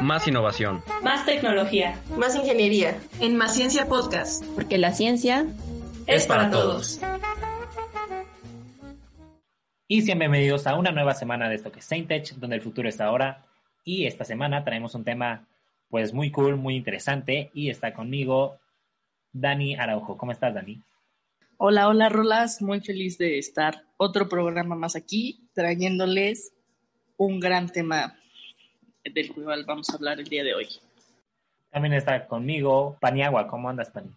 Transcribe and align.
Más 0.00 0.26
innovación. 0.26 0.82
Más 1.02 1.26
tecnología. 1.26 2.00
Más 2.16 2.34
ingeniería. 2.34 2.98
En 3.20 3.36
Más 3.36 3.54
Ciencia 3.54 3.86
Podcast. 3.86 4.44
Porque 4.54 4.78
la 4.78 4.92
ciencia 4.92 5.46
es, 6.06 6.26
para, 6.26 6.50
todos. 6.50 7.00
Y 9.88 10.02
sean 10.02 10.18
bienvenidos 10.18 10.66
a 10.66 10.76
una 10.76 10.92
nueva 10.92 11.14
semana 11.14 11.48
de 11.48 11.56
esto 11.56 11.70
que 11.72 11.80
es 11.80 11.84
Saintech, 11.84 12.34
donde 12.36 12.56
el 12.56 12.62
futuro 12.62 12.88
está 12.88 13.06
ahora. 13.06 13.44
Y 13.84 14.06
esta 14.06 14.24
semana 14.24 14.64
traemos 14.64 14.94
un 14.94 15.04
tema 15.04 15.46
pues 15.88 16.14
muy 16.14 16.30
cool, 16.30 16.56
muy 16.56 16.76
interesante. 16.76 17.50
Y 17.52 17.70
está 17.70 17.92
conmigo 17.92 18.58
Dani 19.32 19.74
Araujo. 19.76 20.16
¿Cómo 20.16 20.32
estás, 20.32 20.54
Dani? 20.54 20.80
Hola, 21.58 21.88
hola, 21.88 22.08
Rolas. 22.08 22.62
Muy 22.62 22.80
feliz 22.80 23.18
de 23.18 23.38
estar 23.38 23.84
otro 23.98 24.28
programa 24.28 24.74
más 24.74 24.96
aquí, 24.96 25.48
trayéndoles 25.52 26.52
un 27.18 27.38
gran 27.38 27.68
tema 27.68 28.16
del 29.04 29.32
cual 29.32 29.64
vamos 29.64 29.88
a 29.90 29.94
hablar 29.94 30.20
el 30.20 30.26
día 30.26 30.44
de 30.44 30.54
hoy. 30.54 30.68
También 31.70 31.94
está 31.94 32.26
conmigo 32.26 32.96
Paniagua. 33.00 33.46
¿Cómo 33.46 33.68
andas, 33.68 33.90
Pani? 33.90 34.10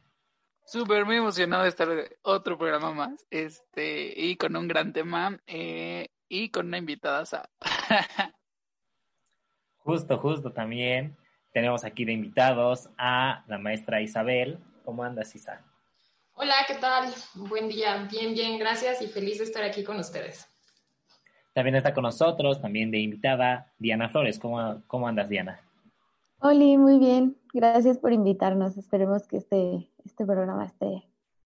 Súper 0.65 1.05
muy 1.05 1.17
emocionado 1.17 1.63
de 1.63 1.69
estar 1.69 1.89
otro 2.21 2.57
programa 2.57 2.93
más, 2.93 3.27
este, 3.29 4.13
y 4.15 4.37
con 4.37 4.55
un 4.55 4.67
gran 4.67 4.93
tema, 4.93 5.39
eh, 5.45 6.07
y 6.29 6.49
con 6.49 6.67
una 6.67 6.77
invitada. 6.77 7.25
justo, 9.77 10.17
justo 10.17 10.51
también. 10.51 11.17
Tenemos 11.51 11.83
aquí 11.83 12.05
de 12.05 12.13
invitados 12.13 12.89
a 12.97 13.43
la 13.47 13.57
maestra 13.59 14.01
Isabel. 14.01 14.57
¿Cómo 14.83 15.03
andas, 15.03 15.35
Isa? 15.35 15.61
Hola, 16.33 16.55
¿qué 16.67 16.75
tal? 16.75 17.13
Buen 17.35 17.67
día. 17.67 18.07
Bien, 18.09 18.33
bien, 18.33 18.57
gracias 18.57 19.01
y 19.01 19.07
feliz 19.07 19.37
de 19.37 19.43
estar 19.43 19.63
aquí 19.63 19.83
con 19.83 19.99
ustedes. 19.99 20.49
También 21.53 21.75
está 21.75 21.93
con 21.93 22.03
nosotros, 22.03 22.61
también 22.61 22.89
de 22.91 22.99
invitada, 22.99 23.71
Diana 23.77 24.09
Flores. 24.09 24.39
¿Cómo, 24.39 24.81
cómo 24.87 25.07
andas, 25.07 25.29
Diana? 25.29 25.59
Hola, 26.39 26.77
muy 26.77 26.99
bien. 26.99 27.37
Gracias 27.53 27.97
por 27.99 28.11
invitarnos. 28.11 28.77
Esperemos 28.77 29.27
que 29.27 29.37
este, 29.37 29.87
este 30.03 30.25
programa 30.25 30.65
esté 30.65 31.03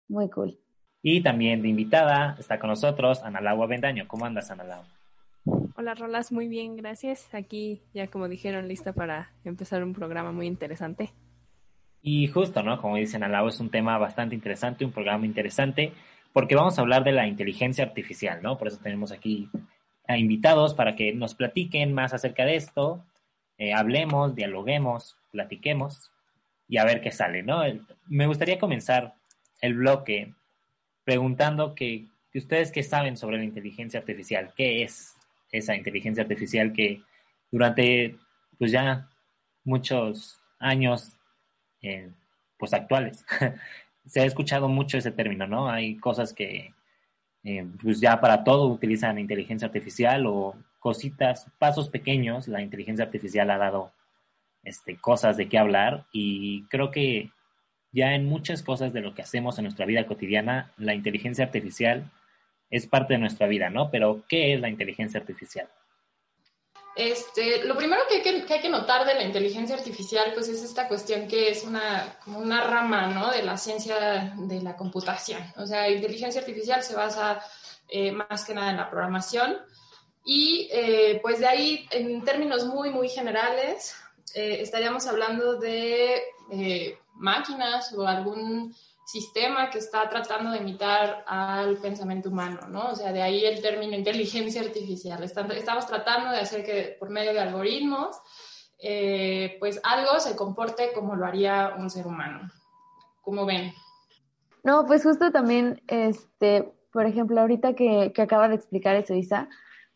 muy 0.08 0.28
cool. 0.30 0.58
Y 1.03 1.22
también 1.22 1.62
de 1.62 1.69
invitada 1.69 2.36
está 2.38 2.58
con 2.58 2.70
nosotros 2.70 3.22
Ana 3.22 3.41
Laura 3.41 3.66
Bendaño. 3.66 4.06
¿Cómo 4.06 4.27
andas, 4.27 4.50
Ana 4.50 4.64
Laura? 4.64 4.88
Hola, 5.77 5.94
Rolas, 5.94 6.33
muy 6.33 6.48
bien, 6.48 6.77
gracias. 6.77 7.33
Aquí, 7.33 7.83
ya 7.94 8.08
como 8.08 8.28
dijeron, 8.28 8.66
lista 8.66 8.92
para 8.92 9.31
empezar 9.44 9.84
un 9.84 9.92
programa 9.92 10.33
muy 10.33 10.47
interesante. 10.47 11.12
Y 12.03 12.27
justo, 12.28 12.62
¿no? 12.62 12.81
Como 12.81 12.97
dicen 12.97 13.22
Ana 13.22 13.47
es 13.47 13.60
un 13.60 13.70
tema 13.70 13.98
bastante 13.98 14.34
interesante, 14.34 14.84
un 14.84 14.92
programa 14.92 15.27
interesante, 15.27 15.92
porque 16.33 16.55
vamos 16.55 16.78
a 16.78 16.83
hablar 16.83 17.05
de 17.05 17.12
la 17.12 17.27
inteligencia 17.27 17.84
artificial, 17.84 18.42
¿no? 18.42 18.58
Por 18.58 18.69
eso 18.69 18.78
tenemos 18.83 19.12
aquí 19.12 19.48
a 20.08 20.18
invitados 20.18 20.74
para 20.74 20.96
que 20.96 21.12
nos 21.12 21.34
platiquen 21.34 21.92
más 21.92 22.12
acerca 22.14 22.44
de 22.44 22.56
esto, 22.56 23.04
eh, 23.58 23.72
hablemos, 23.72 24.34
dialoguemos, 24.34 25.16
platiquemos 25.30 26.10
y 26.68 26.78
a 26.78 26.84
ver 26.84 27.00
qué 27.00 27.10
sale, 27.12 27.42
¿no? 27.42 27.62
me 28.06 28.26
gustaría 28.26 28.58
comenzar 28.58 29.14
el 29.60 29.74
bloque 29.74 30.34
preguntando 31.04 31.74
que, 31.74 32.06
ustedes 32.34 32.70
qué 32.70 32.82
saben 32.82 33.16
sobre 33.16 33.38
la 33.38 33.44
inteligencia 33.44 34.00
artificial, 34.00 34.52
qué 34.54 34.82
es 34.82 35.16
esa 35.50 35.74
inteligencia 35.74 36.22
artificial 36.22 36.74
que 36.74 37.00
durante 37.50 38.18
pues 38.58 38.72
ya 38.72 39.08
muchos 39.64 40.38
años 40.58 41.16
eh, 41.80 42.10
pues 42.58 42.74
actuales 42.74 43.24
se 44.06 44.20
ha 44.20 44.24
escuchado 44.26 44.68
mucho 44.68 44.98
ese 44.98 45.12
término, 45.12 45.46
¿no? 45.46 45.70
Hay 45.70 45.96
cosas 45.96 46.34
que 46.34 46.74
eh, 47.47 47.64
pues 47.80 48.00
ya 48.00 48.20
para 48.20 48.42
todo 48.42 48.66
utilizan 48.66 49.20
inteligencia 49.20 49.66
artificial 49.66 50.27
o 50.27 50.56
cositas, 50.80 51.47
pasos 51.61 51.88
pequeños, 51.88 52.48
la 52.48 52.61
inteligencia 52.61 53.05
artificial 53.05 53.50
ha 53.53 53.56
dado 53.56 53.92
este, 54.64 54.97
cosas 54.97 55.36
de 55.36 55.48
qué 55.48 55.56
hablar 55.56 56.06
y 56.12 56.64
creo 56.64 56.91
que 56.91 57.30
ya 57.92 58.14
en 58.14 58.27
muchas 58.27 58.64
cosas 58.64 58.92
de 58.92 59.00
lo 59.00 59.14
que 59.14 59.22
hacemos 59.22 59.58
en 59.58 59.64
nuestra 59.64 59.86
vida 59.86 60.06
cotidiana, 60.06 60.72
la 60.77 60.94
inteligencia 60.94 61.44
artificial 61.44 62.10
es 62.69 62.88
parte 62.88 63.15
de 63.15 63.20
nuestra 63.20 63.47
vida, 63.47 63.70
¿no? 63.70 63.91
Pero, 63.93 64.25
¿qué 64.28 64.53
es 64.53 64.60
la 64.60 64.69
inteligencia 64.69 65.20
artificial? 65.20 65.69
Este, 66.96 67.62
lo 67.64 67.76
primero 67.76 68.02
que 68.08 68.26
hay 68.26 68.60
que, 68.62 68.68
notar 68.70 69.06
de 69.06 69.14
la 69.14 69.22
inteligencia 69.22 69.76
artificial, 69.76 70.32
pues 70.32 70.48
es 70.48 70.62
esta 70.62 70.88
cuestión 70.88 71.28
que 71.28 71.50
es 71.50 71.62
una, 71.62 72.16
como 72.24 72.38
una 72.38 72.62
rama, 72.62 73.08
¿no? 73.08 73.30
De 73.30 73.42
la 73.42 73.58
ciencia 73.58 74.32
de 74.34 74.62
la 74.62 74.76
computación. 74.76 75.42
O 75.56 75.66
sea, 75.66 75.90
inteligencia 75.90 76.40
artificial 76.40 76.82
se 76.82 76.96
basa 76.96 77.42
eh, 77.88 78.12
más 78.12 78.46
que 78.46 78.54
nada 78.54 78.70
en 78.70 78.78
la 78.78 78.88
programación. 78.88 79.58
Y 80.24 80.70
eh, 80.72 81.20
pues 81.22 81.38
de 81.38 81.46
ahí, 81.46 81.86
en 81.90 82.24
términos 82.24 82.64
muy, 82.64 82.88
muy 82.88 83.10
generales, 83.10 83.94
eh, 84.34 84.58
estaríamos 84.62 85.06
hablando 85.06 85.56
de 85.56 86.22
máquinas 87.12 87.92
o 87.92 88.06
algún 88.06 88.74
sistema 89.06 89.71
que 89.71 89.78
está 89.78 90.09
tratando 90.09 90.50
de 90.50 90.59
imitar 90.59 91.22
al 91.28 91.77
pensamiento 91.77 92.28
humano, 92.28 92.67
¿no? 92.69 92.89
O 92.89 92.94
sea, 92.97 93.12
de 93.12 93.22
ahí 93.22 93.44
el 93.44 93.62
término 93.62 93.94
inteligencia 93.94 94.61
artificial. 94.61 95.22
Estamos 95.22 95.87
tratando 95.87 96.33
de 96.33 96.41
hacer 96.41 96.65
que 96.65 96.97
por 96.99 97.09
medio 97.09 97.33
de 97.33 97.39
algoritmos, 97.39 98.21
eh, 98.81 99.56
pues 99.61 99.81
algo 99.84 100.19
se 100.19 100.34
comporte 100.34 100.93
como 100.93 101.15
lo 101.15 101.25
haría 101.25 101.77
un 101.78 101.89
ser 101.89 102.09
humano. 102.09 102.50
¿Cómo 103.22 103.47
ven? 103.47 103.72
No, 104.65 104.84
pues 104.87 105.05
justo 105.05 105.31
también, 105.31 105.81
este, 105.87 106.69
por 106.93 107.06
ejemplo, 107.06 107.41
ahorita 107.41 107.75
que, 107.75 108.12
que 108.12 108.23
acaba 108.23 108.49
de 108.49 108.56
explicar 108.56 108.97
eso, 108.97 109.15
Isa, 109.15 109.49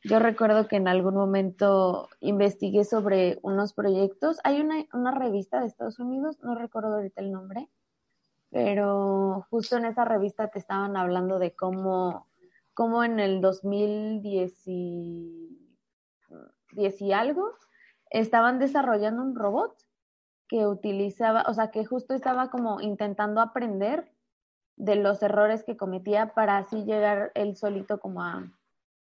yo 0.04 0.20
recuerdo 0.20 0.68
que 0.68 0.76
en 0.76 0.86
algún 0.86 1.14
momento 1.14 2.08
investigué 2.20 2.84
sobre 2.84 3.40
unos 3.42 3.72
proyectos. 3.72 4.38
Hay 4.44 4.60
una, 4.60 4.84
una 4.92 5.10
revista 5.10 5.60
de 5.60 5.66
Estados 5.66 5.98
Unidos, 5.98 6.38
no 6.44 6.54
recuerdo 6.54 6.94
ahorita 6.94 7.20
el 7.20 7.32
nombre, 7.32 7.68
pero 8.50 9.46
justo 9.50 9.76
en 9.76 9.84
esa 9.84 10.04
revista 10.04 10.48
te 10.48 10.58
estaban 10.58 10.96
hablando 10.96 11.38
de 11.38 11.54
cómo, 11.54 12.26
cómo 12.74 13.04
en 13.04 13.20
el 13.20 13.40
2010 13.40 14.62
y, 14.66 15.68
y 16.76 17.12
algo 17.12 17.52
estaban 18.10 18.58
desarrollando 18.58 19.22
un 19.22 19.36
robot 19.36 19.76
que 20.48 20.66
utilizaba, 20.66 21.44
o 21.46 21.54
sea, 21.54 21.70
que 21.70 21.84
justo 21.84 22.12
estaba 22.12 22.50
como 22.50 22.80
intentando 22.80 23.40
aprender 23.40 24.12
de 24.76 24.96
los 24.96 25.22
errores 25.22 25.62
que 25.62 25.76
cometía 25.76 26.34
para 26.34 26.58
así 26.58 26.84
llegar 26.84 27.30
él 27.34 27.56
solito 27.56 28.00
como 28.00 28.24
a, 28.24 28.50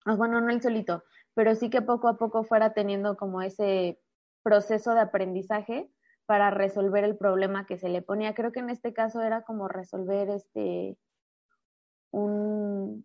bueno, 0.04 0.40
no 0.40 0.50
él 0.50 0.62
solito, 0.62 1.02
pero 1.34 1.56
sí 1.56 1.68
que 1.68 1.82
poco 1.82 2.06
a 2.06 2.16
poco 2.16 2.44
fuera 2.44 2.74
teniendo 2.74 3.16
como 3.16 3.42
ese 3.42 3.98
proceso 4.44 4.94
de 4.94 5.00
aprendizaje 5.00 5.90
para 6.32 6.50
resolver 6.50 7.04
el 7.04 7.18
problema 7.18 7.66
que 7.66 7.76
se 7.76 7.90
le 7.90 8.00
ponía. 8.00 8.32
Creo 8.32 8.52
que 8.52 8.60
en 8.60 8.70
este 8.70 8.94
caso 8.94 9.20
era 9.20 9.42
como 9.42 9.68
resolver 9.68 10.30
este 10.30 10.96
un, 12.10 13.04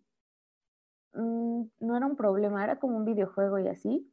no 1.12 1.94
era 1.94 2.06
un 2.06 2.16
problema, 2.16 2.64
era 2.64 2.78
como 2.78 2.96
un 2.96 3.04
videojuego 3.04 3.58
y 3.58 3.68
así. 3.68 4.10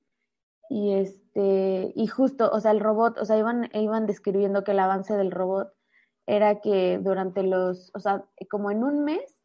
Y 0.69 0.95
este, 0.95 1.93
y 1.95 2.07
justo, 2.07 2.49
o 2.51 2.59
sea, 2.59 2.71
el 2.71 2.81
robot, 2.81 3.17
o 3.17 3.23
sea, 3.23 3.37
iban, 3.37 3.69
iban 3.71 4.05
describiendo 4.05 4.65
que 4.65 4.71
el 4.71 4.79
avance 4.79 5.15
del 5.15 5.31
robot 5.31 5.73
era 6.25 6.59
que 6.59 6.99
durante 7.01 7.41
los, 7.43 7.91
o 7.95 8.01
sea, 8.01 8.25
como 8.49 8.69
en 8.69 8.83
un 8.83 9.05
mes 9.05 9.39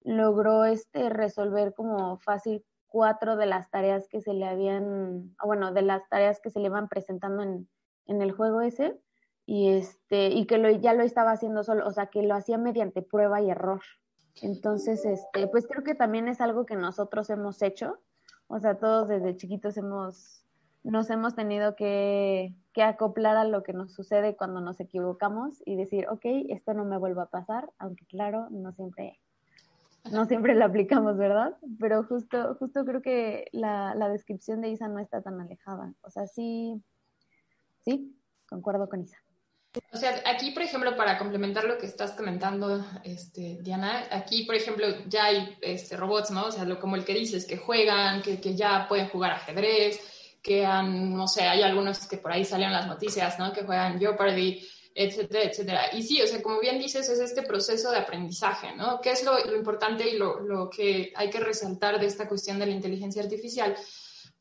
logró 0.00 0.64
este 0.64 1.10
resolver 1.10 1.74
como 1.74 2.18
fácil 2.18 2.64
cuatro 2.88 3.36
de 3.36 3.46
las 3.46 3.70
tareas 3.70 4.08
que 4.08 4.20
se 4.20 4.34
le 4.34 4.46
habían, 4.46 5.36
bueno, 5.44 5.72
de 5.72 5.82
las 5.82 6.08
tareas 6.08 6.40
que 6.40 6.50
se 6.50 6.58
le 6.58 6.66
iban 6.66 6.88
presentando 6.88 7.44
en, 7.44 7.68
en 8.06 8.20
el 8.20 8.32
juego 8.32 8.62
ese 8.62 9.00
y 9.52 9.68
este 9.68 10.28
y 10.28 10.46
que 10.46 10.56
lo, 10.56 10.70
ya 10.70 10.94
lo 10.94 11.02
estaba 11.02 11.32
haciendo 11.32 11.62
solo, 11.62 11.86
o 11.86 11.90
sea, 11.92 12.06
que 12.06 12.22
lo 12.22 12.34
hacía 12.34 12.56
mediante 12.56 13.02
prueba 13.02 13.42
y 13.42 13.50
error. 13.50 13.82
Entonces, 14.40 15.04
este, 15.04 15.46
pues 15.46 15.66
creo 15.66 15.84
que 15.84 15.94
también 15.94 16.26
es 16.26 16.40
algo 16.40 16.64
que 16.64 16.74
nosotros 16.74 17.28
hemos 17.28 17.60
hecho, 17.60 17.98
o 18.46 18.58
sea, 18.60 18.78
todos 18.78 19.08
desde 19.08 19.36
chiquitos 19.36 19.76
hemos 19.76 20.46
nos 20.84 21.10
hemos 21.10 21.34
tenido 21.34 21.76
que, 21.76 22.54
que 22.72 22.82
acoplar 22.82 23.36
a 23.36 23.44
lo 23.44 23.62
que 23.62 23.74
nos 23.74 23.92
sucede 23.92 24.36
cuando 24.36 24.62
nos 24.62 24.80
equivocamos 24.80 25.62
y 25.66 25.76
decir, 25.76 26.08
ok, 26.08 26.24
esto 26.48 26.72
no 26.72 26.86
me 26.86 26.96
vuelva 26.96 27.24
a 27.24 27.30
pasar, 27.30 27.70
aunque 27.78 28.06
claro, 28.06 28.48
no 28.50 28.72
siempre, 28.72 29.20
no 30.10 30.24
siempre 30.24 30.54
lo 30.54 30.64
aplicamos, 30.64 31.18
¿verdad? 31.18 31.58
Pero 31.78 32.04
justo, 32.04 32.56
justo 32.58 32.86
creo 32.86 33.02
que 33.02 33.48
la, 33.52 33.94
la 33.94 34.08
descripción 34.08 34.62
de 34.62 34.70
Isa 34.70 34.88
no 34.88 34.98
está 34.98 35.20
tan 35.20 35.40
alejada. 35.42 35.92
O 36.00 36.10
sea, 36.10 36.26
sí, 36.26 36.82
Sí, 37.84 38.16
concuerdo 38.48 38.88
con 38.88 39.02
Isa. 39.02 39.21
O 39.90 39.96
sea, 39.96 40.22
aquí, 40.26 40.50
por 40.50 40.62
ejemplo, 40.62 40.94
para 40.96 41.16
complementar 41.16 41.64
lo 41.64 41.78
que 41.78 41.86
estás 41.86 42.12
comentando, 42.12 42.84
este, 43.04 43.58
Diana, 43.62 44.06
aquí, 44.10 44.44
por 44.44 44.54
ejemplo, 44.54 44.86
ya 45.06 45.24
hay 45.26 45.56
este, 45.62 45.96
robots, 45.96 46.30
¿no? 46.30 46.46
O 46.46 46.52
sea, 46.52 46.64
lo, 46.64 46.78
como 46.78 46.96
el 46.96 47.04
que 47.04 47.14
dices, 47.14 47.46
que 47.46 47.56
juegan, 47.56 48.20
que, 48.20 48.38
que, 48.38 48.54
ya 48.54 48.86
pueden 48.86 49.08
jugar 49.08 49.32
ajedrez, 49.32 49.98
que 50.42 50.66
han, 50.66 51.14
no 51.14 51.26
sé, 51.26 51.44
hay 51.44 51.62
algunos 51.62 52.06
que 52.06 52.18
por 52.18 52.32
ahí 52.32 52.44
salen 52.44 52.72
las 52.72 52.86
noticias, 52.86 53.38
¿no? 53.38 53.50
Que 53.52 53.62
juegan 53.62 53.98
Jeopardy, 53.98 54.62
etcétera, 54.94 55.44
etcétera. 55.44 55.82
Y 55.94 56.02
sí, 56.02 56.20
o 56.20 56.26
sea, 56.26 56.42
como 56.42 56.60
bien 56.60 56.78
dices, 56.78 57.08
es 57.08 57.20
este 57.20 57.42
proceso 57.42 57.90
de 57.90 57.98
aprendizaje, 57.98 58.76
¿no? 58.76 59.00
¿Qué 59.00 59.12
es 59.12 59.24
lo, 59.24 59.38
lo 59.38 59.56
importante 59.56 60.06
y 60.06 60.18
lo, 60.18 60.40
lo 60.40 60.68
que 60.68 61.14
hay 61.16 61.30
que 61.30 61.40
resaltar 61.40 61.98
de 61.98 62.06
esta 62.06 62.28
cuestión 62.28 62.58
de 62.58 62.66
la 62.66 62.72
inteligencia 62.72 63.22
artificial? 63.22 63.74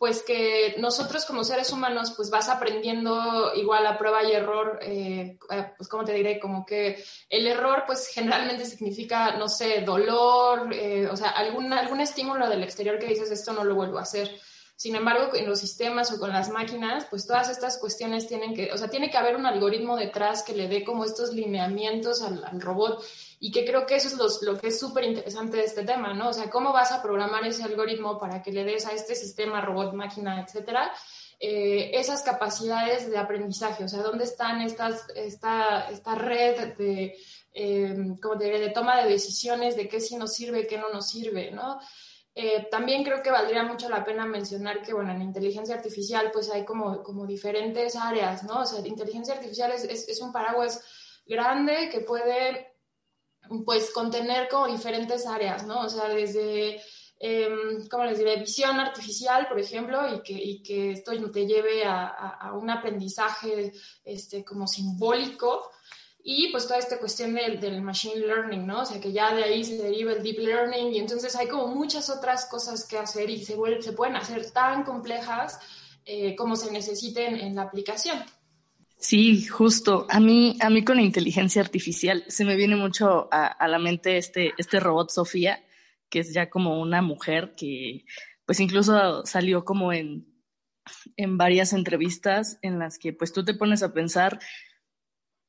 Pues 0.01 0.23
que 0.23 0.73
nosotros 0.79 1.25
como 1.25 1.43
seres 1.43 1.71
humanos 1.71 2.13
pues 2.17 2.31
vas 2.31 2.49
aprendiendo 2.49 3.53
igual 3.53 3.85
a 3.85 3.99
prueba 3.99 4.23
y 4.23 4.31
error, 4.31 4.79
eh, 4.81 5.37
eh, 5.51 5.73
pues 5.77 5.87
como 5.87 6.03
te 6.03 6.13
diré, 6.13 6.39
como 6.39 6.65
que 6.65 7.05
el 7.29 7.45
error 7.45 7.83
pues 7.85 8.07
generalmente 8.07 8.65
significa, 8.65 9.37
no 9.37 9.47
sé, 9.47 9.81
dolor, 9.81 10.73
eh, 10.73 11.07
o 11.07 11.15
sea, 11.15 11.29
algún, 11.29 11.71
algún 11.71 12.01
estímulo 12.01 12.49
del 12.49 12.63
exterior 12.63 12.97
que 12.97 13.05
dices 13.05 13.29
esto 13.29 13.53
no 13.53 13.63
lo 13.63 13.75
vuelvo 13.75 13.99
a 13.99 14.01
hacer. 14.01 14.31
Sin 14.75 14.95
embargo, 14.95 15.35
en 15.35 15.47
los 15.47 15.59
sistemas 15.59 16.11
o 16.11 16.19
con 16.19 16.31
las 16.31 16.49
máquinas, 16.49 17.05
pues 17.05 17.27
todas 17.27 17.51
estas 17.51 17.77
cuestiones 17.77 18.27
tienen 18.27 18.55
que, 18.55 18.71
o 18.73 18.79
sea, 18.79 18.87
tiene 18.87 19.11
que 19.11 19.17
haber 19.17 19.35
un 19.35 19.45
algoritmo 19.45 19.97
detrás 19.97 20.41
que 20.41 20.55
le 20.55 20.67
dé 20.67 20.83
como 20.83 21.05
estos 21.05 21.31
lineamientos 21.31 22.23
al, 22.23 22.43
al 22.43 22.59
robot 22.59 23.05
y 23.43 23.51
que 23.51 23.65
creo 23.65 23.87
que 23.87 23.95
eso 23.95 24.07
es 24.07 24.41
lo 24.43 24.55
que 24.55 24.67
es 24.67 24.79
súper 24.79 25.03
interesante 25.03 25.57
de 25.57 25.63
este 25.63 25.83
tema, 25.83 26.13
¿no? 26.13 26.29
O 26.29 26.33
sea, 26.33 26.47
cómo 26.47 26.71
vas 26.71 26.91
a 26.91 27.01
programar 27.01 27.43
ese 27.43 27.63
algoritmo 27.63 28.19
para 28.19 28.43
que 28.43 28.51
le 28.51 28.63
des 28.63 28.85
a 28.85 28.91
este 28.91 29.15
sistema, 29.15 29.61
robot, 29.61 29.95
máquina, 29.95 30.43
etcétera, 30.43 30.93
eh, 31.39 31.89
esas 31.95 32.21
capacidades 32.21 33.09
de 33.09 33.17
aprendizaje, 33.17 33.83
o 33.83 33.87
sea, 33.87 34.03
dónde 34.03 34.25
están 34.25 34.61
estas, 34.61 35.07
esta, 35.15 35.89
esta 35.89 36.13
red 36.13 36.77
de, 36.77 37.17
eh, 37.51 37.95
como 38.21 38.35
diré, 38.35 38.59
de 38.59 38.69
toma 38.69 39.01
de 39.01 39.09
decisiones, 39.09 39.75
de 39.75 39.89
qué 39.89 39.99
sí 39.99 40.17
nos 40.17 40.33
sirve, 40.33 40.67
qué 40.67 40.77
no 40.77 40.89
nos 40.89 41.09
sirve, 41.09 41.49
¿no? 41.49 41.79
Eh, 42.35 42.67
también 42.69 43.03
creo 43.03 43.23
que 43.23 43.31
valdría 43.31 43.63
mucho 43.63 43.89
la 43.89 44.05
pena 44.05 44.23
mencionar 44.23 44.83
que, 44.83 44.93
bueno, 44.93 45.13
en 45.13 45.21
inteligencia 45.23 45.73
artificial 45.73 46.29
pues 46.31 46.51
hay 46.51 46.63
como, 46.63 47.01
como 47.01 47.25
diferentes 47.25 47.95
áreas, 47.95 48.43
¿no? 48.43 48.61
O 48.61 48.65
sea, 48.67 48.85
inteligencia 48.85 49.33
artificial 49.33 49.71
es, 49.71 49.83
es, 49.83 50.07
es 50.09 50.21
un 50.21 50.31
paraguas 50.31 50.85
grande 51.25 51.89
que 51.91 52.01
puede 52.01 52.70
pues 53.65 53.91
contener 53.91 54.47
como 54.49 54.67
diferentes 54.67 55.25
áreas, 55.25 55.65
¿no? 55.65 55.81
O 55.81 55.89
sea, 55.89 56.07
desde, 56.09 56.81
eh, 57.19 57.49
¿cómo 57.89 58.05
les 58.05 58.17
diré? 58.17 58.37
Visión 58.37 58.79
artificial, 58.79 59.47
por 59.47 59.59
ejemplo, 59.59 59.99
y 60.13 60.21
que, 60.21 60.33
y 60.33 60.63
que 60.63 60.91
esto 60.91 61.11
te 61.31 61.45
lleve 61.45 61.83
a, 61.85 62.51
un 62.53 62.69
aprendizaje 62.69 63.71
este, 64.03 64.43
como 64.43 64.67
simbólico. 64.67 65.71
Y 66.23 66.51
pues 66.51 66.67
toda 66.67 66.77
esta 66.77 66.99
cuestión 66.99 67.33
del, 67.33 67.59
del, 67.59 67.81
machine 67.81 68.17
learning, 68.17 68.67
¿no? 68.67 68.81
O 68.81 68.85
sea, 68.85 69.01
que 69.01 69.11
ya 69.11 69.33
de 69.33 69.43
ahí 69.43 69.63
se 69.63 69.77
deriva 69.77 70.13
el 70.13 70.21
deep 70.21 70.37
learning 70.37 70.93
y 70.93 70.99
entonces 70.99 71.35
hay 71.35 71.47
como 71.47 71.67
muchas 71.67 72.11
otras 72.11 72.45
cosas 72.45 72.87
que 72.87 72.99
hacer 72.99 73.27
y 73.31 73.43
se, 73.43 73.57
se 73.81 73.93
pueden 73.93 74.15
hacer 74.15 74.51
tan 74.51 74.83
complejas 74.83 75.59
eh, 76.05 76.35
como 76.35 76.55
se 76.55 76.71
necesiten 76.71 77.35
en 77.35 77.55
la 77.55 77.63
aplicación. 77.63 78.23
Sí, 79.01 79.47
justo. 79.47 80.05
A 80.09 80.19
mí, 80.19 80.57
a 80.61 80.69
mí 80.69 80.83
con 80.83 80.97
la 80.97 81.01
inteligencia 81.01 81.59
artificial 81.59 82.23
se 82.27 82.45
me 82.45 82.55
viene 82.55 82.75
mucho 82.75 83.27
a, 83.31 83.47
a, 83.47 83.67
la 83.67 83.79
mente 83.79 84.17
este, 84.17 84.53
este 84.59 84.79
robot 84.79 85.09
Sofía, 85.09 85.65
que 86.07 86.19
es 86.19 86.33
ya 86.33 86.51
como 86.51 86.79
una 86.79 87.01
mujer 87.01 87.55
que, 87.57 88.05
pues 88.45 88.59
incluso 88.59 89.25
salió 89.25 89.65
como 89.65 89.91
en, 89.91 90.27
en 91.17 91.37
varias 91.39 91.73
entrevistas 91.73 92.59
en 92.61 92.77
las 92.77 92.99
que 92.99 93.11
pues 93.11 93.33
tú 93.33 93.43
te 93.43 93.55
pones 93.55 93.81
a 93.81 93.91
pensar, 93.91 94.39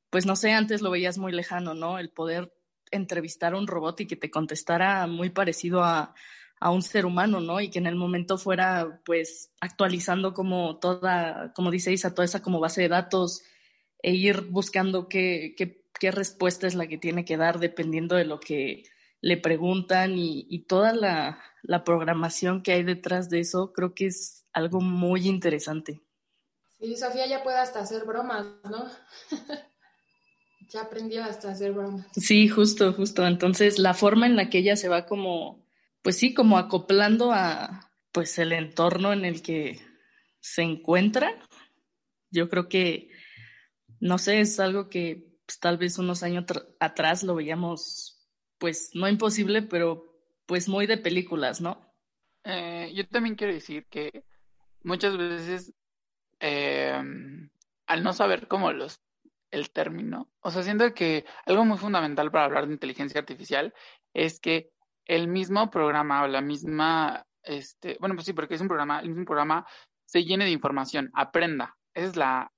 pues 0.09 0.25
no 0.25 0.35
sé, 0.35 0.53
antes 0.53 0.81
lo 0.81 0.91
veías 0.91 1.19
muy 1.19 1.33
lejano, 1.33 1.75
¿no? 1.75 1.99
El 1.99 2.09
poder 2.09 2.55
entrevistar 2.91 3.53
a 3.53 3.59
un 3.59 3.67
robot 3.67 4.01
y 4.01 4.07
que 4.07 4.17
te 4.17 4.31
contestara 4.31 5.07
muy 5.07 5.29
parecido 5.29 5.85
a, 5.85 6.15
a 6.63 6.71
un 6.71 6.83
ser 6.83 7.07
humano, 7.07 7.41
¿no? 7.41 7.61
Y 7.61 7.71
que 7.71 7.81
en 7.81 7.87
el 7.87 7.97
momento 7.97 8.39
fuera, 8.39 9.01
pues, 9.05 9.51
actualizando 9.61 10.33
como 10.33 10.79
toda, 10.79 11.53
como 11.55 11.73
dice 11.73 11.93
Isa, 11.93 12.15
toda 12.15 12.25
esa 12.25 12.41
como 12.41 12.61
base 12.61 12.83
de 12.83 12.89
datos 12.89 13.43
e 14.01 14.13
ir 14.13 14.43
buscando 14.43 15.09
qué, 15.09 15.55
qué, 15.57 15.85
qué 15.99 16.13
respuesta 16.13 16.69
es 16.69 16.77
la 16.77 16.87
que 16.87 16.99
tiene 16.99 17.25
que 17.25 17.37
dar 17.37 17.59
dependiendo 17.59 18.15
de 18.15 18.27
lo 18.27 18.39
que 18.39 18.85
le 19.21 19.37
preguntan 19.39 20.17
y, 20.17 20.47
y 20.49 20.67
toda 20.67 20.93
la, 20.93 21.41
la, 21.63 21.83
programación 21.83 22.63
que 22.63 22.73
hay 22.73 22.85
detrás 22.85 23.29
de 23.29 23.41
eso, 23.41 23.73
creo 23.73 23.93
que 23.95 24.07
es 24.07 24.45
algo 24.53 24.81
muy 24.81 25.27
interesante. 25.27 26.01
Sí, 26.79 26.97
Sofía 26.97 27.27
ya 27.27 27.43
puede 27.43 27.59
hasta 27.59 27.81
hacer 27.81 28.05
bromas, 28.05 28.47
¿no? 28.71 28.87
ya 30.69 30.83
aprendió 30.83 31.25
hasta 31.25 31.51
hacer 31.51 31.73
bromas. 31.73 32.07
Sí, 32.15 32.49
justo, 32.49 32.93
justo. 32.93 33.27
Entonces, 33.27 33.81
la 33.81 33.95
forma 33.95 34.27
en 34.27 34.37
la 34.37 34.49
que 34.49 34.59
ella 34.59 34.77
se 34.77 34.89
va 34.89 35.07
como 35.07 35.62
pues 36.03 36.19
sí, 36.19 36.35
como 36.35 36.59
acoplando 36.59 37.33
a 37.33 37.91
pues 38.13 38.39
el 38.39 38.53
entorno 38.53 39.13
en 39.13 39.25
el 39.25 39.43
que 39.43 39.81
se 40.41 40.63
encuentra. 40.63 41.35
Yo 42.31 42.49
creo 42.49 42.69
que, 42.69 43.11
no 44.01 44.19
sé, 44.19 44.41
es 44.41 44.61
algo 44.61 44.89
que 44.89 45.33
pues, 45.47 45.59
tal 45.59 45.79
vez 45.79 45.99
unos 45.99 46.23
años 46.23 46.45
atrás 46.81 47.23
lo 47.23 47.35
veíamos, 47.35 48.29
pues 48.59 48.91
no 48.95 49.09
imposible, 49.09 49.63
pero 49.63 50.19
pues 50.47 50.69
muy 50.69 50.87
de 50.87 50.99
películas, 50.99 51.61
¿no? 51.61 51.95
Eh, 52.45 52.93
yo 52.95 53.07
también 53.07 53.37
quiero 53.37 53.53
decir 53.53 53.87
que 53.89 54.25
muchas 54.83 55.17
veces, 55.17 55.73
eh, 56.41 57.01
al 57.87 58.03
no 58.03 58.13
saber 58.13 58.49
cómo 58.49 58.73
los 58.73 59.01
el 59.51 59.71
término, 59.71 60.33
o 60.41 60.51
sea, 60.51 60.63
siento 60.63 60.95
que 60.95 61.27
algo 61.45 61.65
muy 61.67 61.77
fundamental 61.77 62.31
para 62.31 62.47
hablar 62.47 62.67
de 62.67 62.73
inteligencia 62.73 63.21
artificial 63.21 63.75
es 64.15 64.41
que 64.41 64.73
el 65.07 65.29
mismo 65.29 65.71
programa 65.71 66.23
o 66.23 66.29
la 66.29 66.41
misma, 66.41 67.25
este, 67.43 67.97
bueno, 68.01 68.15
pues 68.15 68.27
sí, 68.27 68.33
porque 68.33 68.55
es 68.55 68.61
un 68.61 68.69
programa, 68.69 69.01
el 69.01 69.09
mismo 69.09 69.25
programa 69.25 69.67
se 70.05 70.25
llene 70.25 70.45
de 70.45 70.51
información, 70.51 71.11
aprenda. 71.15 71.77
Esa 71.95 72.07
es 72.07 72.17
la, 72.17 72.53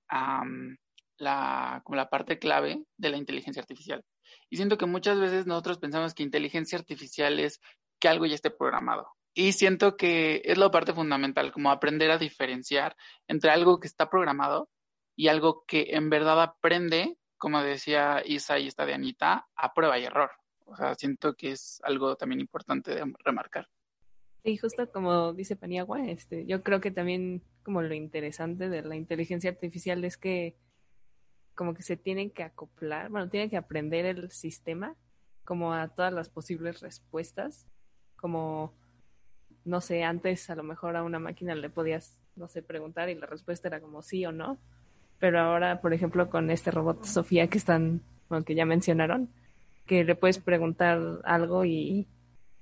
la, 1.19 1.81
como 1.85 1.97
la 1.97 2.09
parte 2.09 2.39
clave 2.39 2.85
de 2.97 3.11
la 3.11 3.17
inteligencia 3.17 3.63
artificial. 3.63 4.05
Y 4.51 4.57
siento 4.57 4.79
que 4.79 4.87
muchas 4.87 5.19
veces 5.19 5.47
nosotros 5.47 5.79
pensamos 5.79 6.15
que 6.15 6.23
inteligencia 6.23 6.79
artificial 6.79 7.39
es 7.41 7.61
que 8.01 8.09
algo 8.09 8.27
ya 8.27 8.35
esté 8.35 8.51
programado. 8.51 9.09
Y 9.35 9.53
siento 9.53 9.97
que 9.97 10.43
es 10.45 10.59
la 10.59 10.71
parte 10.71 10.93
fundamental, 10.93 11.53
como 11.53 11.71
aprender 11.71 12.11
a 12.11 12.19
diferenciar 12.19 12.97
entre 13.27 13.51
algo 13.51 13.81
que 13.81 13.89
está 13.89 14.09
programado 14.09 14.69
y 15.17 15.29
algo 15.29 15.65
que 15.67 15.89
en 15.91 16.11
verdad 16.11 16.41
aprende, 16.41 17.17
como 17.37 17.61
decía 17.63 18.23
Isa 18.25 18.59
y 18.59 18.69
esta 18.69 18.87
de 18.87 18.95
Anita, 18.95 19.49
a 19.57 19.75
prueba 19.75 19.99
y 19.99 20.05
error. 20.05 20.31
O 20.65 20.77
sea, 20.77 20.95
siento 20.95 21.35
que 21.35 21.53
es 21.53 21.81
algo 21.85 22.17
también 22.17 22.41
importante 22.41 22.95
de 22.95 23.05
remarcar. 23.25 23.69
Sí, 24.45 24.57
justo 24.59 24.91
como 24.93 25.33
dice 25.33 25.57
Paniagua, 25.57 26.07
este, 26.07 26.45
yo 26.47 26.63
creo 26.63 26.81
que 26.81 26.91
también 26.91 27.43
como 27.63 27.81
lo 27.81 27.95
interesante 27.95 28.69
de 28.69 28.83
la 28.83 28.95
inteligencia 28.95 29.51
artificial 29.51 30.05
es 30.05 30.19
que 30.19 30.57
como 31.55 31.73
que 31.73 31.83
se 31.83 31.97
tienen 31.97 32.31
que 32.31 32.43
acoplar, 32.43 33.09
bueno, 33.11 33.31
tienen 33.31 33.49
que 33.49 33.57
aprender 33.57 34.05
el 34.07 34.31
sistema 34.31 34.97
como 35.45 35.73
a 35.73 35.89
todas 35.89 36.13
las 36.13 36.29
posibles 36.29 36.81
respuestas, 36.81 37.67
como, 38.17 38.75
no 39.65 39.81
sé, 39.81 40.03
antes 40.03 40.51
a 40.51 40.57
lo 40.57 40.63
mejor 40.63 40.97
a 40.97 41.05
una 41.05 41.19
máquina 41.19 41.55
le 41.55 41.71
podías, 41.71 42.21
no 42.37 42.49
sé, 42.49 42.63
preguntar 42.63 43.09
y 43.09 43.15
la 43.15 43.27
respuesta 43.27 43.69
era 43.69 43.81
como 43.81 44.03
sí 44.03 44.27
o 44.27 44.33
no, 44.33 44.59
pero 45.19 45.41
ahora, 45.41 45.81
por 45.81 45.95
ejemplo, 45.95 46.29
con 46.29 46.51
este 46.51 46.71
robot 46.71 47.05
Sofía 47.05 47.49
que 47.49 47.59
están, 47.59 48.03
bueno, 48.29 48.45
que 48.45 48.55
ya 48.55 48.67
mencionaron, 48.67 49.31
que 49.87 50.05
le 50.05 50.15
puedes 50.15 50.39
preguntar 50.39 51.01
algo 51.25 51.65
y 51.65 52.09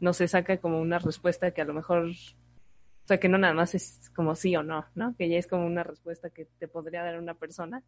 no 0.01 0.13
se 0.13 0.27
saca 0.29 0.57
como 0.59 0.81
una 0.81 0.99
respuesta 0.99 1.53
que 1.53 1.63
a 1.63 1.65
lo 1.65 1.75
mejor, 1.75 2.09
o 2.09 3.07
sea, 3.07 3.21
que 3.21 3.29
no 3.29 3.39
nada 3.39 3.55
más 3.55 3.75
es 3.75 4.11
como 4.15 4.35
sí 4.35 4.57
o 4.57 4.63
no, 4.63 4.85
¿no? 4.95 5.15
Que 5.17 5.29
ya 5.29 5.39
es 5.39 5.47
como 5.47 5.65
una 5.65 5.85
respuesta 5.85 6.31
que 6.31 6.47
te 6.59 6.67
podría 6.67 7.05
dar 7.05 7.19
una 7.19 7.35
persona. 7.35 7.83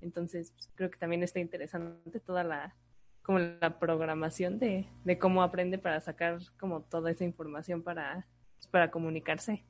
Entonces, 0.00 0.52
pues, 0.52 0.70
creo 0.74 0.90
que 0.90 0.98
también 0.98 1.22
está 1.22 1.40
interesante 1.40 2.20
toda 2.20 2.44
la, 2.44 2.76
como 3.22 3.38
la 3.38 3.78
programación 3.78 4.58
de, 4.58 4.86
de 5.04 5.18
cómo 5.18 5.42
aprende 5.42 5.78
para 5.78 6.00
sacar 6.00 6.38
como 6.58 6.82
toda 6.82 7.10
esa 7.10 7.24
información 7.24 7.82
para, 7.82 8.26
pues, 8.56 8.66
para 8.66 8.90
comunicarse. 8.90 9.64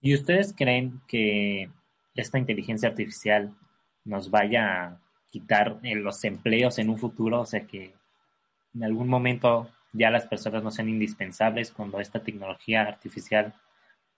¿Y 0.00 0.14
ustedes 0.14 0.54
creen 0.56 1.00
que 1.06 1.70
esta 2.14 2.38
inteligencia 2.38 2.88
artificial 2.88 3.54
nos 4.04 4.30
vaya 4.30 4.84
a 4.84 5.00
quitar 5.30 5.80
los 5.82 6.24
empleos 6.24 6.78
en 6.78 6.88
un 6.88 6.98
futuro? 6.98 7.40
O 7.40 7.46
sea, 7.46 7.66
que 7.66 7.97
en 8.74 8.84
algún 8.84 9.08
momento 9.08 9.68
ya 9.92 10.10
las 10.10 10.26
personas 10.26 10.62
no 10.62 10.70
sean 10.70 10.88
indispensables 10.88 11.72
cuando 11.72 12.00
esta 12.00 12.22
tecnología 12.22 12.82
artificial 12.82 13.54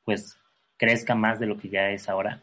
pues 0.04 0.36
crezca 0.76 1.14
más 1.14 1.38
de 1.38 1.46
lo 1.46 1.56
que 1.56 1.68
ya 1.68 1.90
es 1.90 2.08
ahora? 2.08 2.42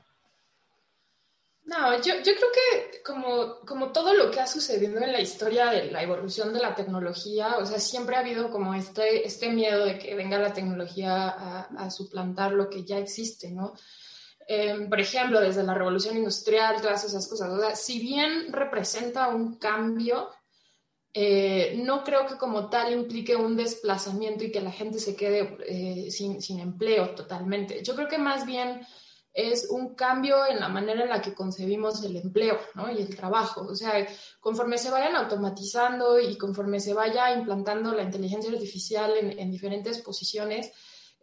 No, 1.67 2.01
yo, 2.01 2.13
yo 2.23 2.33
creo 2.33 2.49
que 2.53 3.03
como, 3.03 3.59
como 3.65 3.91
todo 3.91 4.13
lo 4.13 4.31
que 4.31 4.39
ha 4.39 4.47
sucedido 4.47 5.01
en 5.01 5.11
la 5.11 5.19
historia 5.19 5.65
de 5.65 5.91
la 5.91 6.01
evolución 6.01 6.53
de 6.53 6.61
la 6.61 6.73
tecnología, 6.73 7.57
o 7.57 7.65
sea, 7.65 7.77
siempre 7.77 8.15
ha 8.15 8.19
habido 8.19 8.49
como 8.49 8.73
este, 8.73 9.27
este 9.27 9.49
miedo 9.49 9.83
de 9.83 9.99
que 9.99 10.15
venga 10.15 10.39
la 10.39 10.53
tecnología 10.53 11.27
a, 11.27 11.91
suplantar 11.91 12.53
lo 12.53 12.69
que 12.69 12.85
ya 12.85 12.97
existe, 12.97 13.51
¿no? 13.51 13.73
Eh, 14.47 14.87
por 14.87 15.01
ejemplo, 15.01 15.41
desde 15.41 15.63
la 15.63 15.73
revolución 15.73 16.15
industrial, 16.15 16.81
todas 16.81 17.03
esas 17.03 17.27
cosas. 17.27 17.77
Si 17.77 17.99
bien 17.99 18.53
representa 18.53 19.27
un 19.27 19.57
cambio, 19.57 20.29
eh, 21.19 21.73
no 21.83 22.03
creo 22.03 22.27
que 22.27 22.37
como 22.37 22.69
tal 22.69 22.93
implique 22.93 23.35
un 23.35 23.55
desplazamiento 23.55 24.43
y 24.43 24.51
que 24.51 24.61
la 24.61 24.71
gente 24.71 24.99
se 24.99 25.15
quede 25.15 25.57
eh, 25.65 26.11
sin, 26.11 26.39
sin, 26.43 26.59
empleo 26.59 27.15
totalmente. 27.15 27.83
Yo 27.83 27.95
creo 27.95 28.07
que 28.07 28.19
más 28.19 28.45
bien 28.45 28.85
es 29.33 29.67
un 29.71 29.95
cambio 29.95 30.45
en 30.45 30.59
la 30.59 30.69
manera 30.69 31.01
en 31.01 31.09
la 31.09 31.19
que 31.19 31.33
concebimos 31.33 32.03
el 32.03 32.17
empleo 32.17 32.59
¿no? 32.75 32.91
y 32.91 33.01
el 33.01 33.15
trabajo. 33.15 33.61
O 33.61 33.73
sea, 33.73 33.93
conforme 34.39 34.77
se 34.77 34.91
vayan 34.91 35.15
automatizando 35.15 36.19
y 36.19 36.37
conforme 36.37 36.79
se 36.79 36.93
vaya 36.93 37.33
implantando 37.33 37.93
la 37.93 38.03
inteligencia 38.03 38.51
artificial 38.51 39.17
en, 39.17 39.39
en 39.39 39.49
diferentes 39.49 39.99
posiciones, 40.03 40.71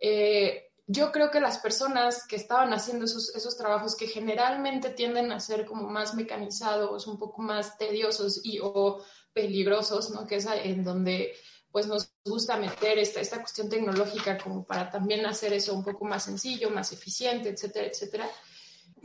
eh, 0.00 0.72
yo 0.86 1.12
creo 1.12 1.30
que 1.30 1.40
las 1.40 1.58
personas 1.58 2.26
que 2.26 2.36
estaban 2.36 2.72
haciendo 2.74 3.06
esos, 3.06 3.34
esos 3.34 3.56
trabajos 3.56 3.96
que 3.96 4.06
generalmente 4.06 4.90
tienden 4.90 5.32
a 5.32 5.40
ser 5.40 5.64
como 5.64 5.88
más 5.88 6.14
mecanizados, 6.14 7.06
un 7.06 7.18
poco 7.18 7.42
más 7.42 7.78
tediosos 7.78 8.40
y 8.44 8.58
o 8.62 9.02
peligrosos, 9.32 10.10
¿no? 10.10 10.26
Que 10.26 10.36
es 10.36 10.46
en 10.46 10.84
donde 10.84 11.34
pues 11.70 11.86
nos 11.86 12.12
gusta 12.24 12.56
meter 12.56 12.98
esta, 12.98 13.20
esta 13.20 13.40
cuestión 13.40 13.68
tecnológica 13.68 14.38
como 14.38 14.64
para 14.64 14.90
también 14.90 15.26
hacer 15.26 15.52
eso 15.52 15.74
un 15.74 15.82
poco 15.82 16.04
más 16.04 16.22
sencillo, 16.22 16.70
más 16.70 16.92
eficiente, 16.92 17.48
etcétera, 17.48 17.88
etcétera. 17.88 18.30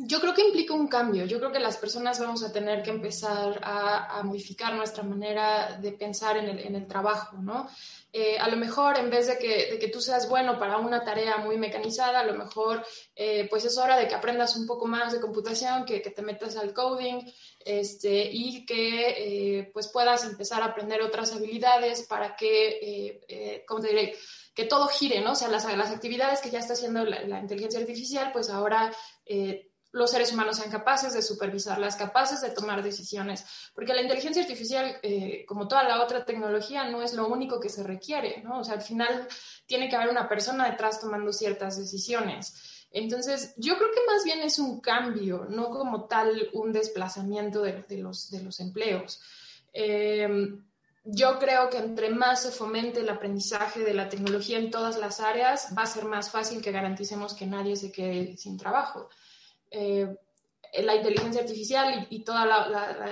Yo 0.01 0.21
creo 0.21 0.33
que 0.33 0.47
implica 0.47 0.73
un 0.73 0.87
cambio. 0.87 1.25
Yo 1.25 1.39
creo 1.39 1.51
que 1.51 1.59
las 1.59 1.75
personas 1.75 2.19
vamos 2.21 2.41
a 2.41 2.53
tener 2.53 2.81
que 2.81 2.89
empezar 2.89 3.59
a, 3.61 4.21
modificar 4.23 4.73
nuestra 4.73 5.03
manera 5.03 5.77
de 5.77 5.91
pensar 5.91 6.37
en 6.37 6.75
el, 6.75 6.87
trabajo, 6.87 7.35
¿no? 7.37 7.67
Eh, 8.13 8.39
a 8.39 8.47
lo 8.47 8.55
mejor 8.55 8.97
en 8.97 9.09
vez 9.09 9.27
de 9.27 9.37
que, 9.37 9.77
de 9.77 9.87
tú 9.89 9.99
seas 9.99 10.29
bueno 10.29 10.57
para 10.57 10.77
una 10.77 11.03
tarea 11.03 11.37
muy 11.39 11.57
mecanizada, 11.57 12.21
a 12.21 12.23
lo 12.23 12.33
mejor 12.33 12.85
eh, 13.13 13.47
pues 13.49 13.65
es 13.65 13.77
hora 13.77 13.97
de 13.97 14.07
que 14.07 14.15
aprendas 14.15 14.55
un 14.55 14.65
poco 14.65 14.87
más 14.87 15.11
de 15.11 15.19
computación, 15.19 15.83
que, 15.83 15.99
te 15.99 16.21
metas 16.21 16.55
al 16.55 16.73
coding 16.73 17.29
este, 17.59 18.29
y 18.31 18.65
que 18.65 19.57
eh, 19.59 19.71
pues 19.73 19.89
puedas 19.89 20.23
empezar 20.23 20.61
a 20.61 20.67
aprender 20.67 21.01
otras 21.01 21.33
habilidades 21.33 22.03
para 22.03 22.37
que, 22.37 23.65
¿cómo 23.67 23.81
te 23.81 23.89
diré? 23.89 24.15
Que 24.55 24.63
todo 24.63 24.87
gire, 24.87 25.19
¿no? 25.19 25.33
O 25.33 25.35
sea, 25.35 25.49
las, 25.49 25.65
actividades 25.65 26.39
que 26.39 26.51
ya 26.51 26.59
está 26.59 26.73
haciendo 26.73 27.03
la 27.03 27.39
inteligencia 27.39 27.81
artificial, 27.81 28.31
pues 28.31 28.49
ahora 28.49 28.93
los 29.91 30.11
seres 30.11 30.31
humanos 30.31 30.57
sean 30.57 30.69
capaces 30.69 31.13
de 31.13 31.21
supervisarlas, 31.21 31.95
capaces 31.95 32.41
de 32.41 32.51
tomar 32.51 32.83
decisiones, 32.83 33.45
porque 33.73 33.93
la 33.93 34.01
inteligencia 34.01 34.41
artificial, 34.41 34.99
eh, 35.01 35.45
como 35.47 35.67
toda 35.67 35.83
la 35.83 36.03
otra 36.03 36.25
tecnología, 36.25 36.85
no 36.85 37.01
es 37.01 37.13
lo 37.13 37.27
único 37.27 37.59
que 37.59 37.69
se 37.69 37.83
requiere, 37.83 38.41
¿no? 38.43 38.59
O 38.59 38.63
sea, 38.63 38.75
al 38.75 38.81
final 38.81 39.27
tiene 39.65 39.89
que 39.89 39.95
haber 39.95 40.09
una 40.09 40.29
persona 40.29 40.69
detrás 40.69 40.99
tomando 40.99 41.33
ciertas 41.33 41.77
decisiones. 41.77 42.85
Entonces, 42.91 43.53
yo 43.57 43.77
creo 43.77 43.91
que 43.91 44.05
más 44.11 44.23
bien 44.23 44.41
es 44.41 44.59
un 44.59 44.79
cambio, 44.79 45.45
no 45.49 45.69
como 45.69 46.05
tal 46.05 46.49
un 46.53 46.71
desplazamiento 46.71 47.61
de, 47.61 47.85
los, 47.97 48.31
de 48.31 48.43
los 48.43 48.59
empleos. 48.59 49.21
Em, 49.73 50.65
yo 51.03 51.39
creo 51.39 51.69
que 51.69 51.77
entre 51.77 52.09
más 52.09 52.43
se 52.43 52.51
fomente 52.51 53.01
el 53.01 53.09
aprendizaje 53.09 53.81
de 53.81 53.93
la 53.93 54.09
tecnología 54.09 54.57
en 54.57 54.71
todas 54.71 54.97
las 54.97 55.19
áreas, 55.19 55.73
va 55.77 55.83
a 55.83 55.87
ser 55.87 56.05
más 56.05 56.29
fácil 56.29 56.61
que 56.61 56.71
garanticemos 56.71 57.33
que 57.33 57.45
nadie 57.45 57.75
se 57.75 57.91
quede 57.91 58.37
sin 58.37 58.57
trabajo. 58.57 59.09
Eh, 59.71 60.07
la 60.83 60.95
inteligencia 60.95 61.41
artificial 61.41 62.07
y, 62.09 62.23
todo 62.23 62.37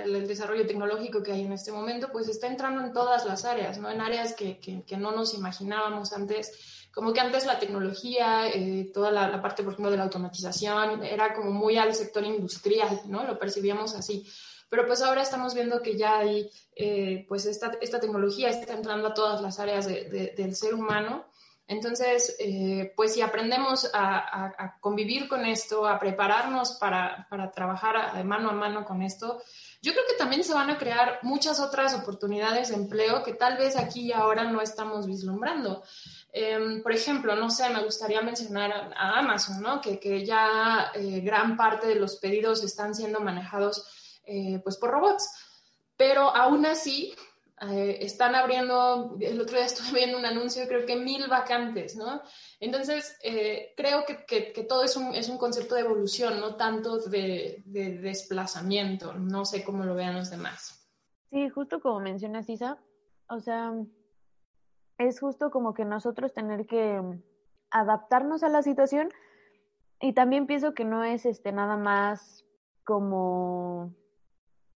el 0.06 0.28
desarrollo 0.28 0.68
tecnológico 0.68 1.24
que 1.24 1.32
hay 1.32 1.42
en 1.42 1.54
este 1.54 1.72
momento, 1.72 2.10
pues 2.12 2.28
está 2.30 2.48
entrando 2.48 2.84
en 2.84 2.94
todas 2.94 3.26
las 3.26 3.46
áreas, 3.46 3.80
¿no? 3.80 3.90
En 3.90 4.00
áreas 4.00 4.34
que, 4.34 4.60
que, 4.60 4.98
no 4.98 5.12
nos 5.12 5.34
imaginábamos 5.34 6.14
antes. 6.14 6.88
Como 6.94 7.14
que 7.14 7.20
antes 7.20 7.46
la 7.46 7.60
tecnología, 7.60 8.48
eh, 8.48 8.92
toda 8.94 9.12
la, 9.12 9.42
parte, 9.42 9.64
por 9.64 9.74
ejemplo, 9.74 9.92
de 9.92 9.98
la 9.98 10.04
automatización, 10.04 11.04
era 11.04 11.34
como 11.34 11.52
muy 11.52 11.78
al 11.78 11.94
sector 11.96 12.24
industrial, 12.24 13.02
¿no? 13.08 13.24
Lo 13.24 13.40
percibíamos 13.40 13.96
así. 13.96 14.28
Pero 14.70 14.86
pues 14.86 15.02
ahora 15.02 15.22
estamos 15.22 15.54
viendo 15.54 15.82
que 15.82 15.98
ya 15.98 16.20
hay, 16.20 16.50
eh, 16.76 17.26
pues 17.28 17.46
esta, 17.46 17.72
esta, 17.82 18.00
tecnología 18.00 18.50
está 18.50 18.74
entrando 18.74 19.08
a 19.08 19.14
todas 19.14 19.42
las 19.42 19.60
áreas 19.60 19.88
del 19.88 20.56
ser 20.56 20.74
humano 20.74 21.26
entonces, 21.68 22.38
eh, 22.40 22.94
pues 22.96 23.14
si 23.14 23.22
aprendemos 23.22 23.90
a, 23.94 24.78
convivir 24.80 25.28
con 25.28 25.46
esto, 25.46 25.86
a 25.86 26.00
prepararnos 26.00 26.74
para, 26.74 27.28
trabajar 27.54 28.14
de 28.16 28.24
mano 28.24 28.52
a 28.52 28.54
mano 28.54 28.86
con 28.86 29.02
esto, 29.02 29.42
yo 29.82 29.92
creo 29.92 30.06
que 30.08 30.16
también 30.16 30.46
se 30.46 30.54
van 30.54 30.70
a 30.70 30.78
crear 30.78 31.20
muchas 31.24 31.60
otras 31.60 31.94
oportunidades 31.94 32.70
de 32.70 32.76
empleo 32.76 33.22
que 33.22 33.34
tal 33.34 33.58
vez 33.58 33.76
aquí 33.76 34.08
y 34.08 34.12
ahora 34.14 34.46
no 34.46 34.62
estamos 34.62 35.08
vislumbrando. 35.08 35.84
Em, 36.32 36.82
por 36.82 36.94
ejemplo, 36.94 37.36
no 37.36 37.50
sé, 37.50 37.70
me 37.70 37.84
gustaría 37.84 38.22
mencionar 38.22 38.94
a, 38.96 39.20
Amazon, 39.20 39.62
¿no? 39.62 39.82
Que, 39.82 40.26
ya 40.26 40.92
eh, 40.94 41.20
gran 41.20 41.58
parte 41.58 41.88
de 41.88 41.96
los 41.96 42.16
pedidos 42.16 42.64
están 42.64 42.96
siendo 42.96 43.20
manejados 43.20 43.86
eh, 44.24 44.62
pues 44.64 44.78
por 44.78 44.92
robots. 44.92 45.30
Pero 45.98 46.34
aún 46.34 46.66
así, 46.66 47.14
eh, 47.62 47.98
están 48.02 48.36
abriendo, 48.36 49.18
el 49.20 49.42
otro 49.42 49.58
día 49.58 49.66
estuve 49.66 50.00
viendo 50.00 50.20
un 50.20 50.26
anuncio, 50.26 50.68
creo 50.68 50.86
que 50.86 50.96
mil 50.96 51.28
vacantes, 51.28 51.96
¿no? 51.96 52.22
Entonces, 52.60 53.18
eh, 53.24 53.74
creo 53.76 54.06
que, 54.06 54.26
que, 54.26 54.64
todo 54.64 54.84
es 54.84 54.96
un, 54.96 55.16
es 55.16 55.28
un, 55.28 55.40
concepto 55.40 55.74
de 55.74 55.82
evolución, 55.82 56.40
no 56.40 56.56
tanto 56.56 57.00
de, 57.00 57.64
de, 57.66 57.98
desplazamiento. 57.98 59.14
No 59.14 59.44
sé 59.44 59.64
cómo 59.64 59.86
lo 59.86 59.96
vean 59.96 60.16
los 60.16 60.30
demás. 60.30 60.88
Sí, 61.32 61.50
justo 61.50 61.82
como 61.82 62.00
mencionas, 62.00 62.48
Isa, 62.48 62.78
o 63.28 63.40
sea, 63.40 63.74
es 65.00 65.20
justo 65.20 65.50
como 65.50 65.74
que 65.74 65.84
nosotros 65.84 66.34
tener 66.34 66.68
que 66.68 67.02
adaptarnos 67.72 68.44
a 68.44 68.50
la 68.50 68.62
situación 68.62 69.10
y 70.00 70.14
también 70.14 70.46
pienso 70.46 70.74
que 70.74 70.86
no 70.86 71.04
es 71.04 71.26
este 71.26 71.52
nada 71.52 71.76
más 71.76 72.46
como 72.84 73.94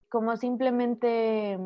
como 0.10 0.38
simplemente 0.38 1.60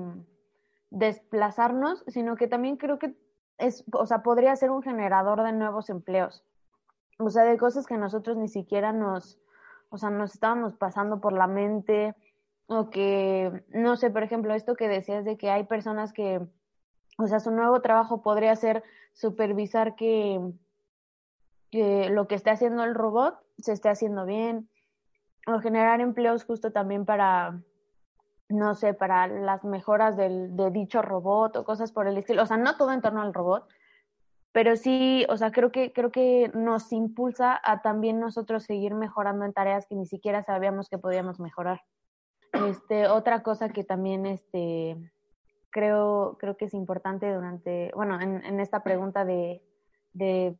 desplazarnos, 0.94 2.04
sino 2.08 2.36
que 2.36 2.48
también 2.48 2.78
creo 2.78 3.00
que 3.00 3.16
es, 3.58 3.84
o 3.92 4.06
sea, 4.06 4.22
podría 4.22 4.56
ser 4.56 4.70
un 4.70 4.84
generador 4.84 5.44
de 5.44 5.52
nuevos 5.52 5.90
empleos. 5.90 6.44
O 7.18 7.30
sea, 7.30 7.44
de 7.44 7.58
cosas 7.58 7.88
que 7.88 7.98
nosotros 7.98 8.38
ni 8.38 8.48
siquiera 8.48 8.94
nos, 8.94 9.40
o 9.90 9.98
sea, 9.98 10.12
nos 10.12 10.36
estábamos 10.36 10.76
pasando 10.76 11.20
por 11.20 11.34
la 11.34 11.48
mente, 11.48 12.16
o 12.68 12.92
que, 12.92 13.64
no 13.70 13.96
sé, 13.96 14.12
por 14.12 14.22
ejemplo, 14.22 14.54
esto 14.54 14.76
que 14.76 14.88
decías 14.88 15.26
de 15.26 15.36
que 15.36 15.50
hay 15.50 15.64
personas 15.64 16.14
que, 16.14 16.40
o 17.18 17.28
sea, 17.28 17.40
su 17.40 17.50
nuevo 17.50 17.82
trabajo 17.82 18.22
podría 18.22 18.56
ser 18.56 18.84
supervisar 19.14 19.96
que, 19.96 20.40
que 21.72 22.10
lo 22.12 22.28
que 22.28 22.36
esté 22.36 22.52
haciendo 22.52 22.84
el 22.84 22.94
robot 22.94 23.40
se 23.58 23.74
esté 23.74 23.90
haciendo 23.90 24.26
bien, 24.26 24.70
o 25.48 25.60
generar 25.60 26.02
empleos 26.02 26.46
justo 26.46 26.72
también 26.72 27.04
para, 27.06 27.60
no 28.50 28.76
sé, 28.76 28.94
para 28.94 29.28
las 29.28 29.64
mejoras 29.64 30.18
del, 30.18 30.56
de 30.56 30.72
dicho 30.72 31.02
robot 31.02 31.56
o 31.56 31.64
cosas 31.66 31.92
por 31.92 32.08
el 32.08 32.18
estilo. 32.18 32.44
O 32.44 32.46
sea, 32.46 32.58
no 32.58 32.78
todo 32.78 32.92
en 32.92 33.02
torno 33.02 33.22
al 33.22 33.34
robot, 33.34 33.68
pero 34.52 34.76
sí, 34.76 35.26
o 35.30 35.38
sea, 35.38 35.52
creo 35.52 35.72
que, 35.72 35.92
creo 35.94 36.12
que 36.12 36.52
nos 36.54 36.92
impulsa 36.94 37.60
a 37.64 37.82
también 37.82 38.20
nosotros 38.20 38.64
seguir 38.64 38.94
mejorando 38.94 39.46
en 39.46 39.54
tareas 39.54 39.88
que 39.88 39.96
ni 39.96 40.06
siquiera 40.06 40.44
sabíamos 40.44 40.90
que 40.90 41.00
podíamos 41.00 41.40
mejorar. 41.40 41.82
Este, 42.68 43.08
otra 43.08 43.42
cosa 43.42 43.70
que 43.70 43.84
también 43.84 44.28
este, 44.28 44.96
creo, 45.72 46.38
creo 46.40 46.56
que 46.56 46.66
es 46.66 46.76
importante 46.76 47.34
durante, 47.34 47.92
bueno, 47.96 48.22
en, 48.22 48.46
en 48.46 48.60
esta 48.60 48.84
pregunta 48.84 49.26
de, 49.26 49.64
de, 50.14 50.56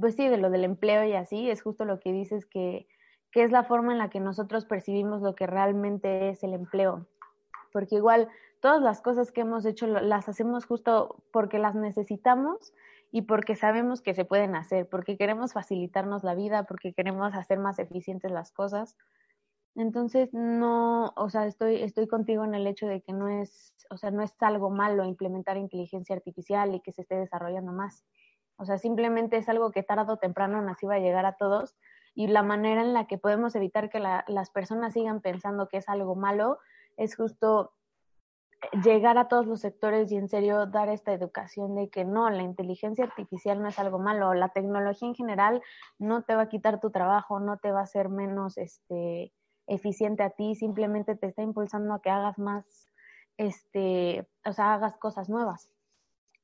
pues 0.00 0.16
sí, 0.16 0.26
de 0.28 0.38
lo 0.38 0.48
del 0.48 0.64
empleo 0.64 1.04
y 1.04 1.12
así, 1.12 1.50
es 1.50 1.62
justo 1.62 1.84
lo 1.84 2.00
que 2.00 2.10
dices 2.10 2.46
que 2.46 2.88
que 3.34 3.42
es 3.42 3.50
la 3.50 3.64
forma 3.64 3.90
en 3.90 3.98
la 3.98 4.10
que 4.10 4.20
nosotros 4.20 4.64
percibimos 4.64 5.20
lo 5.20 5.34
que 5.34 5.48
realmente 5.48 6.28
es 6.28 6.44
el 6.44 6.54
empleo. 6.54 7.08
Porque 7.72 7.96
igual 7.96 8.28
todas 8.60 8.80
las 8.80 9.00
cosas 9.00 9.32
que 9.32 9.40
hemos 9.40 9.66
hecho 9.66 9.88
las 9.88 10.28
hacemos 10.28 10.66
justo 10.66 11.16
porque 11.32 11.58
las 11.58 11.74
necesitamos 11.74 12.72
y 13.10 13.22
porque 13.22 13.56
sabemos 13.56 14.02
que 14.02 14.14
se 14.14 14.24
pueden 14.24 14.54
hacer, 14.54 14.88
porque 14.88 15.16
queremos 15.16 15.52
facilitarnos 15.52 16.22
la 16.22 16.36
vida, 16.36 16.62
porque 16.62 16.92
queremos 16.92 17.34
hacer 17.34 17.58
más 17.58 17.80
eficientes 17.80 18.30
las 18.30 18.52
cosas. 18.52 18.96
Entonces, 19.74 20.32
no, 20.32 21.12
o 21.16 21.28
sea, 21.28 21.46
estoy, 21.46 21.82
estoy 21.82 22.06
contigo 22.06 22.44
en 22.44 22.54
el 22.54 22.68
hecho 22.68 22.86
de 22.86 23.00
que 23.00 23.12
no 23.12 23.28
es, 23.28 23.74
o 23.90 23.96
sea, 23.96 24.12
no 24.12 24.22
es 24.22 24.32
algo 24.42 24.70
malo 24.70 25.04
implementar 25.04 25.56
inteligencia 25.56 26.14
artificial 26.14 26.72
y 26.72 26.80
que 26.82 26.92
se 26.92 27.02
esté 27.02 27.16
desarrollando 27.16 27.72
más. 27.72 28.04
O 28.58 28.64
sea, 28.64 28.78
simplemente 28.78 29.38
es 29.38 29.48
algo 29.48 29.72
que 29.72 29.82
tarde 29.82 30.12
o 30.12 30.18
temprano 30.18 30.62
nos 30.62 30.80
iba 30.84 30.94
a 30.94 31.00
llegar 31.00 31.26
a 31.26 31.32
todos 31.32 31.74
y 32.14 32.28
la 32.28 32.42
manera 32.42 32.80
en 32.80 32.92
la 32.92 33.06
que 33.06 33.18
podemos 33.18 33.54
evitar 33.56 33.90
que 33.90 34.00
las 34.00 34.50
personas 34.50 34.92
sigan 34.94 35.20
pensando 35.20 35.68
que 35.68 35.78
es 35.78 35.88
algo 35.88 36.14
malo 36.14 36.58
es 36.96 37.16
justo 37.16 37.72
llegar 38.82 39.18
a 39.18 39.28
todos 39.28 39.46
los 39.46 39.60
sectores 39.60 40.10
y 40.10 40.16
en 40.16 40.28
serio 40.28 40.66
dar 40.66 40.88
esta 40.88 41.12
educación 41.12 41.74
de 41.74 41.90
que 41.90 42.04
no, 42.04 42.30
la 42.30 42.42
inteligencia 42.42 43.04
artificial 43.04 43.60
no 43.60 43.68
es 43.68 43.78
algo 43.78 43.98
malo, 43.98 44.32
la 44.32 44.50
tecnología 44.50 45.08
en 45.08 45.14
general 45.14 45.62
no 45.98 46.22
te 46.22 46.34
va 46.34 46.42
a 46.42 46.48
quitar 46.48 46.80
tu 46.80 46.90
trabajo, 46.90 47.40
no 47.40 47.58
te 47.58 47.72
va 47.72 47.80
a 47.80 47.84
hacer 47.84 48.08
menos 48.08 48.56
este 48.56 49.32
eficiente 49.66 50.22
a 50.22 50.30
ti, 50.30 50.54
simplemente 50.54 51.16
te 51.16 51.26
está 51.26 51.42
impulsando 51.42 51.94
a 51.94 52.00
que 52.00 52.10
hagas 52.10 52.38
más 52.38 52.90
este, 53.36 54.28
o 54.44 54.52
sea, 54.52 54.74
hagas 54.74 54.96
cosas 54.96 55.28
nuevas. 55.28 55.70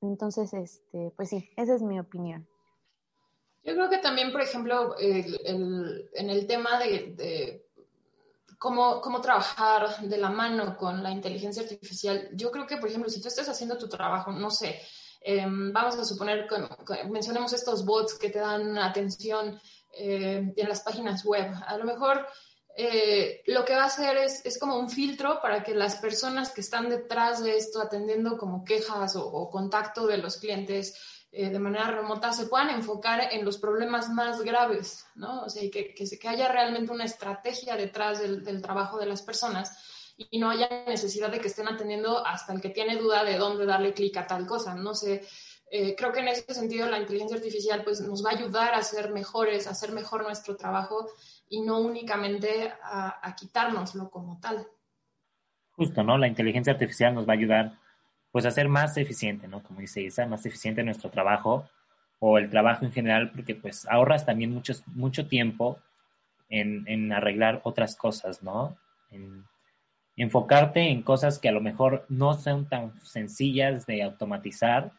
Entonces, 0.00 0.52
este, 0.54 1.12
pues 1.16 1.28
sí, 1.28 1.50
esa 1.56 1.74
es 1.74 1.82
mi 1.82 2.00
opinión. 2.00 2.48
Yo 3.62 3.74
creo 3.74 3.90
que 3.90 3.98
también, 3.98 4.32
por 4.32 4.40
ejemplo, 4.40 4.96
en 4.98 6.30
el 6.30 6.46
tema 6.46 6.78
de, 6.78 7.66
cómo, 8.58 9.20
trabajar 9.20 10.00
de 10.00 10.16
la 10.16 10.30
mano 10.30 10.76
con 10.76 11.02
la 11.02 11.10
inteligencia 11.10 11.62
artificial, 11.62 12.30
yo 12.32 12.50
creo 12.50 12.66
que, 12.66 12.78
por 12.78 12.88
ejemplo, 12.88 13.10
si 13.10 13.20
tú 13.20 13.28
estás 13.28 13.48
haciendo 13.48 13.76
tu 13.76 13.88
trabajo, 13.88 14.32
no 14.32 14.50
sé, 14.50 14.80
em, 15.20 15.72
vamos 15.72 15.96
a 15.96 16.04
suponer, 16.04 16.46
que 16.48 17.04
mencionemos 17.10 17.52
estos 17.52 17.84
bots 17.84 18.14
que 18.14 18.30
te 18.30 18.38
dan 18.38 18.78
atención 18.78 19.60
eh, 19.92 20.52
en 20.56 20.68
las 20.68 20.80
páginas 20.80 21.24
web, 21.24 21.52
a 21.66 21.76
lo 21.76 21.84
mejor... 21.84 22.26
Eh, 22.76 23.42
lo 23.46 23.64
que 23.64 23.74
va 23.74 23.82
a 23.82 23.86
hacer 23.86 24.16
es, 24.16 24.46
es, 24.46 24.56
como 24.56 24.78
un 24.78 24.88
filtro 24.88 25.40
para 25.42 25.62
que 25.62 25.74
las 25.74 25.96
personas 25.96 26.52
que 26.52 26.60
están 26.60 26.88
detrás 26.88 27.42
de 27.42 27.56
esto 27.56 27.82
atendiendo 27.82 28.38
como 28.38 28.64
quejas 28.64 29.16
o 29.16 29.50
contacto 29.50 30.06
de 30.06 30.16
los 30.18 30.36
clientes 30.38 30.94
de 31.32 31.58
manera 31.58 31.86
remota 31.86 32.32
se 32.32 32.46
puedan 32.46 32.70
enfocar 32.70 33.32
en 33.32 33.44
los 33.44 33.58
problemas 33.58 34.08
más 34.08 34.42
graves, 34.42 35.06
¿no? 35.14 35.42
O 35.42 35.48
sea, 35.48 35.62
que, 35.70 35.94
que, 35.94 36.18
que 36.18 36.28
haya 36.28 36.48
realmente 36.50 36.92
una 36.92 37.04
estrategia 37.04 37.76
detrás 37.76 38.20
del, 38.20 38.44
del 38.44 38.60
trabajo 38.60 38.98
de 38.98 39.06
las 39.06 39.22
personas 39.22 39.78
y 40.30 40.38
no 40.38 40.50
haya 40.50 40.68
necesidad 40.86 41.30
de 41.30 41.40
que 41.40 41.48
estén 41.48 41.68
atendiendo 41.68 42.26
hasta 42.26 42.52
el 42.52 42.60
que 42.60 42.70
tiene 42.70 42.96
duda 42.96 43.24
de 43.24 43.38
dónde 43.38 43.64
darle 43.64 43.94
clic 43.94 44.16
a 44.16 44.26
tal 44.26 44.46
cosa. 44.46 44.74
No 44.74 44.94
sé, 44.94 45.22
eh, 45.70 45.94
creo 45.96 46.12
que 46.12 46.20
en 46.20 46.28
ese 46.28 46.52
sentido 46.52 46.88
la 46.88 46.98
inteligencia 46.98 47.36
artificial 47.36 47.84
pues, 47.84 48.00
nos 48.00 48.24
va 48.24 48.30
a 48.30 48.34
ayudar 48.34 48.74
a 48.74 48.82
ser 48.82 49.10
mejores, 49.10 49.66
a 49.66 49.70
hacer 49.70 49.92
mejor 49.92 50.24
nuestro 50.24 50.56
trabajo 50.56 51.08
y 51.48 51.62
no 51.62 51.78
únicamente 51.78 52.72
a 52.82 53.34
quitárnoslo 53.36 54.10
como 54.10 54.38
tal. 54.40 54.66
Justo, 55.70 56.02
¿no? 56.02 56.18
La 56.18 56.28
inteligencia 56.28 56.74
artificial 56.74 57.14
nos 57.14 57.26
va 57.26 57.32
a 57.32 57.36
ayudar 57.36 57.79
pues 58.32 58.46
a 58.46 58.50
ser 58.50 58.68
más 58.68 58.96
eficiente, 58.96 59.48
¿no? 59.48 59.62
Como 59.62 59.80
dice 59.80 60.02
Isa, 60.02 60.26
más 60.26 60.44
eficiente 60.46 60.82
nuestro 60.82 61.10
trabajo 61.10 61.68
o 62.18 62.38
el 62.38 62.50
trabajo 62.50 62.84
en 62.84 62.92
general, 62.92 63.30
porque 63.30 63.54
pues 63.54 63.86
ahorras 63.86 64.26
también 64.26 64.52
mucho, 64.52 64.74
mucho 64.86 65.26
tiempo 65.26 65.78
en, 66.48 66.84
en 66.86 67.12
arreglar 67.12 67.60
otras 67.64 67.96
cosas, 67.96 68.42
¿no? 68.42 68.76
En, 69.10 69.44
enfocarte 70.16 70.90
en 70.90 71.02
cosas 71.02 71.38
que 71.38 71.48
a 71.48 71.52
lo 71.52 71.62
mejor 71.62 72.04
no 72.10 72.34
son 72.34 72.68
tan 72.68 72.92
sencillas 73.02 73.86
de 73.86 74.02
automatizar 74.02 74.92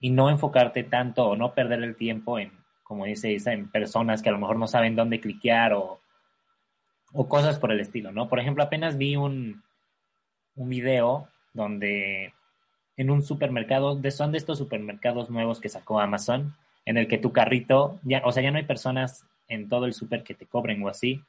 y 0.00 0.10
no 0.10 0.30
enfocarte 0.30 0.82
tanto 0.82 1.26
o 1.26 1.36
no 1.36 1.52
perder 1.52 1.82
el 1.82 1.94
tiempo 1.94 2.38
en, 2.38 2.50
como 2.82 3.04
dice 3.04 3.30
Isa, 3.30 3.52
en 3.52 3.70
personas 3.70 4.22
que 4.22 4.30
a 4.30 4.32
lo 4.32 4.38
mejor 4.38 4.56
no 4.56 4.66
saben 4.66 4.96
dónde 4.96 5.20
cliquear 5.20 5.74
o, 5.74 6.00
o 7.12 7.28
cosas 7.28 7.58
por 7.58 7.70
el 7.70 7.80
estilo, 7.80 8.12
¿no? 8.12 8.28
Por 8.30 8.40
ejemplo, 8.40 8.62
apenas 8.64 8.96
vi 8.96 9.14
un, 9.14 9.62
un 10.54 10.68
video 10.70 11.28
donde 11.52 12.32
en 13.00 13.08
un 13.08 13.22
supermercado, 13.22 13.96
de, 13.96 14.10
son 14.10 14.30
de 14.30 14.36
estos 14.36 14.58
supermercados 14.58 15.30
nuevos 15.30 15.58
que 15.58 15.70
sacó 15.70 16.00
Amazon, 16.00 16.54
en 16.84 16.98
el 16.98 17.08
que 17.08 17.16
tu 17.16 17.32
carrito, 17.32 17.98
ya, 18.02 18.20
o 18.26 18.30
sea, 18.30 18.42
ya 18.42 18.50
no 18.50 18.58
hay 18.58 18.64
personas 18.64 19.24
en 19.48 19.70
todo 19.70 19.86
el 19.86 19.94
super 19.94 20.22
que 20.22 20.34
te 20.34 20.44
cobren 20.44 20.82
o 20.82 20.88
así, 20.88 21.22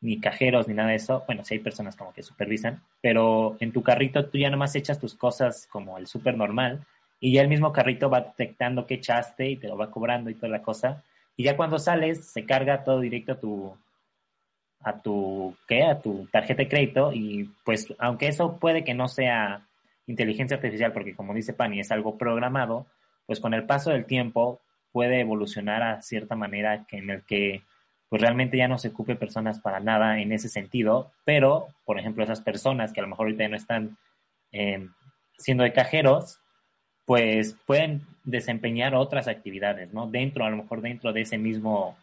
ni 0.00 0.20
cajeros, 0.20 0.68
ni 0.68 0.74
nada 0.74 0.90
de 0.90 0.94
eso. 0.94 1.24
Bueno, 1.26 1.44
sí 1.44 1.54
hay 1.54 1.60
personas 1.60 1.96
como 1.96 2.12
que 2.12 2.22
supervisan, 2.22 2.80
pero 3.00 3.56
en 3.58 3.72
tu 3.72 3.82
carrito 3.82 4.26
tú 4.26 4.38
ya 4.38 4.50
nomás 4.50 4.76
echas 4.76 5.00
tus 5.00 5.16
cosas 5.16 5.66
como 5.66 5.98
el 5.98 6.06
súper 6.06 6.36
normal 6.36 6.86
y 7.18 7.32
ya 7.32 7.42
el 7.42 7.48
mismo 7.48 7.72
carrito 7.72 8.08
va 8.08 8.20
detectando 8.20 8.86
qué 8.86 8.94
echaste 8.94 9.50
y 9.50 9.56
te 9.56 9.66
lo 9.66 9.76
va 9.76 9.90
cobrando 9.90 10.30
y 10.30 10.34
toda 10.34 10.50
la 10.50 10.62
cosa. 10.62 11.02
Y 11.36 11.42
ya 11.42 11.56
cuando 11.56 11.80
sales 11.80 12.24
se 12.24 12.46
carga 12.46 12.84
todo 12.84 13.00
directo 13.00 13.32
a 13.32 13.40
tu 13.40 13.76
a 14.78 15.02
tu 15.02 15.56
¿qué? 15.66 15.82
a 15.82 16.00
tu 16.00 16.28
tarjeta 16.30 16.62
de 16.62 16.68
crédito 16.68 17.12
y 17.12 17.50
pues 17.64 17.92
aunque 17.98 18.28
eso 18.28 18.58
puede 18.58 18.84
que 18.84 18.94
no 18.94 19.08
sea 19.08 19.65
inteligencia 20.06 20.56
artificial 20.56 20.92
porque 20.92 21.14
como 21.14 21.34
dice 21.34 21.52
Pani 21.52 21.80
es 21.80 21.90
algo 21.90 22.16
programado, 22.18 22.86
pues 23.26 23.40
con 23.40 23.54
el 23.54 23.64
paso 23.64 23.90
del 23.90 24.06
tiempo 24.06 24.60
puede 24.92 25.20
evolucionar 25.20 25.82
a 25.82 26.02
cierta 26.02 26.36
manera 26.36 26.86
que 26.86 26.98
en 26.98 27.10
el 27.10 27.22
que 27.24 27.62
pues 28.08 28.22
realmente 28.22 28.56
ya 28.56 28.68
no 28.68 28.78
se 28.78 28.88
ocupe 28.88 29.16
personas 29.16 29.60
para 29.60 29.80
nada 29.80 30.20
en 30.20 30.32
ese 30.32 30.48
sentido, 30.48 31.10
pero, 31.24 31.68
por 31.84 31.98
ejemplo, 31.98 32.22
esas 32.22 32.40
personas 32.40 32.92
que 32.92 33.00
a 33.00 33.02
lo 33.02 33.08
mejor 33.08 33.26
ahorita 33.26 33.44
ya 33.44 33.48
no 33.48 33.56
están 33.56 33.98
eh, 34.52 34.88
siendo 35.36 35.64
de 35.64 35.72
cajeros, 35.72 36.40
pues 37.04 37.56
pueden 37.66 38.06
desempeñar 38.24 38.94
otras 38.94 39.28
actividades, 39.28 39.92
¿no? 39.92 40.06
Dentro, 40.08 40.44
a 40.44 40.50
lo 40.50 40.56
mejor 40.56 40.82
dentro 40.82 41.12
de 41.12 41.22
ese 41.22 41.38
mismo, 41.38 41.96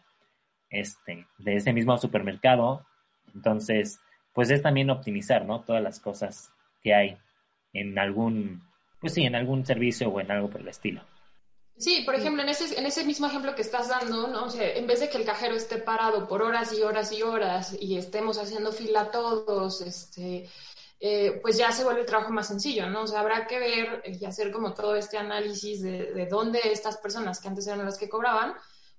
este, 0.70 1.26
de 1.38 1.56
ese 1.56 1.72
mismo 1.72 1.96
supermercado. 1.98 2.86
Entonces, 3.34 4.00
pues 4.32 4.50
es 4.50 4.62
también 4.62 4.90
optimizar, 4.90 5.44
¿no? 5.44 5.60
Todas 5.60 5.82
las 5.82 6.00
cosas 6.00 6.52
que 6.82 6.94
hay 6.94 7.18
en 7.74 7.98
algún, 7.98 8.62
pues 9.00 9.12
sí, 9.12 9.24
en 9.24 9.34
algún 9.34 9.66
servicio 9.66 10.08
o 10.08 10.20
en 10.20 10.30
algo 10.30 10.48
por 10.48 10.62
el 10.62 10.68
estilo. 10.68 11.02
Sí, 11.76 12.02
por 12.06 12.14
ejemplo, 12.14 12.42
en 12.42 12.48
ese, 12.48 12.78
en 12.78 12.86
ese 12.86 13.04
mismo 13.04 13.26
ejemplo 13.26 13.54
que 13.54 13.62
estás 13.62 13.88
dando, 13.88 14.28
¿no? 14.28 14.44
O 14.44 14.50
sea, 14.50 14.74
en 14.74 14.86
vez 14.86 15.00
de 15.00 15.10
que 15.10 15.18
el 15.18 15.24
cajero 15.24 15.56
esté 15.56 15.78
parado 15.78 16.28
por 16.28 16.40
horas 16.40 16.72
y 16.72 16.82
horas 16.82 17.12
y 17.12 17.22
horas 17.22 17.76
y 17.80 17.98
estemos 17.98 18.38
haciendo 18.38 18.70
fila 18.70 19.10
todos, 19.10 19.80
este, 19.80 20.48
eh, 21.00 21.40
pues 21.42 21.58
ya 21.58 21.72
se 21.72 21.82
vuelve 21.82 22.02
el 22.02 22.06
trabajo 22.06 22.32
más 22.32 22.46
sencillo, 22.46 22.88
¿no? 22.88 23.02
O 23.02 23.06
sea, 23.08 23.20
habrá 23.20 23.48
que 23.48 23.58
ver 23.58 24.02
y 24.06 24.24
hacer 24.24 24.52
como 24.52 24.72
todo 24.72 24.94
este 24.94 25.18
análisis 25.18 25.82
de, 25.82 26.12
de 26.12 26.26
dónde 26.26 26.60
estas 26.64 26.96
personas 26.98 27.40
que 27.40 27.48
antes 27.48 27.66
eran 27.66 27.84
las 27.84 27.98
que 27.98 28.08
cobraban 28.08 28.54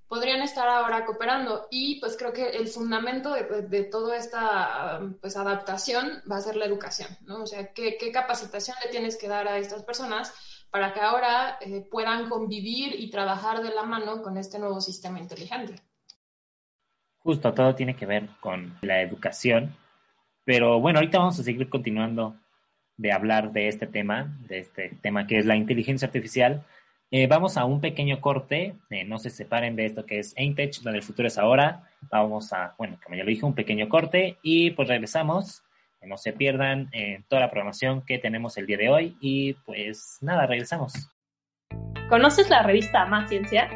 podrían 0.07 0.41
estar 0.41 0.67
ahora 0.67 1.05
cooperando. 1.05 1.67
Y 1.71 1.99
pues 1.99 2.15
creo 2.17 2.33
que 2.33 2.49
el 2.49 2.67
fundamento 2.67 3.33
de, 3.33 3.63
de, 3.63 3.83
toda 3.83 4.17
esta 4.17 5.01
pues, 5.21 5.35
adaptación 5.37 6.21
va 6.29 6.37
a 6.37 6.41
ser 6.41 6.55
la 6.55 6.65
educación, 6.65 7.09
¿no? 7.21 7.43
O 7.43 7.47
sea, 7.47 7.73
¿qué, 7.73 7.97
qué 7.97 8.11
capacitación 8.11 8.77
le 8.83 8.91
tienes 8.91 9.17
que 9.17 9.27
dar 9.27 9.47
a 9.47 9.57
estas 9.57 9.83
personas? 9.83 10.33
para 10.75 10.91
que 10.91 10.99
ahora 10.99 11.57
eh, 11.61 11.87
puedan 11.89 12.27
convivir 12.27 12.99
y 12.99 13.09
trabajar 13.09 13.63
de 13.63 13.73
la 13.73 13.83
mano 13.83 14.21
con 14.21 14.37
este 14.37 14.59
nuevo 14.59 14.81
sistema 14.81 15.21
inteligente. 15.21 15.75
Justo, 17.19 17.53
todo 17.53 17.73
tiene 17.75 17.95
que 17.95 18.05
ver 18.05 18.27
con 18.41 18.77
la 18.81 19.01
educación, 19.01 19.73
pero 20.43 20.81
bueno, 20.81 20.99
ahorita 20.99 21.17
vamos 21.17 21.39
a 21.39 21.43
seguir 21.43 21.69
continuando 21.69 22.35
de 22.97 23.13
hablar 23.13 23.53
de 23.53 23.69
este 23.69 23.87
tema, 23.87 24.37
de 24.49 24.59
este 24.59 24.89
tema 25.01 25.27
que 25.27 25.39
es 25.39 25.45
la 25.45 25.55
inteligencia 25.55 26.07
artificial. 26.07 26.65
Eh, 27.11 27.27
vamos 27.27 27.57
a 27.57 27.65
un 27.65 27.81
pequeño 27.81 28.19
corte, 28.19 28.75
eh, 28.89 29.03
no 29.05 29.19
se 29.19 29.29
separen 29.29 29.75
de 29.75 29.85
esto 29.85 30.05
que 30.05 30.19
es 30.19 30.35
Aintech, 30.37 30.81
donde 30.81 30.99
el 30.99 31.03
futuro 31.03 31.27
es 31.27 31.37
ahora. 31.37 31.83
Vamos 32.11 32.51
a, 32.51 32.75
bueno, 32.77 32.97
como 33.03 33.15
ya 33.15 33.23
lo 33.23 33.29
dije, 33.29 33.45
un 33.45 33.55
pequeño 33.55 33.87
corte 33.89 34.37
y 34.41 34.71
pues 34.71 34.87
regresamos 34.87 35.65
no 36.07 36.17
se 36.17 36.33
pierdan 36.33 36.89
eh, 36.91 37.21
toda 37.27 37.41
la 37.41 37.49
programación 37.49 38.03
que 38.05 38.17
tenemos 38.19 38.57
el 38.57 38.65
día 38.65 38.77
de 38.77 38.89
hoy 38.89 39.17
y 39.19 39.53
pues 39.65 40.19
nada, 40.21 40.45
regresamos. 40.45 40.93
¿Conoces 42.09 42.49
la 42.49 42.61
revista 42.63 43.05
Más 43.05 43.29
Ciencia? 43.29 43.69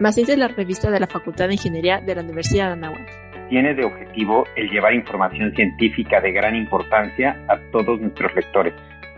Más 0.00 0.14
Ciencia 0.14 0.34
es 0.34 0.38
la 0.38 0.48
revista 0.48 0.90
de 0.90 1.00
la 1.00 1.06
Facultad 1.06 1.48
de 1.48 1.54
Ingeniería 1.54 2.00
de 2.00 2.14
la 2.14 2.22
Universidad 2.22 2.66
de 2.68 2.72
Anáhuac. 2.72 3.48
Tiene 3.48 3.74
de 3.74 3.84
objetivo 3.84 4.44
el 4.56 4.70
llevar 4.70 4.94
información 4.94 5.54
científica 5.54 6.20
de 6.20 6.32
gran 6.32 6.56
importancia 6.56 7.38
a 7.48 7.58
todos 7.70 8.00
nuestros 8.00 8.34
lectores. 8.34 8.74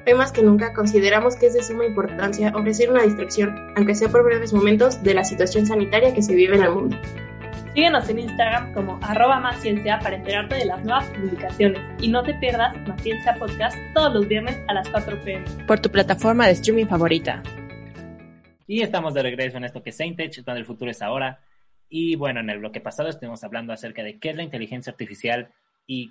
Hoy 0.07 0.13
más 0.13 0.33
que 0.33 0.43
nunca 0.43 0.75
consideramos 0.75 1.35
que 1.35 1.47
es 1.47 1.55
de 1.55 1.63
suma 1.63 1.87
importancia 1.87 2.53
ofrecer 2.55 2.91
una 2.91 3.05
distracción, 3.05 3.73
aunque 3.75 3.95
sea 3.95 4.11
por 4.11 4.23
breves 4.23 4.53
momentos, 4.53 5.03
de 5.03 5.15
la 5.15 5.25
situación 5.25 5.65
sanitaria 5.65 6.13
que 6.13 6.21
se 6.21 6.35
vive 6.35 6.57
en 6.57 6.63
el 6.63 6.73
mundo. 6.73 6.99
Síguenos 7.75 8.07
en 8.11 8.19
Instagram 8.19 8.75
como 8.75 9.01
arroba 9.03 9.41
más 9.41 9.63
ciencia 9.63 9.99
para 10.01 10.17
enterarte 10.17 10.57
de 10.57 10.67
las 10.67 10.85
nuevas 10.85 11.07
publicaciones 11.07 11.81
y 12.03 12.09
no 12.09 12.23
te 12.23 12.35
pierdas 12.35 12.77
Más 12.87 13.01
Ciencia 13.01 13.35
Podcast 13.39 13.79
todos 13.95 14.13
los 14.13 14.29
viernes 14.29 14.59
a 14.69 14.75
las 14.75 14.87
4 14.91 15.23
pm. 15.25 15.45
Por 15.67 15.81
tu 15.81 15.89
plataforma 15.89 16.49
de 16.49 16.53
streaming 16.53 16.87
favorita. 16.87 17.43
Y 18.67 18.83
estamos 18.83 19.15
de 19.15 19.23
regreso 19.23 19.57
en 19.57 19.65
esto 19.65 19.83
que 19.83 19.89
es 19.89 19.97
Saintech, 19.97 20.35
donde 20.45 20.61
el 20.61 20.67
futuro 20.67 20.91
es 20.91 21.01
ahora. 21.01 21.41
Y 21.89 22.17
bueno, 22.17 22.41
en 22.41 22.51
el 22.51 22.59
bloque 22.59 22.83
pasado 22.83 23.09
estuvimos 23.09 23.43
hablando 23.43 23.73
acerca 23.73 24.03
de 24.03 24.19
qué 24.19 24.31
es 24.31 24.37
la 24.37 24.43
inteligencia 24.43 24.91
artificial 24.91 25.49
y 25.87 26.11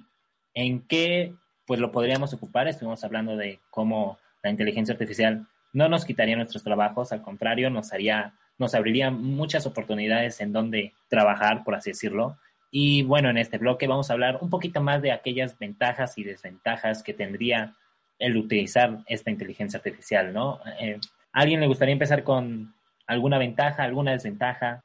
en 0.56 0.82
qué 0.88 1.36
pues 1.66 1.80
lo 1.80 1.92
podríamos 1.92 2.34
ocupar. 2.34 2.68
Estuvimos 2.68 3.04
hablando 3.04 3.38
de 3.38 3.60
cómo 3.70 4.18
la 4.42 4.50
inteligencia 4.50 4.94
artificial 4.94 5.48
no 5.72 5.90
nos 5.90 6.06
quitaría 6.06 6.36
nuestros 6.36 6.64
trabajos, 6.64 7.12
al 7.12 7.22
contrario, 7.22 7.70
nos 7.70 7.94
haría 7.94 8.34
nos 8.58 8.76
abriría 8.76 9.10
muchas 9.12 9.66
oportunidades 9.66 10.40
en 10.42 10.54
donde 10.54 10.94
trabajar, 11.10 11.64
por 11.64 11.76
así 11.76 11.92
decirlo. 11.92 12.38
Y 12.72 13.04
bueno, 13.04 13.30
en 13.30 13.38
este 13.38 13.58
bloque 13.58 13.88
vamos 13.88 14.10
a 14.10 14.14
hablar 14.14 14.40
un 14.42 14.50
poquito 14.50 14.82
más 14.82 15.02
de 15.02 15.12
aquellas 15.12 15.58
ventajas 15.58 16.18
y 16.18 16.24
desventajas 16.24 17.04
que 17.04 17.14
tendría 17.14 17.76
el 18.20 18.38
utilizar 18.38 19.00
esta 19.08 19.32
inteligencia 19.32 19.78
artificial, 19.78 20.34
¿no? 20.34 20.60
Eh, 20.80 21.00
¿Alguien 21.32 21.62
le 21.62 21.68
gustaría 21.68 21.94
empezar 21.94 22.24
con 22.24 22.74
alguna 23.08 23.38
ventaja, 23.38 23.84
alguna 23.84 24.12
desventaja? 24.12 24.84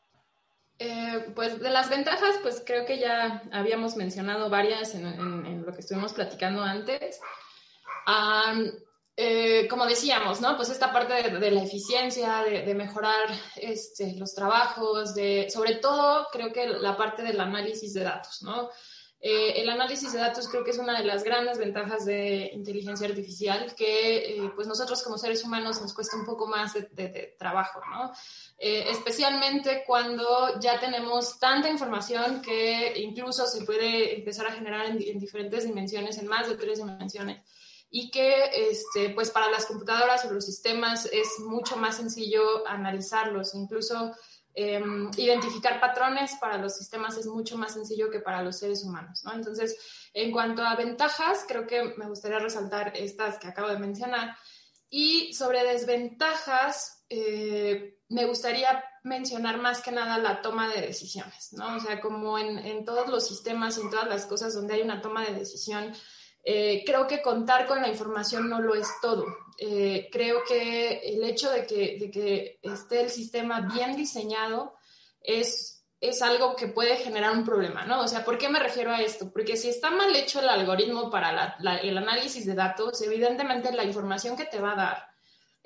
Eh, 0.79 1.33
pues 1.35 1.59
de 1.61 1.71
las 1.71 1.91
ventajas, 1.91 2.37
pues 2.43 2.63
creo 2.65 2.87
que 2.87 2.99
ya 2.99 3.43
habíamos 3.51 3.97
mencionado 3.97 4.49
varias 4.49 4.95
en, 4.95 5.65
lo 5.67 5.73
que 5.73 5.81
estuvimos 5.81 6.13
platicando 6.13 6.63
antes. 6.63 7.21
Eh, 9.21 9.67
como 9.69 9.85
decíamos, 9.85 10.41
¿no? 10.41 10.57
Pues 10.57 10.71
esta 10.71 10.93
parte 10.93 11.13
de, 11.29 11.51
la 11.51 11.63
eficiencia, 11.65 12.45
de, 12.45 12.63
de 12.63 12.75
mejorar 12.77 13.27
este, 13.57 14.15
los 14.17 14.33
trabajos, 14.33 15.13
de, 15.13 15.51
sobre 15.51 15.75
todo 15.75 16.29
creo 16.31 16.53
que 16.53 16.69
la 16.69 16.97
parte 16.97 17.25
del 17.25 17.41
análisis 17.41 17.95
de 17.95 18.05
datos, 18.05 18.43
¿no? 18.43 18.71
Eh, 19.21 19.61
el 19.61 19.69
análisis 19.69 20.13
de 20.13 20.21
datos 20.21 20.49
creo 20.49 20.63
que 20.63 20.71
es 20.71 20.79
una 20.79 20.97
de 20.97 21.05
las 21.05 21.25
grandes 21.25 21.59
ventajas 21.59 22.05
de 22.05 22.51
inteligencia 22.53 23.09
artificial 23.09 23.75
que 23.75 24.17
eh, 24.17 24.53
pues 24.55 24.69
nosotros 24.69 25.03
como 25.03 25.19
seres 25.19 25.43
humanos 25.43 25.81
nos 25.83 25.93
cuesta 25.93 26.17
un 26.17 26.25
poco 26.25 26.47
más 26.47 26.75
de, 26.75 27.35
trabajo, 27.37 27.81
¿no? 27.91 28.13
Eh, 28.57 28.85
especialmente 28.91 29.83
cuando 29.85 30.61
ya 30.61 30.79
tenemos 30.79 31.39
tanta 31.41 31.69
información 31.69 32.43
que 32.43 32.97
incluso 32.97 33.45
se 33.47 33.65
puede 33.65 34.17
empezar 34.19 34.47
a 34.47 34.53
generar 34.53 34.87
en, 34.87 35.03
en 35.03 35.19
diferentes 35.19 35.65
dimensiones, 35.65 36.19
en 36.19 36.29
más 36.29 36.49
de 36.49 36.57
tres 36.57 36.79
dimensiones 36.79 37.43
y 37.91 38.11
que 38.11 38.71
este, 38.71 39.11
pues 39.11 39.31
para 39.31 39.51
las 39.51 39.67
computadoras 39.67 40.25
o 40.25 40.33
los 40.33 40.45
sistemas 40.45 41.07
es 41.07 41.41
mucho 41.41 41.77
más 41.77 41.97
sencillo 41.97 42.67
analizarlos, 42.69 43.55
incluso 43.55 44.15
eh, 44.61 44.83
identificar 45.17 45.79
patrones 45.79 46.35
para 46.41 46.59
los 46.59 46.77
sistemas 46.77 47.17
es 47.17 47.27
mucho 47.27 47.57
más 47.57 47.75
sencillo 47.75 48.11
que 48.11 48.19
para 48.19 48.43
los 48.43 48.59
seres 48.59 48.83
humanos, 48.83 49.23
¿no? 49.23 49.33
Entonces, 49.33 49.77
en 50.13 50.33
cuanto 50.33 50.65
a 50.65 50.75
ventajas, 50.75 51.45
creo 51.47 51.65
que 51.65 51.95
me 51.97 52.09
gustaría 52.09 52.41
resaltar 52.41 52.93
estas 52.97 53.39
que 53.39 53.47
acabo 53.47 53.69
de 53.69 53.79
mencionar. 53.79 54.37
Y 54.91 55.33
sobre 55.33 55.63
desventajas, 55.63 57.05
eh, 57.09 58.01
me 58.09 58.25
gustaría 58.25 58.83
mencionar 59.05 59.59
más 59.59 59.81
que 59.81 59.93
nada 59.93 60.19
la 60.19 60.43
toma 60.43 60.69
de 60.69 60.81
decisiones, 60.81 61.53
¿no? 61.53 61.77
O 61.77 61.81
sea, 61.81 62.01
como 62.01 62.37
en, 62.37 62.59
en 62.59 62.85
todos 62.85 63.07
los 63.07 63.29
sistemas 63.29 63.79
en 63.79 63.91
todas 63.91 64.09
las 64.09 64.27
cosas 64.27 64.55
donde 64.55 64.75
hay 64.75 64.83
una 64.83 65.01
toma 65.01 65.25
de 65.25 65.35
decisión, 65.35 65.95
eh, 66.51 66.83
creo 66.87 67.07
que 67.07 67.21
contar 67.21 67.67
con 67.67 67.83
la 67.83 67.89
información 67.89 68.49
no 68.49 68.59
lo 68.63 68.75
es 68.75 68.89
todo. 69.03 69.27
Eh, 69.59 70.09
creo 70.11 70.39
que 70.49 70.99
el 71.01 71.23
hecho 71.23 71.51
de 71.51 71.67
que, 71.67 71.99
de 72.01 72.11
que, 72.11 72.59
esté 72.63 73.03
el 73.03 73.11
sistema 73.11 73.69
bien 73.71 73.95
diseñado 73.95 74.73
es, 75.21 75.85
es 76.01 76.23
algo 76.23 76.57
que 76.57 76.69
puede 76.69 76.97
generar 76.97 77.33
un 77.33 77.45
problema, 77.45 77.85
¿no? 77.85 78.01
O 78.01 78.09
sea, 78.09 78.25
¿por 78.25 78.39
qué 78.39 78.49
me 78.49 78.61
refiero 78.61 78.93
a 78.93 79.03
esto? 79.03 79.31
Porque 79.31 79.59
si 79.59 79.69
está 79.69 79.91
mal 79.91 80.17
hecho 80.17 80.41
el 80.41 80.49
algoritmo 80.49 81.11
para 81.11 81.59
el 81.83 81.99
análisis 81.99 82.47
de 82.47 82.55
datos, 82.55 83.03
evidentemente 83.03 83.71
la 83.71 83.85
información 83.85 84.35
que 84.35 84.47
te 84.47 84.59
va 84.59 84.73
a 84.73 84.77
dar 84.77 85.08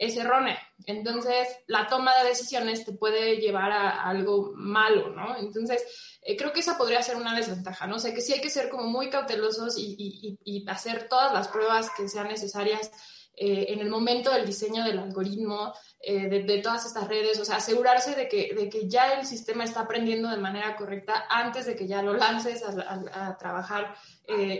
es 0.02 0.16
errónea. 0.16 0.58
Entonces, 0.84 1.46
la 1.68 1.86
toma 1.86 2.12
de 2.18 2.30
decisiones 2.30 2.84
te 2.84 2.92
puede 2.92 3.36
llevar 3.36 3.70
a, 3.70 4.02
algo 4.02 4.52
malo, 4.56 5.10
¿no? 5.10 5.36
Entonces, 5.36 6.18
eh, 6.22 6.36
creo 6.36 6.52
que 6.52 6.58
esa 6.58 6.76
podría 6.76 7.00
ser 7.02 7.16
una 7.16 7.36
desventaja, 7.36 7.86
¿no? 7.86 7.96
O 7.96 7.98
sea, 8.00 8.12
que 8.12 8.20
sí 8.20 8.32
hay 8.32 8.40
que 8.40 8.50
ser 8.50 8.68
como 8.68 8.84
muy 8.84 9.10
cautelosos 9.10 9.76
y, 9.78 10.64
hacer 10.66 11.08
todas 11.08 11.32
las 11.32 11.48
pruebas 11.48 11.90
que 11.96 12.08
sean 12.08 12.28
necesarias 12.28 12.90
eh, 13.36 13.66
en 13.68 13.80
el 13.80 13.90
momento 13.90 14.32
del 14.32 14.44
diseño 14.44 14.84
del 14.84 14.98
algoritmo, 14.98 15.72
eh, 16.00 16.28
de, 16.28 16.58
todas 16.58 16.84
estas 16.84 17.06
redes, 17.06 17.38
o 17.38 17.44
sea, 17.44 17.56
asegurarse 17.56 18.16
de 18.16 18.28
que, 18.28 18.54
de 18.54 18.68
que 18.68 18.88
ya 18.88 19.12
el 19.12 19.26
sistema 19.26 19.62
está 19.62 19.80
aprendiendo 19.80 20.28
de 20.30 20.36
manera 20.36 20.74
correcta 20.74 21.26
antes 21.28 21.66
de 21.66 21.76
que 21.76 21.86
ya 21.86 22.02
lo 22.02 22.14
lances 22.14 22.64
a 22.64 23.36
trabajar 23.38 23.94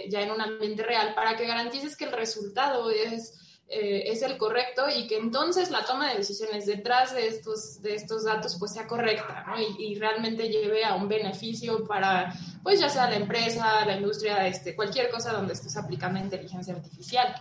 ya 0.09 0.21
en 0.21 0.31
un 0.31 0.41
ambiente 0.41 0.83
real 0.83 1.15
para 1.15 1.37
que 1.37 1.47
garantices 1.47 1.97
que 1.97 2.05
el 2.05 2.13
resultado 2.13 2.91
es 2.91 3.42
eh, 3.75 4.13
es 4.13 4.21
el 4.21 4.37
correcto 4.37 4.85
y 4.95 5.07
que 5.07 5.17
entonces 5.17 5.71
la 5.71 5.83
toma 5.87 6.11
de 6.11 6.19
decisiones 6.19 6.67
detrás 6.67 7.15
de 7.15 7.27
estos, 7.27 7.81
de 7.81 7.95
estos 7.95 8.25
datos 8.25 8.57
pues 8.59 8.75
sea 8.75 8.87
correcta 8.87 9.45
¿no? 9.47 9.55
y, 9.59 9.95
realmente 9.95 10.51
lleve 10.51 10.85
a 10.85 10.95
un 10.95 11.09
beneficio 11.09 11.87
para 11.87 12.35
pues 12.63 12.81
ya 12.81 12.91
sea 12.91 13.09
la 13.09 13.17
empresa, 13.17 13.87
la 13.87 13.97
industria, 13.97 14.47
este, 14.47 14.77
cualquier 14.77 15.09
cosa 15.09 15.33
donde 15.33 15.55
estés 15.55 15.75
aplicando 15.79 16.21
inteligencia 16.21 16.75
artificial. 16.75 17.35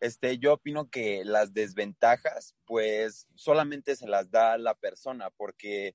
Este, 0.00 0.38
yo 0.38 0.54
opino 0.54 0.88
que 0.88 1.22
las 1.26 1.52
desventajas 1.52 2.54
pues 2.64 3.26
solamente 3.34 3.96
se 3.96 4.08
las 4.08 4.30
da 4.30 4.56
la 4.56 4.74
persona 4.74 5.28
porque 5.36 5.94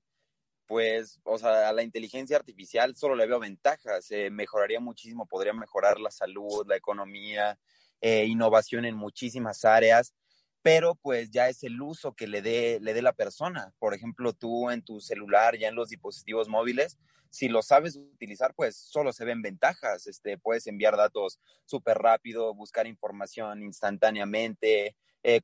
pues, 0.68 1.20
o 1.24 1.38
sea, 1.38 1.68
a 1.68 1.72
la 1.72 1.82
inteligencia 1.82 2.36
artificial 2.36 2.94
solo 2.94 3.16
le 3.16 3.26
veo 3.26 3.40
ventajas, 3.40 4.10
eh, 4.12 4.30
mejoraría 4.30 4.78
muchísimo, 4.78 5.26
podría 5.26 5.52
mejorar 5.52 5.98
la 5.98 6.12
salud, 6.12 6.64
la 6.68 6.76
economía, 6.76 7.58
eh, 8.06 8.26
innovación 8.26 8.84
en 8.84 8.96
muchísimas 8.96 9.64
áreas, 9.64 10.12
pero 10.60 10.94
pues 10.94 11.30
ya 11.30 11.48
es 11.48 11.64
el 11.64 11.80
uso 11.80 12.12
que 12.12 12.26
le 12.26 12.42
dé, 12.42 12.78
le 12.82 12.92
dé 12.92 13.00
la 13.00 13.14
persona. 13.14 13.72
Por 13.78 13.94
ejemplo, 13.94 14.34
tú 14.34 14.68
en 14.68 14.82
tu 14.82 15.00
celular, 15.00 15.56
ya 15.56 15.68
en 15.68 15.74
los 15.74 15.88
dispositivos 15.88 16.46
móviles, 16.46 16.98
si 17.30 17.48
lo 17.48 17.62
sabes 17.62 17.96
utilizar, 17.96 18.52
pues 18.54 18.76
solo 18.76 19.10
se 19.14 19.24
ven 19.24 19.40
ventajas. 19.40 20.06
Este, 20.06 20.36
puedes 20.36 20.66
enviar 20.66 20.98
datos 20.98 21.40
súper 21.64 21.96
rápido, 21.96 22.52
buscar 22.52 22.86
información 22.86 23.62
instantáneamente, 23.62 24.94
eh, 25.22 25.40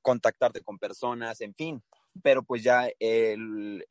contactarte 0.00 0.62
con 0.62 0.78
personas, 0.78 1.42
en 1.42 1.54
fin. 1.54 1.82
Pero 2.22 2.42
pues 2.42 2.62
ya 2.62 2.88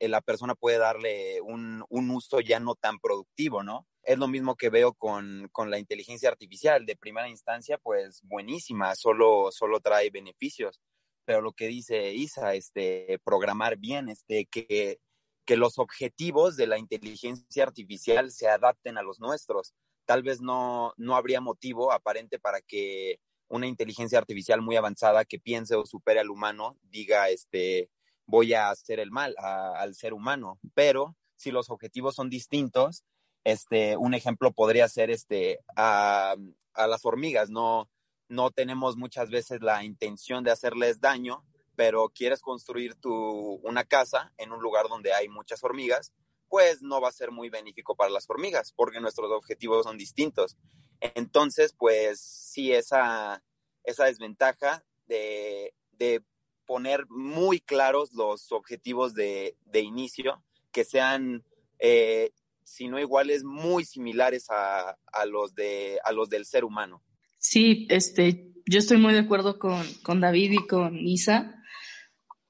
la 0.00 0.20
persona 0.22 0.56
puede 0.56 0.78
darle 0.78 1.40
un, 1.40 1.84
un 1.88 2.10
uso 2.10 2.40
ya 2.40 2.58
no 2.58 2.74
tan 2.74 2.98
productivo, 2.98 3.62
¿no? 3.62 3.86
Es 4.04 4.18
lo 4.18 4.28
mismo 4.28 4.56
que 4.56 4.68
veo 4.68 4.94
con, 4.94 5.50
la 5.66 5.78
inteligencia 5.78 6.28
artificial. 6.28 6.86
De 6.86 6.96
primera 6.96 7.28
instancia, 7.28 7.78
pues 7.78 8.20
buenísima, 8.22 8.94
solo, 8.94 9.50
solo 9.52 9.80
trae 9.80 10.10
beneficios. 10.10 10.80
Pero 11.24 11.40
lo 11.40 11.52
que 11.52 11.68
dice 11.68 12.12
Isa, 12.12 12.54
este, 12.54 13.18
programar 13.24 13.76
bien, 13.76 14.08
este, 14.08 14.46
que, 14.46 14.98
que 15.44 15.56
los 15.56 15.78
objetivos 15.78 16.56
de 16.56 16.66
la 16.66 16.78
inteligencia 16.78 17.62
artificial 17.62 18.32
se 18.32 18.48
adapten 18.48 18.98
a 18.98 19.02
los 19.02 19.20
nuestros. 19.20 19.74
Tal 20.04 20.22
vez 20.22 20.40
no, 20.40 20.92
no 20.96 21.14
habría 21.14 21.40
motivo 21.40 21.92
aparente 21.92 22.40
para 22.40 22.60
que 22.60 23.20
una 23.48 23.66
inteligencia 23.66 24.18
artificial 24.18 24.62
muy 24.62 24.76
avanzada 24.76 25.24
que 25.24 25.38
piense 25.38 25.76
o 25.76 25.84
supere 25.84 26.20
al 26.20 26.30
humano 26.30 26.78
diga, 26.82 27.28
este, 27.28 27.90
voy 28.26 28.54
a 28.54 28.70
hacer 28.70 28.98
el 28.98 29.10
mal 29.10 29.34
al 29.38 29.94
ser 29.94 30.14
humano. 30.14 30.58
Pero 30.74 31.16
si 31.36 31.50
los 31.50 31.70
objetivos 31.70 32.14
son 32.14 32.30
distintos, 32.30 33.04
este, 33.44 33.96
un 33.96 34.14
ejemplo 34.14 34.52
podría 34.52 34.88
ser 34.88 35.10
este, 35.10 35.60
a, 35.76 36.36
las 36.76 37.04
hormigas. 37.04 37.50
No, 37.50 37.88
no 38.28 38.50
tenemos 38.50 38.96
muchas 38.96 39.30
veces 39.30 39.62
la 39.62 39.84
intención 39.84 40.44
de 40.44 40.50
hacerles 40.50 41.00
daño, 41.00 41.44
pero 41.76 42.08
quieres 42.10 42.40
construir 42.40 42.94
tu, 42.94 43.60
una 43.62 43.84
casa 43.84 44.32
en 44.36 44.52
un 44.52 44.60
lugar 44.60 44.88
donde 44.88 45.12
hay 45.12 45.28
muchas 45.28 45.62
hormigas, 45.64 46.12
pues 46.48 46.82
no 46.82 47.00
va 47.00 47.08
a 47.08 47.12
ser 47.12 47.30
muy 47.30 47.48
benéfico 47.48 47.96
para 47.96 48.10
las 48.10 48.28
hormigas, 48.28 48.72
porque 48.76 49.00
nuestros 49.00 49.30
objetivos 49.30 49.84
son 49.84 49.96
distintos. 49.96 50.56
Entonces, 51.00 51.74
pues 51.76 52.20
sí, 52.20 52.72
esa, 52.72 53.42
esa 53.84 54.04
desventaja 54.04 54.84
de, 55.06 55.74
de 55.92 56.22
poner 56.66 57.06
muy 57.08 57.60
claros 57.60 58.12
los 58.12 58.52
objetivos 58.52 59.14
de, 59.14 59.56
de 59.64 59.80
inicio, 59.80 60.42
que 60.70 60.84
sean 60.84 61.44
eh, 61.78 62.32
sino 62.64 62.98
iguales, 62.98 63.44
muy 63.44 63.84
similares 63.84 64.46
a, 64.50 64.96
los, 65.26 65.54
de, 65.54 65.98
a 66.04 66.12
los 66.12 66.28
del 66.28 66.44
ser 66.44 66.64
humano. 66.64 67.02
Sí, 67.38 67.86
este, 67.90 68.52
yo 68.66 68.78
estoy 68.78 68.98
muy 68.98 69.12
de 69.12 69.20
acuerdo 69.20 69.58
con, 69.58 69.84
con 70.02 70.20
David 70.20 70.52
y 70.52 70.66
con 70.66 70.96
Isa. 70.96 71.62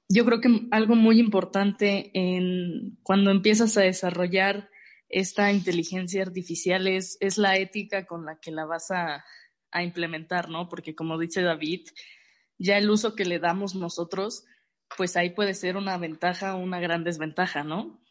Yo 0.08 0.24
creo 0.24 0.40
que 0.40 0.68
algo 0.70 0.94
muy 0.94 1.18
importante 1.18 2.10
en 2.14 2.98
cuando 3.02 3.30
empiezas 3.30 3.76
a 3.76 3.82
desarrollar 3.82 4.68
esta 5.08 5.52
inteligencia 5.52 6.22
artificial 6.22 6.86
es, 6.86 7.16
es 7.20 7.38
la 7.38 7.56
ética 7.56 8.06
con 8.06 8.24
la 8.24 8.38
que 8.38 8.50
la 8.50 8.64
vas 8.64 8.90
a, 8.90 9.24
a 9.70 9.82
implementar, 9.82 10.48
¿no? 10.48 10.68
Porque 10.68 10.94
como 10.94 11.18
dice 11.18 11.42
David, 11.42 11.86
ya 12.58 12.78
el 12.78 12.90
uso 12.90 13.14
que 13.14 13.24
le 13.24 13.38
damos 13.38 13.74
nosotros, 13.74 14.44
pues 14.96 15.16
ahí 15.16 15.30
puede 15.30 15.54
ser 15.54 15.76
una 15.76 15.96
ventaja 15.98 16.54
o 16.54 16.58
una 16.58 16.80
gran 16.80 17.04
desventaja, 17.04 17.64
¿no? 17.64 18.01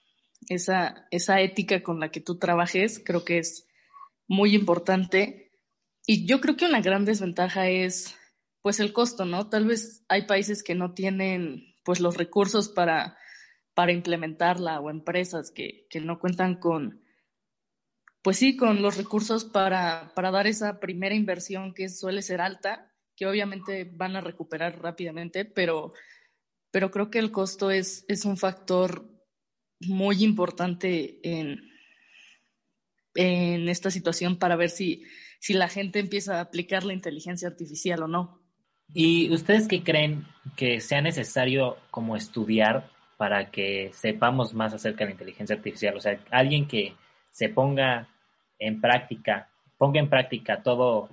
Esa, 0.47 1.07
esa 1.11 1.41
ética 1.41 1.83
con 1.83 1.99
la 1.99 2.09
que 2.11 2.21
tú 2.21 2.37
trabajes, 2.37 3.01
creo 3.03 3.25
que 3.25 3.39
es 3.39 3.67
muy 4.27 4.55
importante. 4.55 5.51
Y 6.05 6.25
yo 6.25 6.41
creo 6.41 6.57
que 6.57 6.65
una 6.65 6.81
gran 6.81 7.05
desventaja 7.05 7.69
es 7.69 8.15
pues 8.61 8.79
el 8.79 8.93
costo, 8.93 9.25
¿no? 9.25 9.49
Tal 9.49 9.65
vez 9.65 10.03
hay 10.07 10.27
países 10.27 10.63
que 10.63 10.75
no 10.75 10.93
tienen 10.93 11.75
pues 11.83 11.99
los 11.99 12.17
recursos 12.17 12.69
para, 12.69 13.17
para 13.73 13.91
implementarla 13.91 14.79
o 14.79 14.89
empresas 14.89 15.51
que, 15.51 15.87
que 15.89 15.99
no 15.99 16.19
cuentan 16.19 16.55
con, 16.59 17.01
pues 18.21 18.37
sí, 18.37 18.55
con 18.55 18.81
los 18.81 18.97
recursos 18.97 19.45
para, 19.45 20.11
para 20.15 20.31
dar 20.31 20.47
esa 20.47 20.79
primera 20.79 21.15
inversión 21.15 21.73
que 21.73 21.89
suele 21.89 22.21
ser 22.21 22.41
alta, 22.41 22.93
que 23.15 23.25
obviamente 23.25 23.89
van 23.91 24.15
a 24.15 24.21
recuperar 24.21 24.79
rápidamente, 24.81 25.45
pero, 25.45 25.93
pero 26.69 26.91
creo 26.91 27.09
que 27.09 27.19
el 27.19 27.31
costo 27.31 27.71
es, 27.71 28.05
es 28.07 28.25
un 28.25 28.37
factor 28.37 29.20
muy 29.87 30.23
importante 30.23 31.19
en, 31.23 31.71
en 33.15 33.69
esta 33.69 33.91
situación 33.91 34.37
para 34.37 34.55
ver 34.55 34.69
si, 34.69 35.03
si 35.39 35.53
la 35.53 35.67
gente 35.67 35.99
empieza 35.99 36.37
a 36.37 36.41
aplicar 36.41 36.83
la 36.83 36.93
inteligencia 36.93 37.47
artificial 37.47 38.03
o 38.03 38.07
no. 38.07 38.41
¿Y 38.93 39.31
ustedes 39.33 39.67
qué 39.67 39.83
creen 39.83 40.25
que 40.55 40.81
sea 40.81 41.01
necesario 41.01 41.77
como 41.91 42.15
estudiar 42.15 42.89
para 43.17 43.49
que 43.49 43.91
sepamos 43.93 44.53
más 44.53 44.73
acerca 44.73 44.99
de 44.99 45.05
la 45.05 45.11
inteligencia 45.11 45.55
artificial? 45.55 45.95
O 45.95 46.01
sea, 46.01 46.19
alguien 46.29 46.67
que 46.67 46.95
se 47.31 47.49
ponga 47.49 48.09
en 48.59 48.81
práctica, 48.81 49.49
ponga 49.77 49.99
en 49.99 50.09
práctica 50.09 50.61
todos 50.61 51.09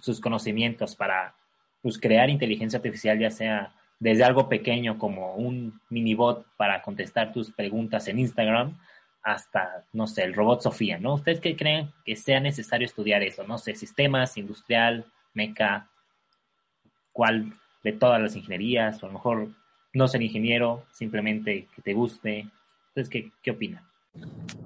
sus 0.00 0.20
conocimientos 0.20 0.96
para 0.96 1.34
pues, 1.82 1.98
crear 1.98 2.30
inteligencia 2.30 2.78
artificial, 2.78 3.18
ya 3.18 3.30
sea 3.30 3.74
desde 4.04 4.22
algo 4.22 4.50
pequeño 4.50 4.98
como 4.98 5.34
un 5.34 5.80
mini 5.88 6.14
bot 6.14 6.46
para 6.58 6.82
contestar 6.82 7.32
tus 7.32 7.50
preguntas 7.50 8.06
en 8.06 8.18
Instagram 8.18 8.78
hasta, 9.22 9.82
no 9.94 10.06
sé, 10.06 10.24
el 10.24 10.34
robot 10.34 10.60
Sofía, 10.60 10.98
¿no? 10.98 11.14
¿Ustedes 11.14 11.40
qué 11.40 11.56
creen 11.56 11.90
que 12.04 12.14
sea 12.14 12.38
necesario 12.38 12.84
estudiar 12.84 13.22
eso? 13.22 13.44
No 13.44 13.56
sé, 13.56 13.74
sistemas, 13.74 14.36
industrial, 14.36 15.10
meca, 15.32 15.88
cuál 17.14 17.58
de 17.82 17.92
todas 17.92 18.20
las 18.20 18.36
ingenierías, 18.36 19.02
o 19.02 19.06
a 19.06 19.08
lo 19.08 19.14
mejor 19.14 19.48
no 19.94 20.06
ser 20.06 20.20
ingeniero, 20.20 20.84
simplemente 20.92 21.66
que 21.74 21.80
te 21.80 21.94
guste. 21.94 22.50
Entonces, 22.88 23.08
¿qué, 23.08 23.32
qué 23.42 23.52
opinan? 23.52 23.88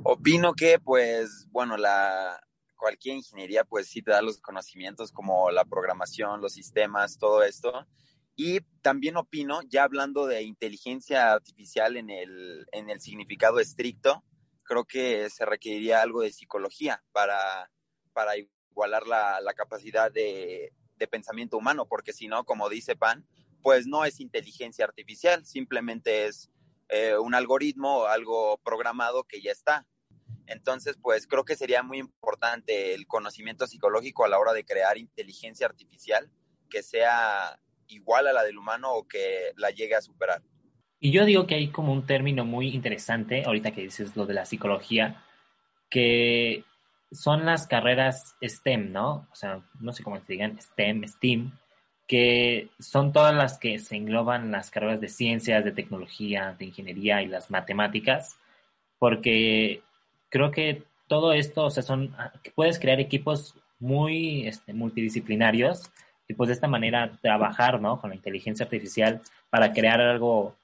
Opino 0.03 0.53
que, 0.53 0.81
pues, 0.81 1.47
bueno, 1.53 1.77
la, 1.77 2.41
cualquier 2.77 3.15
ingeniería, 3.15 3.63
pues 3.63 3.87
sí 3.87 4.03
te 4.03 4.11
da 4.11 4.21
los 4.21 4.41
conocimientos 4.41 5.13
como 5.13 5.53
la 5.53 5.65
programación, 5.65 6.41
los 6.41 6.55
sistemas, 6.55 7.19
todo 7.19 7.45
esto, 7.45 7.87
y 8.41 8.61
también 8.83 9.17
opino, 9.17 9.63
ya 9.63 9.83
hablando 9.83 10.29
de 10.29 10.43
inteligencia 10.43 11.33
artificial 11.33 11.97
en 11.97 12.09
el, 12.09 12.69
en 12.71 12.89
el 12.89 13.01
significado 13.01 13.59
estricto, 13.59 14.23
creo 14.63 14.85
que 14.85 15.29
se 15.29 15.45
requeriría 15.45 16.03
algo 16.03 16.23
de 16.23 16.31
psicología 16.31 17.03
para, 17.11 17.69
para 18.13 18.37
igualar 18.37 19.09
la, 19.09 19.41
la 19.41 19.55
capacidad 19.55 20.13
de, 20.13 20.73
de, 20.95 21.09
pensamiento 21.09 21.57
humano, 21.57 21.87
porque 21.89 22.13
si 22.13 22.29
no, 22.29 22.45
como 22.45 22.69
dice 22.69 22.95
Pan, 22.95 23.27
pues 23.61 23.89
no 23.89 24.05
es 24.05 24.21
inteligencia 24.21 24.85
artificial, 24.85 25.45
simplemente 25.45 26.27
es 26.27 26.49
eh, 26.91 27.19
un 27.19 27.35
algoritmo, 27.35 28.07
algo 28.07 28.59
programado 28.59 29.25
que 29.25 29.43
ya 29.43 29.51
está. 29.51 29.85
Entonces, 30.47 30.97
pues 31.03 31.27
creo 31.27 31.45
que 31.45 31.57
sería 31.57 31.83
muy 31.83 31.99
importante 31.99 32.95
el 32.95 33.09
conocimiento 33.09 33.67
psicológico 33.67 34.25
a 34.25 34.29
la 34.29 34.39
hora 34.39 34.53
de 34.53 34.65
crear 34.65 34.97
inteligencia 34.97 35.67
artificial 35.67 36.31
que 36.71 36.85
sea 36.85 37.59
igual 37.89 38.27
a 38.27 38.33
la 38.33 38.43
del 38.45 38.59
humano 38.59 38.93
o 38.93 39.07
que 39.07 39.53
la 39.57 39.71
llegue 39.71 39.95
a 39.95 40.01
superar. 40.01 40.43
Y 41.01 41.13
yo 41.13 41.25
digo 41.25 41.47
que 41.47 41.55
hay 41.55 41.69
como 41.69 41.93
un 41.93 42.07
término 42.07 42.45
muy 42.45 42.69
interesante, 42.69 43.45
ahorita 43.45 43.71
que 43.71 43.83
dices 43.83 44.17
lo 44.17 44.27
de 44.27 44.35
la 44.35 44.45
psicología, 44.45 45.25
que 45.89 46.65
son 47.13 47.47
las 47.47 47.67
carreras 47.67 48.37
STEM, 48.43 48.93
¿no? 48.93 49.29
O 49.31 49.35
sea, 49.35 49.63
no 49.81 49.93
sé 49.93 50.03
cómo 50.03 50.19
se 50.19 50.33
digan, 50.33 50.61
STEM, 50.61 51.07
STEAM, 51.07 51.59
que 52.07 52.71
son 52.79 53.13
todas 53.13 53.35
las 53.35 53.59
que 53.59 53.79
se 53.79 53.97
engloban 53.97 54.51
las 54.51 54.71
carreras 54.71 55.01
de 55.01 55.09
ciencias, 55.09 55.65
de 55.65 55.73
tecnología, 55.73 56.57
de 56.59 56.67
ingeniería 56.67 57.23
y 57.23 57.27
las 57.27 57.51
matemáticas, 57.51 58.39
porque 58.99 59.83
creo 60.31 60.51
que 60.51 60.83
todo 61.07 61.33
esto, 61.33 61.65
o 61.65 61.71
sea, 61.71 61.83
son, 61.83 62.15
puedes 62.55 62.79
crear 62.79 63.01
equipos 63.01 63.55
muy 63.79 64.47
este, 64.47 64.73
multidisciplinarios 64.73 65.91
y 66.29 66.35
pues 66.35 66.49
de 66.49 66.55
esta 66.55 66.69
manera 66.69 67.19
trabajar, 67.23 67.81
¿no? 67.81 68.01
Con 68.01 68.11
la 68.11 68.17
inteligencia 68.17 68.65
artificial 68.65 69.23
para 69.49 69.73
crear 69.73 70.01
algo, 70.01 70.57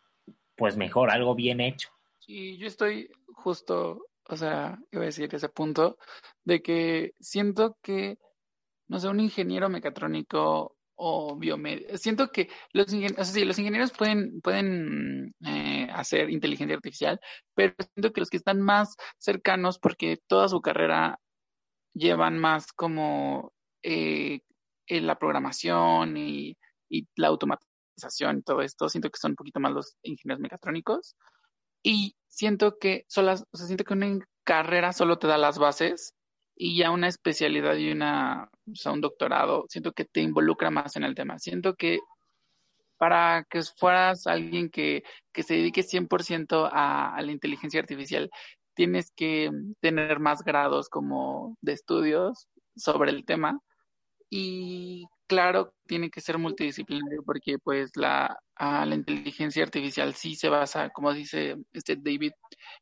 pues 0.57 0.77
mejor, 0.77 1.11
algo 1.11 1.35
bien 1.35 1.61
hecho. 1.61 1.89
Sí, 2.19 2.59
yo 2.59 2.67
estoy 2.67 3.11
justo, 3.33 4.07
o 4.29 4.37
sea, 4.37 4.79
iba 4.93 5.03
a 5.03 5.07
decir 5.07 5.35
ese 5.35 5.49
punto 5.49 5.97
de 6.45 6.63
que 6.63 7.15
siento 7.19 7.79
que, 7.83 8.19
no 8.89 8.99
sé, 8.99 9.09
un 9.09 9.21
ingeniero 9.21 9.71
mecatrónico 9.71 10.77
o 10.97 11.37
biomédico, 11.37 11.97
siento 11.97 12.31
que 12.31 12.49
los 12.73 12.87
ingenieros, 12.93 13.19
o 13.19 13.25
sea, 13.25 13.35
sí, 13.35 13.45
los 13.45 13.59
ingenieros 13.59 13.91
pueden, 13.91 14.41
pueden 14.43 15.35
eh, 15.45 15.89
hacer 15.93 16.31
inteligencia 16.31 16.77
artificial, 16.77 17.19
pero 17.55 17.75
siento 17.95 18.13
que 18.13 18.21
los 18.21 18.31
que 18.31 18.37
están 18.37 18.61
más 18.61 18.95
cercanos, 19.19 19.79
porque 19.79 20.19
toda 20.29 20.49
su 20.49 20.61
carrera 20.61 21.19
llevan 21.95 22.39
más 22.39 22.73
como 22.73 23.53
eh, 23.83 24.41
en 24.87 25.07
la 25.07 25.19
programación 25.19 26.17
y, 26.17 26.57
y, 26.89 27.07
la 27.17 27.29
automatización 27.29 28.39
y 28.39 28.43
todo 28.43 28.63
esto, 28.63 28.89
siento 28.89 29.11
que 29.11 29.19
son 29.19 29.33
un 29.33 29.37
poquito 29.37 29.61
más 29.61 29.73
los 29.73 29.97
ingenieros 30.03 30.41
mecatrónicos. 30.41 31.17
Y 31.83 32.17
siento 32.29 32.79
que, 32.79 33.05
solas, 33.09 33.45
o 33.53 33.57
sea, 33.57 33.67
siento 33.67 33.85
que 33.85 33.95
una 33.95 34.19
carrera 34.45 34.93
solo 34.93 35.19
te 35.19 35.27
da 35.27 35.39
las 35.39 35.59
bases 35.59 36.15
y 36.57 36.77
ya 36.77 36.91
una 36.91 37.09
especialidad 37.09 37.77
y 37.77 37.91
una, 37.91 38.49
o 38.71 38.75
sea, 38.75 38.93
un 38.93 39.01
doctorado, 39.01 39.67
siento 39.69 39.93
que 39.93 40.05
te 40.05 40.21
involucra 40.21 40.71
más 40.71 40.97
en 40.97 41.05
el 41.05 41.15
tema. 41.15 41.39
Siento 41.39 41.75
que 41.75 42.01
para 42.97 43.45
que 43.51 43.63
fueras 43.63 44.27
alguien 44.27 44.71
que, 44.71 45.03
que 45.33 45.43
se 45.43 45.55
dedique 45.55 45.83
100% 45.83 46.71
a, 46.73 47.15
a 47.15 47.23
la 47.23 47.33
inteligencia 47.33 47.81
artificial, 47.81 48.31
tienes 48.75 49.11
que 49.15 49.51
tener 49.81 50.21
más 50.21 50.43
grados 50.43 50.89
como 50.89 51.57
de 51.61 51.73
estudios 51.73 52.49
sobre 52.77 53.11
el 53.11 53.25
tema 53.25 53.61
y 54.37 55.07
claro, 55.29 55.75
tiene 55.87 56.11
que 56.11 56.21
ser 56.21 56.39
multidisciplinario 56.39 57.23
porque 57.25 57.57
pues 57.61 57.93
la, 57.95 58.37
ah, 58.57 58.85
la 58.85 58.97
inteligencia 58.97 59.63
artificial 59.63 60.13
sí 60.15 60.35
se 60.35 60.49
basa, 60.49 60.91
como 60.91 61.13
dice 61.13 61.55
este 61.73 61.95
David, 61.95 62.33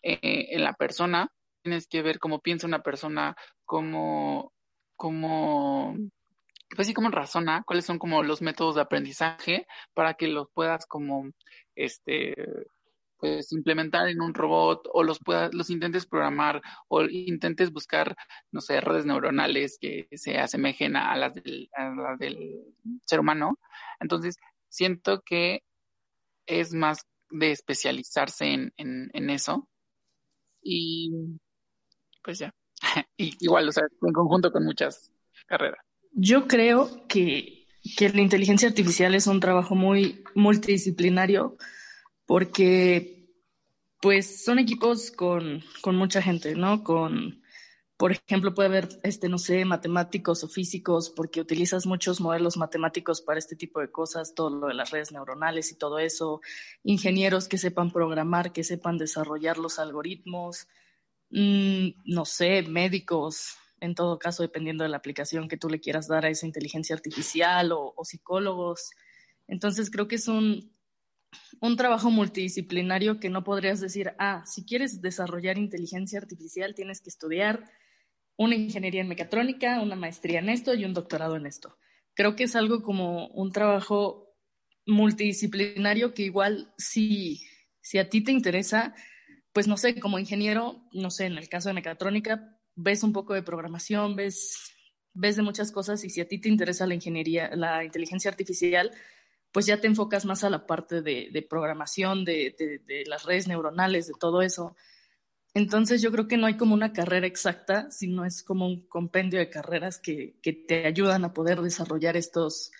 eh, 0.02 0.46
en 0.48 0.64
la 0.64 0.72
persona. 0.72 1.28
Tienes 1.62 1.86
que 1.88 2.00
ver 2.00 2.18
cómo 2.20 2.40
piensa 2.40 2.66
una 2.66 2.82
persona, 2.82 3.36
cómo, 3.66 4.50
cómo, 4.96 5.94
pues 6.74 6.88
sí, 6.88 6.94
cómo 6.94 7.10
razona, 7.10 7.62
cuáles 7.66 7.84
son 7.84 7.98
como 7.98 8.22
los 8.22 8.40
métodos 8.40 8.76
de 8.76 8.80
aprendizaje 8.80 9.66
para 9.92 10.14
que 10.14 10.28
los 10.28 10.48
puedas 10.54 10.86
como, 10.86 11.28
este, 11.76 12.34
pues 13.22 13.52
implementar 13.52 14.08
en 14.08 14.20
un 14.20 14.34
robot 14.34 14.88
o 14.92 15.04
los 15.04 15.20
puedas, 15.20 15.54
los 15.54 15.70
intentes 15.70 16.06
programar 16.06 16.60
o 16.88 17.04
intentes 17.04 17.70
buscar, 17.70 18.16
no 18.50 18.60
sé, 18.60 18.80
redes 18.80 19.06
neuronales 19.06 19.78
que 19.80 20.08
se 20.16 20.38
asemejen 20.38 20.96
a 20.96 21.16
las 21.16 21.32
del, 21.32 21.70
del 22.18 22.64
ser 23.06 23.20
humano. 23.20 23.60
Entonces, 24.00 24.38
siento 24.68 25.22
que 25.24 25.62
es 26.46 26.74
más 26.74 27.06
de 27.30 27.52
especializarse 27.52 28.46
en, 28.46 28.72
en, 28.76 29.30
eso. 29.30 29.68
Y 30.60 31.12
pues 32.24 32.40
ya. 32.40 32.52
y, 33.16 33.36
igual, 33.38 33.68
o 33.68 33.72
sea, 33.72 33.84
en 34.02 34.12
conjunto 34.12 34.50
con 34.50 34.64
muchas 34.64 35.12
carreras. 35.46 35.78
Yo 36.10 36.48
creo 36.48 37.06
que, 37.06 37.68
que 37.96 38.08
la 38.08 38.20
inteligencia 38.20 38.68
artificial 38.68 39.14
es 39.14 39.28
un 39.28 39.38
trabajo 39.38 39.76
muy 39.76 40.24
multidisciplinario 40.34 41.56
porque 42.26 43.22
pues 44.00 44.44
son 44.44 44.58
equipos 44.58 45.12
con, 45.12 45.62
con 45.80 45.94
mucha 45.94 46.20
gente, 46.20 46.56
¿no? 46.56 46.82
Con, 46.82 47.40
por 47.96 48.10
ejemplo, 48.10 48.52
puede 48.52 48.68
haber, 48.68 48.88
este, 49.04 49.28
no 49.28 49.38
sé, 49.38 49.64
matemáticos 49.64 50.42
o 50.42 50.48
físicos, 50.48 51.08
porque 51.08 51.40
utilizas 51.40 51.86
muchos 51.86 52.20
modelos 52.20 52.56
matemáticos 52.56 53.20
para 53.20 53.38
este 53.38 53.54
tipo 53.54 53.78
de 53.78 53.92
cosas, 53.92 54.34
todo 54.34 54.50
lo 54.50 54.66
de 54.66 54.74
las 54.74 54.90
redes 54.90 55.12
neuronales 55.12 55.70
y 55.70 55.76
todo 55.76 56.00
eso, 56.00 56.40
ingenieros 56.82 57.46
que 57.46 57.58
sepan 57.58 57.92
programar, 57.92 58.52
que 58.52 58.64
sepan 58.64 58.98
desarrollar 58.98 59.56
los 59.56 59.78
algoritmos, 59.78 60.66
mmm, 61.30 61.90
no 62.04 62.24
sé, 62.24 62.62
médicos, 62.62 63.54
en 63.78 63.94
todo 63.94 64.18
caso, 64.18 64.42
dependiendo 64.42 64.82
de 64.82 64.90
la 64.90 64.96
aplicación 64.96 65.46
que 65.46 65.58
tú 65.58 65.68
le 65.68 65.78
quieras 65.78 66.08
dar 66.08 66.24
a 66.24 66.28
esa 66.28 66.44
inteligencia 66.44 66.96
artificial 66.96 67.70
o, 67.70 67.94
o 67.96 68.04
psicólogos. 68.04 68.90
Entonces, 69.46 69.92
creo 69.92 70.08
que 70.08 70.16
es 70.16 70.26
un, 70.26 70.71
un 71.60 71.76
trabajo 71.76 72.10
multidisciplinario 72.10 73.20
que 73.20 73.30
no 73.30 73.44
podrías 73.44 73.80
decir, 73.80 74.12
ah, 74.18 74.42
si 74.46 74.64
quieres 74.64 75.00
desarrollar 75.00 75.58
inteligencia 75.58 76.18
artificial 76.18 76.74
tienes 76.74 77.00
que 77.00 77.10
estudiar 77.10 77.64
una 78.36 78.56
ingeniería 78.56 79.00
en 79.00 79.08
mecatrónica, 79.08 79.80
una 79.80 79.96
maestría 79.96 80.40
en 80.40 80.48
esto 80.48 80.74
y 80.74 80.84
un 80.84 80.94
doctorado 80.94 81.36
en 81.36 81.46
esto. 81.46 81.76
Creo 82.14 82.36
que 82.36 82.44
es 82.44 82.56
algo 82.56 82.82
como 82.82 83.28
un 83.28 83.52
trabajo 83.52 84.34
multidisciplinario 84.86 86.14
que 86.14 86.22
igual 86.22 86.72
si, 86.76 87.40
si 87.80 87.98
a 87.98 88.08
ti 88.08 88.22
te 88.22 88.32
interesa, 88.32 88.94
pues 89.52 89.68
no 89.68 89.76
sé, 89.76 90.00
como 90.00 90.18
ingeniero, 90.18 90.82
no 90.92 91.10
sé, 91.10 91.26
en 91.26 91.38
el 91.38 91.48
caso 91.48 91.68
de 91.68 91.74
mecatrónica, 91.74 92.58
ves 92.74 93.02
un 93.02 93.12
poco 93.12 93.34
de 93.34 93.42
programación, 93.42 94.16
ves, 94.16 94.74
ves 95.14 95.36
de 95.36 95.42
muchas 95.42 95.70
cosas 95.70 96.04
y 96.04 96.10
si 96.10 96.20
a 96.20 96.28
ti 96.28 96.38
te 96.40 96.48
interesa 96.48 96.86
la 96.86 96.94
ingeniería, 96.94 97.50
la 97.54 97.84
inteligencia 97.84 98.30
artificial, 98.30 98.90
pues 99.52 99.66
ya 99.66 99.80
te 99.80 99.86
enfocas 99.86 100.24
más 100.24 100.44
a 100.44 100.50
la 100.50 100.66
parte 100.66 101.02
de, 101.02 101.46
programación, 101.48 102.24
de, 102.24 102.54
las 103.06 103.24
redes 103.24 103.46
neuronales, 103.46 104.06
de 104.06 104.14
todo 104.18 104.42
eso. 104.42 104.74
Entonces 105.54 106.00
yo 106.00 106.10
creo 106.10 106.26
que 106.26 106.38
no 106.38 106.46
hay 106.46 106.56
como 106.56 106.74
una 106.74 106.94
carrera 106.94 107.26
exacta, 107.26 107.90
sino 107.90 108.24
es 108.24 108.42
como 108.42 108.66
un 108.66 108.86
compendio 108.88 109.38
de 109.38 109.50
carreras 109.50 109.98
que, 109.98 110.38
te 110.66 110.86
ayudan 110.86 111.24
a 111.24 111.34
poder 111.34 111.60
desarrollar 111.60 112.16
estos, 112.16 112.72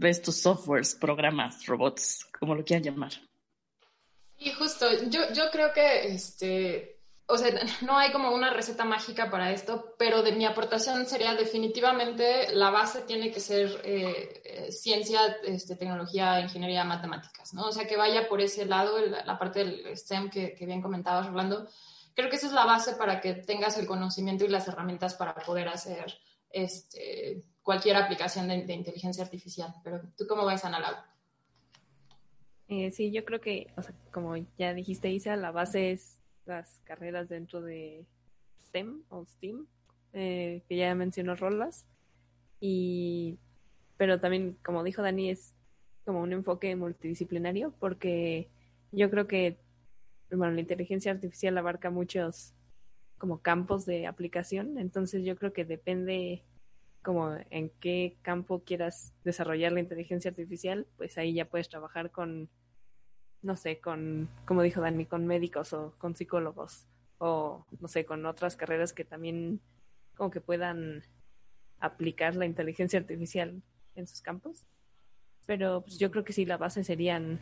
estos 0.00 0.36
softwares, 0.36 0.94
programas, 0.94 1.66
robots, 1.66 2.24
como 2.38 2.54
lo 2.54 2.64
quieran 2.64 2.84
llamar. 2.84 3.12
Y 4.38 4.50
justo, 4.52 4.86
yo, 5.08 5.20
yo 5.34 5.44
creo 5.50 5.72
que 5.72 6.14
este, 6.14 6.91
o 7.26 7.38
sea, 7.38 7.50
no 7.82 7.96
hay 7.96 8.12
como 8.12 8.30
una 8.32 8.52
receta 8.52 8.84
mágica 8.84 9.30
para 9.30 9.52
esto, 9.52 9.94
pero 9.98 10.22
de 10.22 10.32
mi 10.32 10.44
aportación 10.44 11.06
sería 11.06 11.34
definitivamente 11.34 12.54
la 12.54 12.70
base 12.70 13.02
tiene 13.02 13.30
que 13.30 13.40
ser 13.40 13.80
eh, 13.84 14.68
ciencia, 14.70 15.20
este, 15.44 15.76
tecnología, 15.76 16.40
ingeniería, 16.40 16.84
matemáticas, 16.84 17.54
¿no? 17.54 17.68
O 17.68 17.72
sea, 17.72 17.86
que 17.86 17.96
vaya 17.96 18.28
por 18.28 18.40
ese 18.40 18.66
lado, 18.66 18.98
la, 18.98 19.38
parte 19.38 19.60
del 19.60 19.96
STEM 19.96 20.30
que, 20.30 20.56
bien 20.60 20.82
comentabas, 20.82 21.26
Rolando. 21.26 21.68
Creo 22.14 22.28
que 22.28 22.36
esa 22.36 22.46
es 22.46 22.52
la 22.52 22.66
base 22.66 22.94
para 22.96 23.20
que 23.20 23.34
tengas 23.34 23.78
el 23.78 23.86
conocimiento 23.86 24.44
y 24.44 24.48
las 24.48 24.68
herramientas 24.68 25.14
para 25.14 25.34
poder 25.34 25.68
hacer 25.68 26.18
este, 26.50 27.42
cualquier 27.62 27.96
aplicación 27.96 28.48
de, 28.48 28.74
inteligencia 28.74 29.24
artificial. 29.24 29.74
Pero 29.82 30.02
tú 30.18 30.26
cómo 30.26 30.44
ves, 30.44 30.62
Ana 30.64 30.80
Laura? 30.80 31.06
Eh, 32.68 32.90
sí, 32.90 33.10
yo 33.10 33.24
creo 33.24 33.40
que, 33.40 33.68
o 33.76 33.82
sea, 33.82 33.94
como 34.10 34.36
ya 34.58 34.74
dijiste, 34.74 35.10
Isa, 35.10 35.36
la 35.36 35.50
base 35.50 35.92
es 35.92 36.21
las 36.46 36.80
carreras 36.84 37.28
dentro 37.28 37.60
de 37.62 38.06
STEM 38.66 39.02
o 39.08 39.24
STEAM, 39.24 39.66
eh, 40.12 40.62
que 40.68 40.76
ya 40.76 40.94
mencionó 40.94 41.36
Rolas. 41.36 41.86
Y, 42.60 43.38
pero 43.96 44.20
también, 44.20 44.56
como 44.62 44.84
dijo 44.84 45.02
Dani, 45.02 45.30
es 45.30 45.54
como 46.04 46.20
un 46.20 46.32
enfoque 46.32 46.74
multidisciplinario 46.76 47.72
porque 47.78 48.48
yo 48.90 49.10
creo 49.10 49.26
que 49.26 49.58
bueno, 50.30 50.54
la 50.54 50.60
inteligencia 50.60 51.12
artificial 51.12 51.56
abarca 51.58 51.90
muchos 51.90 52.54
como 53.18 53.40
campos 53.40 53.86
de 53.86 54.06
aplicación, 54.06 54.78
entonces 54.78 55.24
yo 55.24 55.36
creo 55.36 55.52
que 55.52 55.64
depende 55.64 56.42
como 57.02 57.36
en 57.50 57.70
qué 57.80 58.16
campo 58.22 58.62
quieras 58.64 59.12
desarrollar 59.24 59.72
la 59.72 59.80
inteligencia 59.80 60.30
artificial, 60.30 60.86
pues 60.96 61.18
ahí 61.18 61.34
ya 61.34 61.48
puedes 61.48 61.68
trabajar 61.68 62.10
con 62.10 62.48
no 63.42 63.56
sé, 63.56 63.80
con, 63.80 64.28
como 64.44 64.62
dijo 64.62 64.80
Dani, 64.80 65.06
con 65.06 65.26
médicos 65.26 65.72
o 65.72 65.94
con 65.98 66.14
psicólogos 66.14 66.86
o, 67.18 67.66
no 67.80 67.88
sé, 67.88 68.04
con 68.04 68.24
otras 68.26 68.56
carreras 68.56 68.92
que 68.92 69.04
también 69.04 69.60
como 70.16 70.30
que 70.30 70.40
puedan 70.40 71.02
aplicar 71.80 72.36
la 72.36 72.46
inteligencia 72.46 72.98
artificial 72.98 73.62
en 73.94 74.06
sus 74.06 74.22
campos. 74.22 74.66
pero 75.46 75.82
pues, 75.82 75.98
yo 75.98 76.10
creo 76.10 76.24
que 76.24 76.32
sí, 76.32 76.44
la 76.44 76.56
base 76.56 76.84
serían 76.84 77.40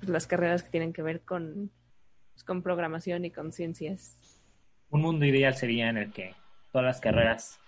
pues, 0.00 0.10
las 0.10 0.26
carreras 0.26 0.62
que 0.62 0.70
tienen 0.70 0.92
que 0.92 1.02
ver 1.02 1.20
con, 1.20 1.70
pues, 2.32 2.44
con 2.44 2.62
programación 2.62 3.24
y 3.24 3.30
con 3.30 3.52
ciencias. 3.52 4.18
Un 4.90 5.02
mundo 5.02 5.24
ideal 5.24 5.54
sería 5.54 5.88
en 5.88 5.98
el 5.98 6.12
que 6.12 6.34
todas 6.70 6.84
las 6.84 7.00
carreras 7.00 7.58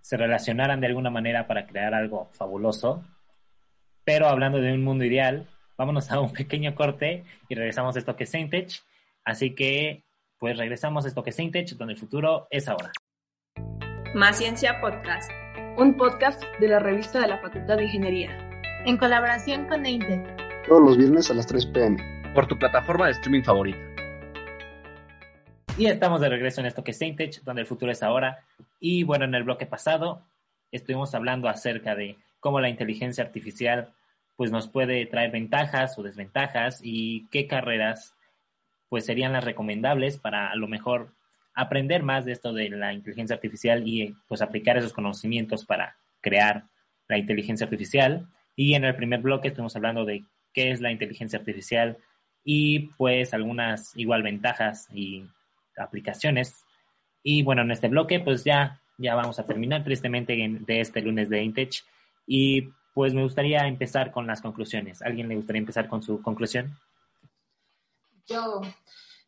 se 0.00 0.16
relacionaran 0.16 0.80
de 0.80 0.86
alguna 0.86 1.10
manera 1.10 1.46
para 1.46 1.66
crear 1.66 1.94
algo 1.94 2.30
fabuloso. 2.32 3.04
Pero 4.04 4.26
hablando 4.26 4.58
de 4.58 4.72
un 4.72 4.82
mundo 4.82 5.04
ideal, 5.04 5.46
vámonos 5.80 6.10
a 6.10 6.20
un 6.20 6.30
pequeño 6.30 6.74
corte 6.74 7.24
y 7.48 7.54
regresamos 7.54 7.96
a 7.96 8.00
esto 8.00 8.14
que 8.14 8.24
es 8.24 8.30
Saintech. 8.30 8.82
Así 9.24 9.54
que, 9.54 10.04
pues 10.38 10.58
regresamos 10.58 11.06
a 11.06 11.08
esto 11.08 11.22
que 11.22 11.30
es 11.30 11.36
Saintech, 11.36 11.70
donde 11.70 11.94
el 11.94 11.98
futuro 11.98 12.46
es 12.50 12.68
ahora. 12.68 12.92
Más 14.14 14.36
Ciencia 14.36 14.78
Podcast, 14.82 15.30
un 15.78 15.96
podcast 15.96 16.44
de 16.60 16.68
la 16.68 16.80
revista 16.80 17.18
de 17.18 17.28
la 17.28 17.38
Facultad 17.38 17.78
de 17.78 17.84
Ingeniería. 17.84 18.50
En 18.84 18.98
colaboración 18.98 19.68
con 19.68 19.86
Eintech. 19.86 20.66
Todos 20.68 20.82
los 20.82 20.98
viernes 20.98 21.30
a 21.30 21.34
las 21.34 21.46
3 21.46 21.64
pm. 21.68 21.96
Por 22.34 22.46
tu 22.46 22.58
plataforma 22.58 23.06
de 23.06 23.12
streaming 23.12 23.42
favorita. 23.42 23.78
Y 25.78 25.86
estamos 25.86 26.20
de 26.20 26.28
regreso 26.28 26.60
en 26.60 26.66
esto 26.66 26.84
que 26.84 26.90
es 26.90 26.98
Saintech, 26.98 27.42
donde 27.42 27.62
el 27.62 27.66
futuro 27.66 27.90
es 27.90 28.02
ahora. 28.02 28.44
Y 28.80 29.04
bueno, 29.04 29.24
en 29.24 29.34
el 29.34 29.44
bloque 29.44 29.64
pasado 29.64 30.26
estuvimos 30.70 31.14
hablando 31.14 31.48
acerca 31.48 31.94
de 31.94 32.18
cómo 32.38 32.60
la 32.60 32.68
inteligencia 32.68 33.24
artificial 33.24 33.94
pues 34.40 34.50
nos 34.50 34.68
puede 34.68 35.04
traer 35.04 35.32
ventajas 35.32 35.98
o 35.98 36.02
desventajas 36.02 36.80
y 36.82 37.28
qué 37.30 37.46
carreras 37.46 38.14
pues 38.88 39.04
serían 39.04 39.34
las 39.34 39.44
recomendables 39.44 40.16
para 40.16 40.50
a 40.50 40.56
lo 40.56 40.66
mejor 40.66 41.12
aprender 41.52 42.02
más 42.02 42.24
de 42.24 42.32
esto 42.32 42.54
de 42.54 42.70
la 42.70 42.94
inteligencia 42.94 43.36
artificial 43.36 43.86
y 43.86 44.16
pues 44.28 44.40
aplicar 44.40 44.78
esos 44.78 44.94
conocimientos 44.94 45.66
para 45.66 45.98
crear 46.22 46.64
la 47.06 47.18
inteligencia 47.18 47.66
artificial. 47.66 48.28
Y 48.56 48.72
en 48.72 48.86
el 48.86 48.96
primer 48.96 49.20
bloque 49.20 49.48
estuvimos 49.48 49.76
hablando 49.76 50.06
de 50.06 50.24
qué 50.54 50.70
es 50.70 50.80
la 50.80 50.90
inteligencia 50.90 51.38
artificial 51.38 51.98
y 52.42 52.88
pues 52.96 53.34
algunas 53.34 53.94
igual 53.94 54.22
ventajas 54.22 54.88
y 54.90 55.22
aplicaciones. 55.76 56.64
Y 57.22 57.42
bueno, 57.42 57.60
en 57.60 57.72
este 57.72 57.88
bloque 57.88 58.20
pues 58.20 58.42
ya, 58.42 58.80
ya 58.96 59.14
vamos 59.14 59.38
a 59.38 59.44
terminar 59.44 59.84
tristemente 59.84 60.34
de 60.34 60.80
este 60.80 61.02
lunes 61.02 61.28
de 61.28 61.42
Intech 61.42 61.84
y 62.26 62.70
pues 62.92 63.14
me 63.14 63.22
gustaría 63.22 63.66
empezar 63.66 64.10
con 64.10 64.26
las 64.26 64.40
conclusiones. 64.40 65.02
¿Alguien 65.02 65.28
le 65.28 65.36
gustaría 65.36 65.60
empezar 65.60 65.88
con 65.88 66.02
su 66.02 66.20
conclusión? 66.22 66.76
Yo, 68.26 68.60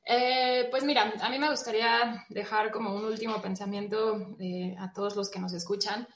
eh, 0.04 0.68
pues 0.70 0.84
mira, 0.84 1.12
a 1.20 1.28
mí 1.28 1.38
me 1.38 1.50
gustaría 1.50 2.24
dejar 2.28 2.70
como 2.70 2.94
un 2.94 3.04
último 3.04 3.40
pensamiento 3.40 4.36
eh, 4.40 4.74
a 4.78 4.92
todos 4.92 5.16
los 5.16 5.30
que 5.30 5.40
nos 5.40 5.52
escuchan, 5.52 6.08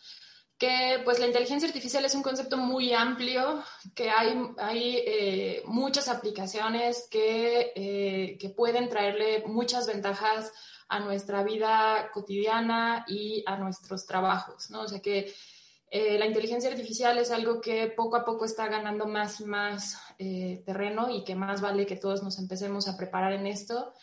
que 0.59 1.00
pues 1.04 1.18
la 1.18 1.26
inteligencia 1.26 1.68
artificial 1.68 2.04
es 2.04 2.14
un 2.14 2.22
concepto 2.22 2.56
muy 2.56 2.94
amplio, 2.94 3.62
que 3.94 4.11
hay, 4.11 4.35
hay 4.59 4.96
eh, 5.06 5.62
muchas 5.66 6.09
aplicaciones 6.09 7.09
que, 7.11 8.38
que 8.40 8.48
pueden 8.50 8.88
traerle 8.88 9.44
muchas 9.46 9.87
ventajas 9.87 10.52
a 10.88 11.00
nuestra 11.00 11.42
vida 11.42 12.11
cotidiana 12.12 13.04
y 13.09 13.42
a 13.46 13.56
nuestros 13.56 14.06
trabajos, 14.06 14.70
¿no? 14.70 14.82
O 14.82 14.88
sea 14.88 15.00
que 15.00 15.35
eh, 15.96 16.18
la 16.18 16.26
inteligencia 16.26 16.68
artificial 16.68 17.16
es 17.16 17.30
algo 17.30 17.59
que 17.59 17.87
poco 17.87 18.16
a 18.16 18.24
poco 18.26 18.44
está 18.44 18.68
ganando 18.68 19.06
más 19.06 19.40
y 19.40 19.46
más 19.46 19.98
eh, 20.18 20.62
terreno 20.66 21.09
y 21.09 21.24
que 21.24 21.35
más 21.35 21.62
vale 21.62 21.87
que 21.87 21.96
todos 21.96 22.22
nos 22.22 22.38
empecemos 22.38 22.87
a 22.87 22.98
preparar 22.98 23.32
en 23.32 23.46
esto. 23.46 23.94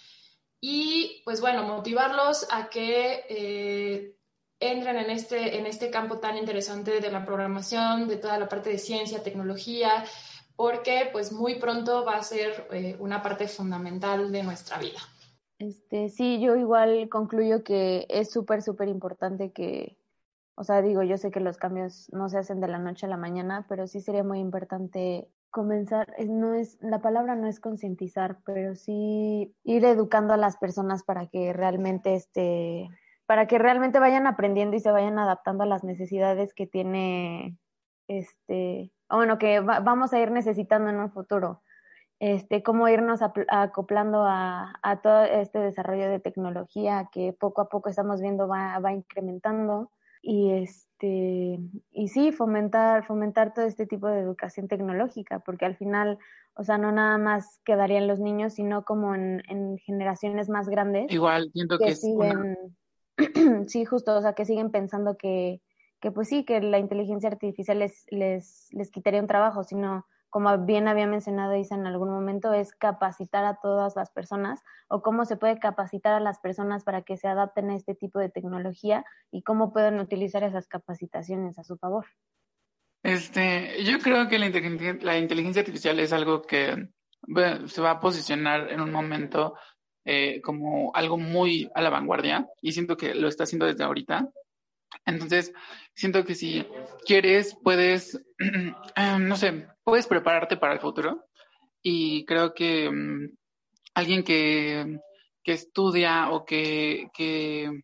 Y 0.60 1.21
pues 1.23 1.39
bueno, 1.39 1.62
motivarlos 1.67 2.47
a 2.49 2.67
que 2.69 3.25
eh, 3.29 4.17
entren 4.60 4.97
en 4.97 5.12
este, 5.12 5.60
en 5.60 5.67
este 5.67 5.91
campo 5.91 6.17
tan 6.17 6.36
interesante 6.36 6.99
de 6.99 7.12
la 7.12 7.23
programación, 7.23 8.08
de 8.08 8.17
toda 8.17 8.39
la 8.39 8.49
parte 8.49 8.71
de 8.71 8.79
ciencia, 8.79 9.21
tecnología, 9.21 10.03
porque 10.56 11.10
pues 11.12 11.32
muy 11.32 11.60
pronto 11.60 12.03
va 12.06 12.15
a 12.15 12.23
ser 12.23 12.97
una 12.99 13.21
parte 13.21 13.47
fundamental 13.47 14.32
de 14.32 14.41
nuestra 14.41 14.79
vida. 14.79 14.99
Este, 15.60 16.10
sí, 16.10 16.39
yo 16.41 16.56
igual 16.56 17.08
concluyo 17.08 17.63
que 17.63 18.08
es 18.10 18.32
súper, 18.32 18.63
súper 18.63 18.88
importante 18.88 19.51
que, 19.51 19.95
o 20.55 20.63
sea, 20.63 20.81
digo, 20.81 21.03
yo 21.03 21.17
sé 21.17 21.31
que 21.31 21.39
los 21.39 21.57
cambios 21.57 22.09
no 22.11 22.29
se 22.29 22.37
hacen 22.37 22.61
de 22.61 22.67
la 22.67 22.77
noche 22.77 23.05
a 23.05 23.09
la 23.09 23.17
mañana, 23.17 23.65
pero 23.67 23.87
sí 23.87 24.01
sería 24.01 24.23
muy 24.23 24.39
importante 24.39 25.27
comenzar, 25.49 26.13
no 26.27 26.53
es, 26.53 26.77
la 26.81 26.99
palabra 26.99 27.35
no 27.35 27.47
es 27.47 27.59
concientizar, 27.59 28.37
pero 28.45 28.75
sí 28.75 29.55
ir 29.63 29.85
educando 29.85 30.33
a 30.33 30.37
las 30.37 30.57
personas 30.57 31.03
para 31.03 31.27
que 31.27 31.53
realmente 31.53 32.15
este, 32.15 32.89
para 33.25 33.47
que 33.47 33.59
realmente 33.59 33.99
vayan 33.99 34.27
aprendiendo 34.27 34.75
y 34.75 34.79
se 34.79 34.91
vayan 34.91 35.19
adaptando 35.19 35.63
a 35.63 35.67
las 35.67 35.83
necesidades 35.83 36.53
que 36.53 36.67
tiene 36.67 37.57
este, 38.07 38.91
bueno, 39.09 39.37
que 39.37 39.59
vamos 39.59 40.13
a 40.13 40.19
ir 40.19 40.31
necesitando 40.31 40.89
en 40.89 40.97
un 40.97 41.11
futuro. 41.11 41.61
Este, 42.19 42.63
cómo 42.63 42.87
irnos 42.87 43.21
acoplando 43.49 44.23
a, 44.23 44.79
a, 44.81 45.01
todo 45.01 45.23
este 45.23 45.59
desarrollo 45.59 46.09
de 46.09 46.19
tecnología 46.19 47.09
que 47.11 47.33
poco 47.33 47.61
a 47.61 47.69
poco 47.69 47.89
estamos 47.89 48.21
viendo 48.21 48.47
va, 48.47 48.79
va 48.79 48.93
incrementando 48.93 49.91
y 50.23 50.51
este 50.51 51.59
y 51.91 52.07
sí 52.07 52.31
fomentar 52.31 53.05
fomentar 53.05 53.53
todo 53.53 53.65
este 53.65 53.86
tipo 53.86 54.07
de 54.07 54.21
educación 54.21 54.69
tecnológica 54.69 55.39
porque 55.39 55.65
al 55.65 55.75
final 55.75 56.17
o 56.55 56.63
sea 56.63 56.77
no 56.77 56.93
nada 56.93 57.17
más 57.17 57.59
quedaría 57.65 57.97
en 57.97 58.07
los 58.07 58.21
niños 58.21 58.53
sino 58.53 58.86
como 58.86 59.13
en, 59.13 59.43
en 59.49 59.77
generaciones 59.79 60.47
más 60.47 60.69
grandes 60.69 61.12
igual 61.12 61.51
siento 61.51 61.77
que, 61.77 61.93
siguen 61.93 62.57
sí 63.67 63.83
justo 63.83 64.15
o 64.15 64.21
sea 64.21 64.31
que 64.31 64.45
siguen 64.45 64.71
pensando 64.71 65.17
que 65.17 65.62
que 65.99 66.12
pues 66.12 66.29
sí 66.29 66.45
que 66.45 66.62
la 66.62 66.79
inteligencia 66.79 67.29
artificial 67.29 67.79
les 67.79 68.05
les 68.09 68.69
les 68.71 68.91
quitaría 68.91 69.19
un 69.19 69.27
trabajo 69.27 69.65
sino 69.65 70.05
como 70.34 70.58
bien 70.65 70.88
había 70.88 71.06
mencionado 71.06 71.56
Isa 71.56 71.76
en 71.76 71.86
algún 71.86 72.10
momento, 72.10 72.54
es 72.54 72.74
capacitar 72.74 73.46
a 73.46 73.60
todas 73.62 73.96
las 73.96 74.10
personas 74.10 74.63
o 74.88 75.04
cómo 75.04 75.26
se 75.26 75.38
puede 75.38 75.60
capacitar 75.60 76.15
a 76.15 76.19
las 76.19 76.39
personas 76.39 76.84
para 76.84 77.04
que 77.04 77.17
se 77.17 77.28
adapten 77.28 77.69
a 77.69 77.76
este 77.76 77.93
tipo 77.93 78.17
de 78.17 78.30
tecnología 78.30 79.06
y 79.32 79.43
cómo 79.43 79.72
pueden 79.72 80.00
utilizar 80.00 80.43
esas 80.43 80.67
capacitaciones 80.67 81.60
a 81.60 81.63
su 81.63 81.78
favor. 81.78 82.08
Este, 83.04 83.84
yo 83.84 84.00
creo 84.00 84.28
que 84.28 84.39
la 84.39 84.48
inteligencia, 84.48 84.98
la 85.02 85.19
inteligencia 85.19 85.60
artificial 85.60 86.00
es 86.00 86.12
algo 86.12 86.41
que 86.41 86.89
se 87.67 87.82
va 87.84 87.91
a 87.91 88.00
posicionar 88.00 88.72
en 88.72 88.82
un 88.82 88.91
momento 88.91 89.54
eh, 90.04 90.41
como 90.41 90.96
algo 90.96 91.19
muy 91.19 91.69
a 91.76 91.82
la 91.84 91.91
vanguardia 91.91 92.48
y 92.60 92.72
siento 92.72 92.98
que 92.98 93.13
lo 93.13 93.28
está 93.28 93.43
haciendo 93.43 93.67
desde 93.67 93.84
ahorita. 93.84 94.28
Entonces, 95.06 95.53
siento 95.93 96.25
que 96.25 96.36
si 96.36 96.65
quieres, 97.06 97.58
puedes, 97.63 98.19
em, 98.95 99.27
no 99.27 99.36
sé, 99.36 99.67
puedes 99.84 100.08
prepararte 100.08 100.58
para 100.58 100.73
el 100.73 100.79
futuro. 100.79 101.25
Y 101.82 102.25
creo 102.25 102.53
que 102.53 102.89
mm, 102.89 103.29
alguien 103.95 104.23
que, 104.23 104.99
que, 105.43 105.53
estudia 105.53 106.29
o 106.32 106.45
que, 106.45 107.10
que, 107.13 107.84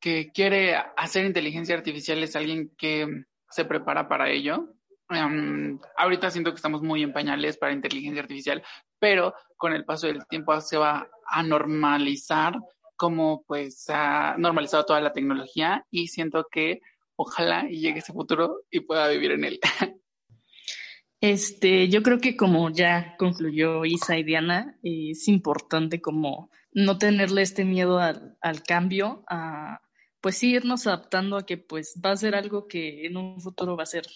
que, 0.00 0.30
quiere 0.32 0.76
hacer 0.96 1.24
inteligencia 1.24 1.74
artificial 1.74 2.22
es 2.22 2.36
alguien 2.36 2.72
que 2.76 3.24
se 3.50 3.64
prepara 3.64 4.08
para 4.08 4.30
ello. 4.30 4.74
Em, 5.08 5.78
ahorita 5.96 6.30
siento 6.30 6.50
que 6.52 6.56
estamos 6.56 6.82
muy 6.82 7.02
en 7.02 7.12
pañales 7.12 7.58
para 7.58 7.72
inteligencia 7.72 8.22
artificial, 8.22 8.62
pero 8.98 9.34
con 9.56 9.72
el 9.72 9.84
paso 9.84 10.06
del 10.06 10.24
tiempo 10.26 10.58
se 10.60 10.78
va 10.78 11.08
a 11.26 11.42
normalizar 11.42 12.54
como 13.00 13.44
pues 13.46 13.86
ha 13.88 14.36
normalizado 14.36 14.84
toda 14.84 15.00
la 15.00 15.14
tecnología 15.14 15.86
y 15.90 16.08
siento 16.08 16.48
que 16.52 16.82
ojalá 17.16 17.62
llegue 17.62 18.00
ese 18.00 18.12
futuro 18.12 18.64
y 18.70 18.80
pueda 18.80 19.08
vivir 19.08 19.32
en 19.32 19.44
él. 19.44 19.60
Este, 21.22 21.90
yo 21.90 22.02
creo 22.02 22.18
que 22.18 22.34
como 22.34 22.70
ya 22.70 23.14
concluyó 23.18 23.84
Isa 23.84 24.16
y 24.16 24.22
Diana, 24.22 24.78
es 24.82 25.28
importante 25.28 26.00
como 26.00 26.50
no 26.72 26.96
tenerle 26.96 27.42
este 27.42 27.66
miedo 27.66 27.98
al, 27.98 28.38
al 28.40 28.62
cambio, 28.62 29.22
a 29.28 29.82
pues 30.22 30.38
sí 30.38 30.54
irnos 30.54 30.86
adaptando 30.86 31.36
a 31.36 31.44
que 31.44 31.58
pues 31.58 32.00
va 32.02 32.12
a 32.12 32.16
ser 32.16 32.34
algo 32.34 32.66
que 32.68 33.04
en 33.04 33.18
un 33.18 33.38
futuro 33.38 33.76
va 33.76 33.82
a 33.82 33.86
ser, 33.86 34.06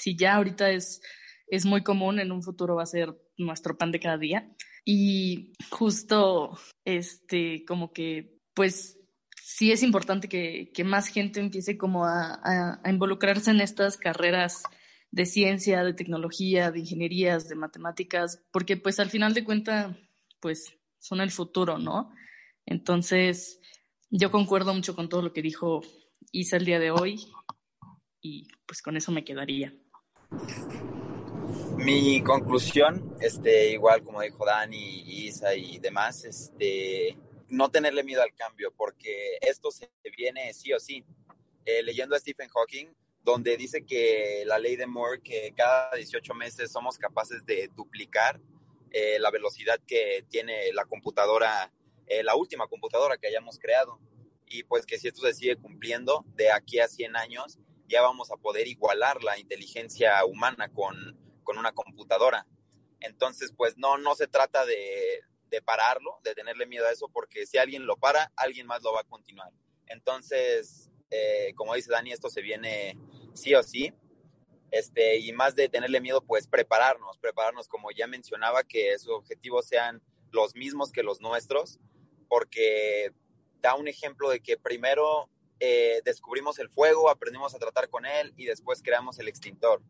si 0.00 0.16
ya 0.16 0.36
ahorita 0.36 0.70
es, 0.70 1.02
es 1.48 1.66
muy 1.66 1.82
común, 1.82 2.18
en 2.18 2.32
un 2.32 2.42
futuro 2.42 2.76
va 2.76 2.84
a 2.84 2.86
ser 2.86 3.14
nuestro 3.36 3.76
pan 3.76 3.92
de 3.92 4.00
cada 4.00 4.16
día. 4.16 4.50
Y 4.84 5.52
justo, 5.70 6.58
este, 6.84 7.64
como 7.64 7.92
que, 7.92 8.38
pues 8.54 8.98
sí 9.42 9.72
es 9.72 9.82
importante 9.82 10.28
que, 10.28 10.70
que 10.72 10.84
más 10.84 11.08
gente 11.08 11.40
empiece 11.40 11.76
como 11.76 12.04
a, 12.04 12.40
a, 12.82 12.90
involucrarse 12.90 13.50
en 13.50 13.60
estas 13.60 13.96
carreras 13.96 14.62
de 15.10 15.26
ciencia, 15.26 15.84
de 15.84 15.94
tecnología, 15.94 16.70
de 16.70 16.80
ingenierías, 16.80 17.48
de 17.48 17.54
matemáticas, 17.54 18.42
porque 18.50 18.76
pues 18.76 18.98
al 18.98 19.10
final 19.10 19.34
de 19.34 19.44
cuentas, 19.44 19.94
pues 20.40 20.78
son 20.98 21.20
el 21.20 21.30
futuro, 21.30 21.78
¿no? 21.78 22.12
Entonces, 22.64 23.60
yo 24.10 24.30
concuerdo 24.30 24.74
mucho 24.74 24.94
con 24.94 25.08
todo 25.08 25.22
lo 25.22 25.32
que 25.32 25.42
dijo 25.42 25.82
Isa 26.30 26.56
el 26.56 26.64
día 26.64 26.78
de 26.78 26.90
hoy 26.90 27.20
y 28.20 28.48
pues 28.66 28.80
con 28.80 28.96
eso 28.96 29.12
me 29.12 29.24
quedaría. 29.24 29.74
Mi 31.76 32.22
conclusión, 32.22 33.16
este, 33.20 33.70
igual 33.72 34.02
como 34.02 34.20
dijo 34.20 34.44
Dani, 34.44 35.02
Isa 35.26 35.54
y 35.54 35.78
demás, 35.78 36.24
este, 36.24 37.16
no 37.48 37.70
tenerle 37.70 38.04
miedo 38.04 38.22
al 38.22 38.34
cambio, 38.34 38.72
porque 38.76 39.38
esto 39.40 39.70
se 39.70 39.90
viene 40.16 40.52
sí 40.54 40.72
o 40.72 40.78
sí. 40.78 41.04
Eh, 41.64 41.82
leyendo 41.82 42.14
a 42.14 42.18
Stephen 42.18 42.48
Hawking, 42.48 42.86
donde 43.22 43.56
dice 43.56 43.84
que 43.84 44.44
la 44.46 44.58
ley 44.58 44.76
de 44.76 44.86
Moore, 44.86 45.20
que 45.22 45.52
cada 45.56 45.94
18 45.94 46.34
meses 46.34 46.72
somos 46.72 46.98
capaces 46.98 47.44
de 47.46 47.68
duplicar 47.74 48.40
eh, 48.90 49.18
la 49.18 49.30
velocidad 49.30 49.80
que 49.86 50.24
tiene 50.28 50.72
la 50.72 50.84
computadora, 50.84 51.72
eh, 52.06 52.22
la 52.22 52.36
última 52.36 52.66
computadora 52.68 53.16
que 53.16 53.28
hayamos 53.28 53.58
creado. 53.58 53.98
Y 54.46 54.64
pues 54.64 54.84
que 54.86 54.98
si 54.98 55.08
esto 55.08 55.22
se 55.22 55.34
sigue 55.34 55.56
cumpliendo, 55.56 56.24
de 56.34 56.50
aquí 56.50 56.78
a 56.80 56.88
100 56.88 57.16
años 57.16 57.58
ya 57.88 58.02
vamos 58.02 58.30
a 58.30 58.36
poder 58.36 58.66
igualar 58.68 59.22
la 59.22 59.38
inteligencia 59.38 60.24
humana 60.24 60.68
con, 60.68 61.21
con 61.42 61.58
una 61.58 61.72
computadora. 61.72 62.46
Entonces, 63.00 63.52
pues 63.56 63.76
no, 63.76 63.98
no 63.98 64.14
se 64.14 64.28
trata 64.28 64.64
de, 64.64 65.22
de 65.52 65.62
pararlo, 65.62 66.18
de 66.24 66.34
tenerle 66.34 66.66
miedo 66.66 66.86
a 66.86 66.90
eso, 66.90 67.08
porque 67.08 67.46
si 67.46 67.58
alguien 67.58 67.86
lo 67.86 67.96
para, 67.96 68.32
alguien 68.36 68.66
más 68.66 68.82
lo 68.82 68.92
va 68.92 69.00
a 69.00 69.04
continuar. 69.04 69.52
Entonces, 69.86 70.90
eh, 71.10 71.52
como 71.54 71.74
dice 71.74 71.90
Dani, 71.92 72.12
esto 72.12 72.30
se 72.30 72.40
viene 72.40 72.98
sí 73.34 73.54
o 73.54 73.62
sí. 73.62 73.92
Este, 74.70 75.18
y 75.18 75.32
más 75.32 75.54
de 75.54 75.68
tenerle 75.68 76.00
miedo, 76.00 76.22
pues 76.22 76.48
prepararnos, 76.48 77.18
prepararnos, 77.18 77.68
como 77.68 77.90
ya 77.90 78.06
mencionaba, 78.06 78.64
que 78.64 78.98
sus 78.98 79.12
objetivos 79.12 79.66
sean 79.66 80.02
los 80.30 80.54
mismos 80.54 80.90
que 80.90 81.02
los 81.02 81.20
nuestros, 81.20 81.78
porque 82.28 83.12
da 83.60 83.74
un 83.74 83.86
ejemplo 83.86 84.30
de 84.30 84.40
que 84.40 84.56
primero 84.56 85.28
eh, 85.60 86.00
descubrimos 86.06 86.58
el 86.58 86.70
fuego, 86.70 87.10
aprendimos 87.10 87.54
a 87.54 87.58
tratar 87.58 87.90
con 87.90 88.06
él 88.06 88.32
y 88.38 88.46
después 88.46 88.82
creamos 88.82 89.18
el 89.18 89.28
extintor. 89.28 89.82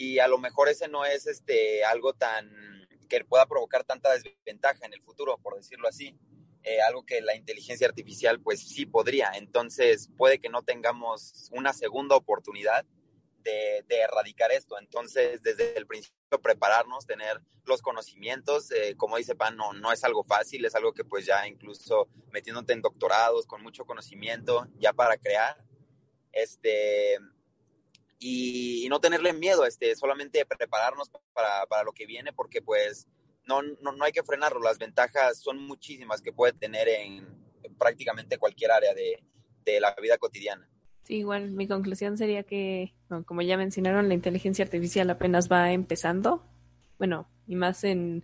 Y 0.00 0.18
a 0.18 0.28
lo 0.28 0.38
mejor 0.38 0.70
ese 0.70 0.88
no 0.88 1.04
es 1.04 1.26
este, 1.26 1.84
algo 1.84 2.14
tan 2.14 2.88
que 3.06 3.22
pueda 3.22 3.44
provocar 3.44 3.84
tanta 3.84 4.10
desventaja 4.10 4.86
en 4.86 4.94
el 4.94 5.02
futuro, 5.02 5.36
por 5.36 5.56
decirlo 5.56 5.86
así. 5.86 6.16
Eh, 6.62 6.80
algo 6.80 7.04
que 7.04 7.20
la 7.20 7.36
inteligencia 7.36 7.86
artificial 7.86 8.40
pues 8.40 8.66
sí 8.66 8.86
podría. 8.86 9.30
Entonces 9.34 10.08
puede 10.16 10.38
que 10.38 10.48
no 10.48 10.62
tengamos 10.62 11.50
una 11.52 11.74
segunda 11.74 12.16
oportunidad 12.16 12.86
de, 13.42 13.84
erradicar 13.90 14.50
esto. 14.52 14.78
Entonces 14.78 15.42
desde 15.42 15.76
el 15.76 15.86
principio 15.86 16.40
prepararnos, 16.40 17.04
tener 17.04 17.42
los 17.66 17.82
conocimientos, 17.82 18.70
eh, 18.70 18.94
como 18.96 19.18
dice 19.18 19.34
Pan, 19.34 19.54
no, 19.54 19.74
no 19.74 19.92
es 19.92 20.02
algo 20.02 20.24
fácil, 20.24 20.64
es 20.64 20.74
algo 20.74 20.94
que 20.94 21.04
pues 21.04 21.26
ya 21.26 21.46
incluso 21.46 22.08
metiéndote 22.30 22.72
en 22.72 22.80
doctorados 22.80 23.44
con 23.44 23.62
mucho 23.62 23.84
conocimiento 23.84 24.66
ya 24.78 24.94
para 24.94 25.18
crear. 25.18 25.62
Este, 26.32 27.18
y, 28.22 28.86
no 28.90 29.00
tenerle 29.00 29.32
miedo, 29.32 29.64
este, 29.64 29.96
solamente 29.96 30.44
prepararnos 30.44 31.08
para, 31.32 31.64
para 31.66 31.84
lo 31.84 31.92
que 31.92 32.06
viene, 32.06 32.32
porque 32.32 32.60
pues 32.60 33.08
no, 33.46 33.62
no, 33.62 33.92
no 33.92 34.04
hay 34.04 34.12
que 34.12 34.22
frenarlo. 34.22 34.60
Las 34.60 34.78
ventajas 34.78 35.40
son 35.40 35.58
muchísimas 35.58 36.20
que 36.20 36.32
puede 36.32 36.52
tener 36.52 36.86
en, 36.88 37.26
prácticamente 37.78 38.36
cualquier 38.36 38.72
área 38.72 38.94
de, 38.94 39.24
de, 39.64 39.80
la 39.80 39.94
vida 40.00 40.18
cotidiana. 40.18 40.68
Sí, 41.04 41.16
igual 41.16 41.50
mi 41.52 41.66
conclusión 41.66 42.18
sería 42.18 42.42
que, 42.42 42.94
como 43.24 43.40
ya 43.40 43.56
mencionaron, 43.56 44.08
la 44.08 44.14
inteligencia 44.14 44.64
artificial 44.64 45.08
apenas 45.08 45.50
va 45.50 45.72
empezando. 45.72 46.44
Bueno, 46.98 47.26
y 47.46 47.56
más 47.56 47.84
en, 47.84 48.22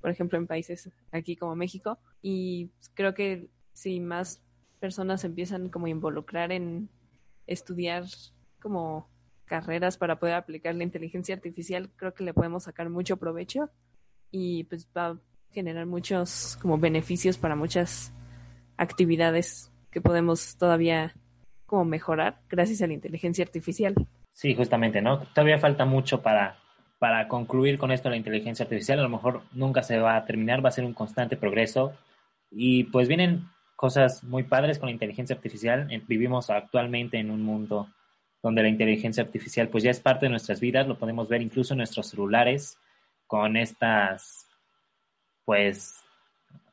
por 0.00 0.10
ejemplo, 0.10 0.36
en 0.36 0.46
países 0.46 0.90
aquí 1.10 1.36
como 1.36 1.56
México. 1.56 1.98
Y 2.20 2.70
creo 2.92 3.14
que 3.14 3.48
si 3.72 3.98
más 3.98 4.42
personas 4.78 5.24
empiezan 5.24 5.70
como 5.70 5.86
a 5.86 5.90
involucrar 5.90 6.52
en 6.52 6.90
estudiar 7.46 8.04
como 8.60 9.11
carreras 9.52 9.98
para 9.98 10.18
poder 10.18 10.36
aplicar 10.36 10.74
la 10.74 10.82
inteligencia 10.82 11.34
artificial, 11.34 11.90
creo 11.96 12.14
que 12.14 12.24
le 12.24 12.32
podemos 12.32 12.64
sacar 12.64 12.88
mucho 12.88 13.18
provecho 13.18 13.68
y 14.30 14.64
pues 14.64 14.88
va 14.96 15.08
a 15.08 15.18
generar 15.50 15.84
muchos 15.84 16.56
como 16.62 16.78
beneficios 16.78 17.36
para 17.36 17.54
muchas 17.54 18.14
actividades 18.78 19.70
que 19.90 20.00
podemos 20.00 20.56
todavía 20.56 21.12
como 21.66 21.84
mejorar 21.84 22.40
gracias 22.48 22.80
a 22.80 22.86
la 22.86 22.94
inteligencia 22.94 23.44
artificial. 23.44 23.94
Sí, 24.32 24.54
justamente, 24.54 25.02
¿no? 25.02 25.18
Todavía 25.34 25.58
falta 25.58 25.84
mucho 25.84 26.22
para, 26.22 26.56
para 26.98 27.28
concluir 27.28 27.76
con 27.76 27.92
esto 27.92 28.08
la 28.08 28.16
inteligencia 28.16 28.62
artificial. 28.62 29.00
A 29.00 29.02
lo 29.02 29.10
mejor 29.10 29.42
nunca 29.52 29.82
se 29.82 29.98
va 29.98 30.16
a 30.16 30.24
terminar, 30.24 30.64
va 30.64 30.70
a 30.70 30.72
ser 30.72 30.86
un 30.86 30.94
constante 30.94 31.36
progreso. 31.36 31.92
Y 32.50 32.84
pues 32.84 33.06
vienen 33.06 33.50
cosas 33.76 34.24
muy 34.24 34.44
padres 34.44 34.78
con 34.78 34.86
la 34.86 34.94
inteligencia 34.94 35.36
artificial. 35.36 35.88
Vivimos 36.08 36.48
actualmente 36.48 37.18
en 37.18 37.30
un 37.30 37.42
mundo 37.42 37.88
donde 38.42 38.62
la 38.62 38.68
inteligencia 38.68 39.22
artificial 39.22 39.68
pues 39.68 39.84
ya 39.84 39.90
es 39.90 40.00
parte 40.00 40.26
de 40.26 40.30
nuestras 40.30 40.60
vidas, 40.60 40.86
lo 40.86 40.98
podemos 40.98 41.28
ver 41.28 41.42
incluso 41.42 41.74
en 41.74 41.78
nuestros 41.78 42.08
celulares, 42.08 42.78
con 43.26 43.56
estas, 43.56 44.46
pues, 45.44 46.02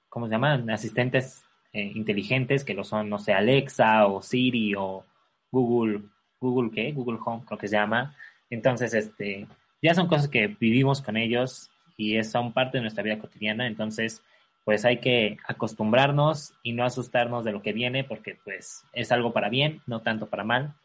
¿cómo 0.10 0.28
se 0.28 0.32
llaman? 0.32 0.70
Asistentes 0.70 1.44
eh, 1.72 1.92
inteligentes 1.96 2.66
que 2.66 2.74
lo 2.74 2.84
son, 2.84 3.10
no 3.10 3.20
sé, 3.20 3.32
Alexa 3.32 4.08
o 4.08 4.22
Siri 4.22 4.74
o 4.76 5.06
Google, 5.52 6.02
Google 6.40 6.72
qué? 6.72 6.92
Google 6.92 7.20
Home 7.24 7.44
creo 7.46 7.58
que 7.58 7.68
se 7.68 7.76
llama. 7.76 8.16
Entonces, 8.50 8.94
este, 8.94 9.48
ya 9.82 9.94
son 9.94 10.08
cosas 10.08 10.28
que 10.28 10.48
vivimos 10.48 11.02
con 11.02 11.16
ellos 11.16 11.70
y 11.96 12.22
son 12.24 12.54
parte 12.54 12.78
de 12.78 12.82
nuestra 12.82 13.04
vida 13.04 13.20
cotidiana. 13.20 13.68
Entonces, 13.68 14.24
pues 14.66 14.86
hay 14.86 14.98
que 14.98 15.38
acostumbrarnos 15.48 16.54
y 16.64 16.74
no 16.74 16.84
asustarnos 16.86 17.46
de 17.46 17.52
lo 17.52 17.62
que 17.62 17.74
viene 17.74 18.04
porque 18.04 18.38
pues 18.44 18.84
es 18.94 19.12
algo 19.12 19.32
para 19.32 19.50
bien, 19.50 19.82
no 19.88 20.02
tanto 20.02 20.28
para 20.28 20.44
mal. 20.44 20.76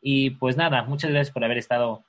Y 0.00 0.30
pues 0.30 0.56
nada, 0.56 0.82
muchas 0.84 1.10
gracias 1.10 1.32
por 1.32 1.44
haber 1.44 1.58
estado 1.58 2.04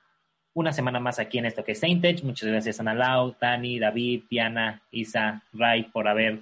una 0.54 0.72
semana 0.72 0.98
más 0.98 1.18
aquí 1.18 1.38
en 1.38 1.46
esto 1.46 1.64
que 1.64 1.72
es 1.72 1.80
Saintage. 1.80 2.24
Muchas 2.24 2.48
gracias 2.48 2.80
Ana 2.80 2.94
Lau, 2.94 3.32
Tani, 3.32 3.78
David, 3.78 4.24
Diana, 4.30 4.82
Isa, 4.90 5.42
Ray 5.52 5.84
por 5.84 6.08
haber 6.08 6.40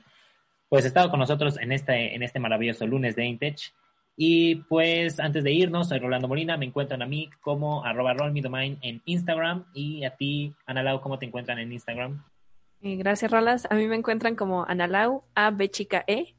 pues 0.69 0.85
estado 0.85 1.11
con 1.11 1.21
nosotros 1.21 1.59
en 1.59 1.73
este, 1.73 2.15
en 2.15 2.23
este 2.23 2.41
maravilloso 2.41 2.87
lunes 2.87 3.17
de 3.17 3.27
Intech. 3.27 3.73
Y 4.17 4.57
pues 4.57 5.21
antes 5.21 5.45
de 5.45 5.53
irnos, 5.53 5.89
soy 5.89 5.99
Rolando 5.99 6.27
Molina, 6.27 6.57
me 6.57 6.65
encuentran 6.65 7.03
a 7.03 7.07
mí 7.07 7.29
como 7.43 7.85
arroba 7.85 8.17
en 8.17 9.03
Instagram 9.05 9.67
y 9.75 10.05
a 10.05 10.17
ti, 10.17 10.55
Ana 10.65 10.83
Lau, 10.83 11.01
¿cómo 11.01 11.19
te 11.19 11.27
encuentran 11.27 11.59
en 11.59 11.73
Instagram? 11.73 12.23
Eh, 12.83 12.97
gracias, 12.97 13.31
Rolas. 13.31 13.67
A 13.71 13.75
mí 13.75 13.87
me 13.87 13.97
encuentran 13.97 14.37
como 14.37 14.65
Analau, 14.65 15.25
A, 15.35 15.51
B, 15.51 15.69
chica, 15.71 16.05
E. 16.07 16.35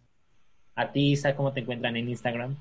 A 0.76 0.92
ti, 0.92 1.12
Isa, 1.12 1.36
¿cómo 1.36 1.54
te 1.54 1.62
encuentran 1.62 1.96
en 1.98 2.10
Instagram? 2.10 2.56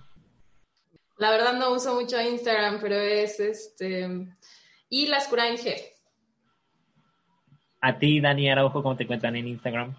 La 1.16 1.30
verdad 1.30 1.54
no 1.54 1.72
uso 1.72 1.94
mucho 1.94 2.20
Instagram, 2.20 2.78
pero 2.80 2.96
es 2.96 3.40
este 3.40 4.28
y 4.88 5.06
las 5.06 5.30
G. 5.30 5.74
A 7.80 7.98
ti, 7.98 8.20
Dani 8.20 8.50
Araujo, 8.50 8.82
¿cómo 8.82 8.96
te 8.96 9.04
encuentran 9.04 9.36
en 9.36 9.48
Instagram? 9.48 9.94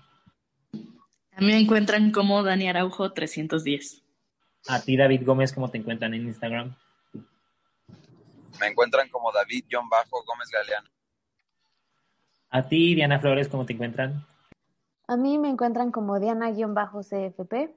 A 0.74 1.42
mí 1.42 1.48
me 1.48 1.60
encuentran 1.60 2.12
como 2.12 2.44
Dani 2.44 2.70
Araujo 2.70 3.14
310. 3.14 4.04
A 4.68 4.82
ti, 4.82 4.98
David 4.98 5.24
Gómez, 5.26 5.54
¿cómo 5.54 5.70
te 5.70 5.78
encuentran 5.78 6.14
en 6.14 6.24
Instagram? 6.24 6.76
Me 8.60 8.68
encuentran 8.68 9.08
como 9.10 9.32
David-Gómez 9.32 10.50
Galeano. 10.52 10.90
A 12.50 12.68
ti, 12.68 12.96
Diana 12.96 13.20
Flores, 13.20 13.48
¿cómo 13.50 13.66
te 13.66 13.74
encuentran? 13.74 14.26
A 15.08 15.16
mí 15.16 15.38
me 15.38 15.50
encuentran 15.50 15.92
como 15.92 16.20
Diana-CFP. 16.20 17.76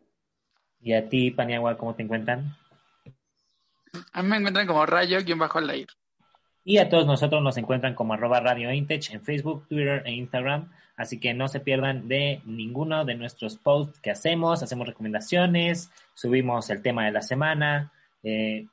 Y 0.80 0.95
a 0.95 1.09
ti, 1.09 1.30
Paniagua, 1.30 1.76
¿cómo 1.76 1.95
te 1.95 2.03
encuentran? 2.03 2.57
A 4.12 4.22
mí 4.22 4.28
me 4.28 4.36
encuentran 4.36 4.66
como 4.66 4.86
Rayo-Alair. 4.86 5.88
Y 6.64 6.78
a 6.78 6.88
todos 6.88 7.07
nosotros 7.07 7.43
nos 7.43 7.57
encuentran 7.57 7.95
como 7.95 8.14
arroba 8.14 8.41
Radio 8.41 8.72
Intech 8.72 9.11
en 9.11 9.22
Facebook, 9.22 9.66
Twitter 9.68 10.03
e 10.05 10.12
Instagram. 10.12 10.70
Así 10.97 11.18
que 11.18 11.32
no 11.32 11.49
se 11.49 11.61
pierdan 11.61 12.09
de 12.09 12.43
ninguno 12.45 13.05
de 13.05 13.14
nuestros 13.14 13.57
posts 13.57 13.99
que 14.01 14.11
hacemos. 14.11 14.62
Hacemos 14.62 14.86
recomendaciones, 14.86 15.91
subimos 16.14 16.68
el 16.68 16.82
tema 16.82 17.07
de 17.07 17.12
la 17.12 17.22
semana. 17.22 17.93
Eh, 18.22 18.66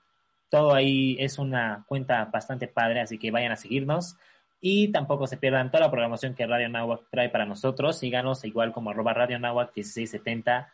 todo 0.50 0.74
ahí 0.74 1.16
es 1.20 1.40
una 1.40 1.86
cuenta 1.88 2.26
bastante 2.26 2.68
padre, 2.68 3.00
así 3.00 3.18
que 3.18 3.32
vayan 3.32 3.54
a 3.54 3.58
seguirnos. 3.58 4.18
Y 4.60 4.90
tampoco 4.90 5.28
se 5.28 5.38
pierdan 5.38 5.72
toda 5.72 5.86
la 5.86 5.92
programación 5.92 6.34
que 6.34 6.46
Radio 6.46 6.68
Nahuac 6.68 7.04
trae 7.10 7.30
para 7.30 7.46
nosotros. 7.46 7.98
Síganos 7.98 8.44
igual 8.44 8.74
como 8.74 8.90
arroba 8.90 9.14
Radio 9.14 9.40
Nahuac 9.40 9.72
1670 9.76 10.70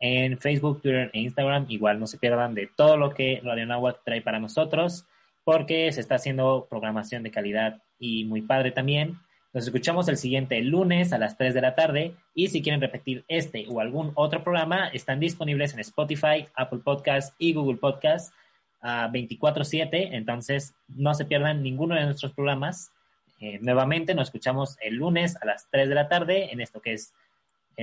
en 0.00 0.38
Facebook, 0.38 0.82
Twitter 0.82 1.10
e 1.12 1.20
Instagram. 1.20 1.66
Igual 1.68 1.98
no 2.00 2.06
se 2.06 2.18
pierdan 2.18 2.54
de 2.54 2.68
todo 2.74 2.96
lo 2.96 3.10
que 3.10 3.40
Radio 3.44 3.66
Nahuac 3.66 4.02
trae 4.04 4.22
para 4.22 4.38
nosotros 4.38 5.06
porque 5.44 5.90
se 5.92 6.00
está 6.00 6.16
haciendo 6.16 6.66
programación 6.68 7.22
de 7.22 7.30
calidad 7.30 7.82
y 7.98 8.24
muy 8.26 8.42
padre 8.42 8.70
también. 8.70 9.18
Nos 9.54 9.64
escuchamos 9.64 10.06
el 10.08 10.18
siguiente 10.18 10.60
lunes 10.60 11.14
a 11.14 11.18
las 11.18 11.38
3 11.38 11.54
de 11.54 11.62
la 11.62 11.74
tarde 11.74 12.14
y 12.34 12.48
si 12.48 12.60
quieren 12.60 12.82
repetir 12.82 13.24
este 13.28 13.64
o 13.68 13.80
algún 13.80 14.12
otro 14.14 14.44
programa, 14.44 14.88
están 14.88 15.20
disponibles 15.20 15.72
en 15.72 15.80
Spotify, 15.80 16.46
Apple 16.54 16.80
Podcast 16.84 17.34
y 17.38 17.54
Google 17.54 17.78
Podcast 17.78 18.34
a 18.82 19.08
24/7, 19.08 20.10
entonces 20.12 20.74
no 20.86 21.14
se 21.14 21.24
pierdan 21.24 21.62
ninguno 21.62 21.94
de 21.94 22.04
nuestros 22.04 22.34
programas. 22.34 22.92
Eh, 23.40 23.58
nuevamente 23.62 24.14
nos 24.14 24.28
escuchamos 24.28 24.76
el 24.82 24.96
lunes 24.96 25.34
a 25.40 25.46
las 25.46 25.66
3 25.70 25.88
de 25.88 25.94
la 25.94 26.08
tarde 26.08 26.52
en 26.52 26.60
esto 26.60 26.82
que 26.82 26.92
es 26.92 27.14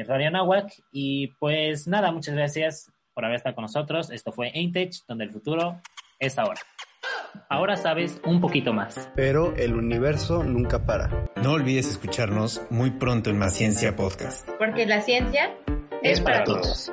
Radio 0.03 0.31
Nahuac 0.31 0.73
y 0.91 1.27
pues 1.39 1.87
nada, 1.87 2.11
muchas 2.11 2.35
gracias 2.35 2.91
por 3.13 3.25
haber 3.25 3.37
estado 3.37 3.55
con 3.55 3.63
nosotros. 3.63 4.11
Esto 4.11 4.31
fue 4.31 4.51
Aintech, 4.53 4.93
donde 5.07 5.23
el 5.23 5.31
futuro 5.31 5.81
es 6.19 6.37
ahora. 6.37 6.61
Ahora 7.49 7.75
sabes 7.75 8.19
un 8.25 8.41
poquito 8.41 8.73
más. 8.73 9.09
Pero 9.15 9.55
el 9.55 9.73
universo 9.73 10.43
nunca 10.43 10.85
para. 10.85 11.09
No 11.41 11.53
olvides 11.53 11.89
escucharnos 11.89 12.61
muy 12.69 12.91
pronto 12.91 13.29
en 13.29 13.37
Más 13.37 13.53
Ciencia 13.53 13.95
Podcast. 13.95 14.47
Porque 14.57 14.85
la 14.85 15.01
ciencia 15.01 15.55
es, 16.01 16.21
para, 16.21 16.43
todos. 16.43 16.91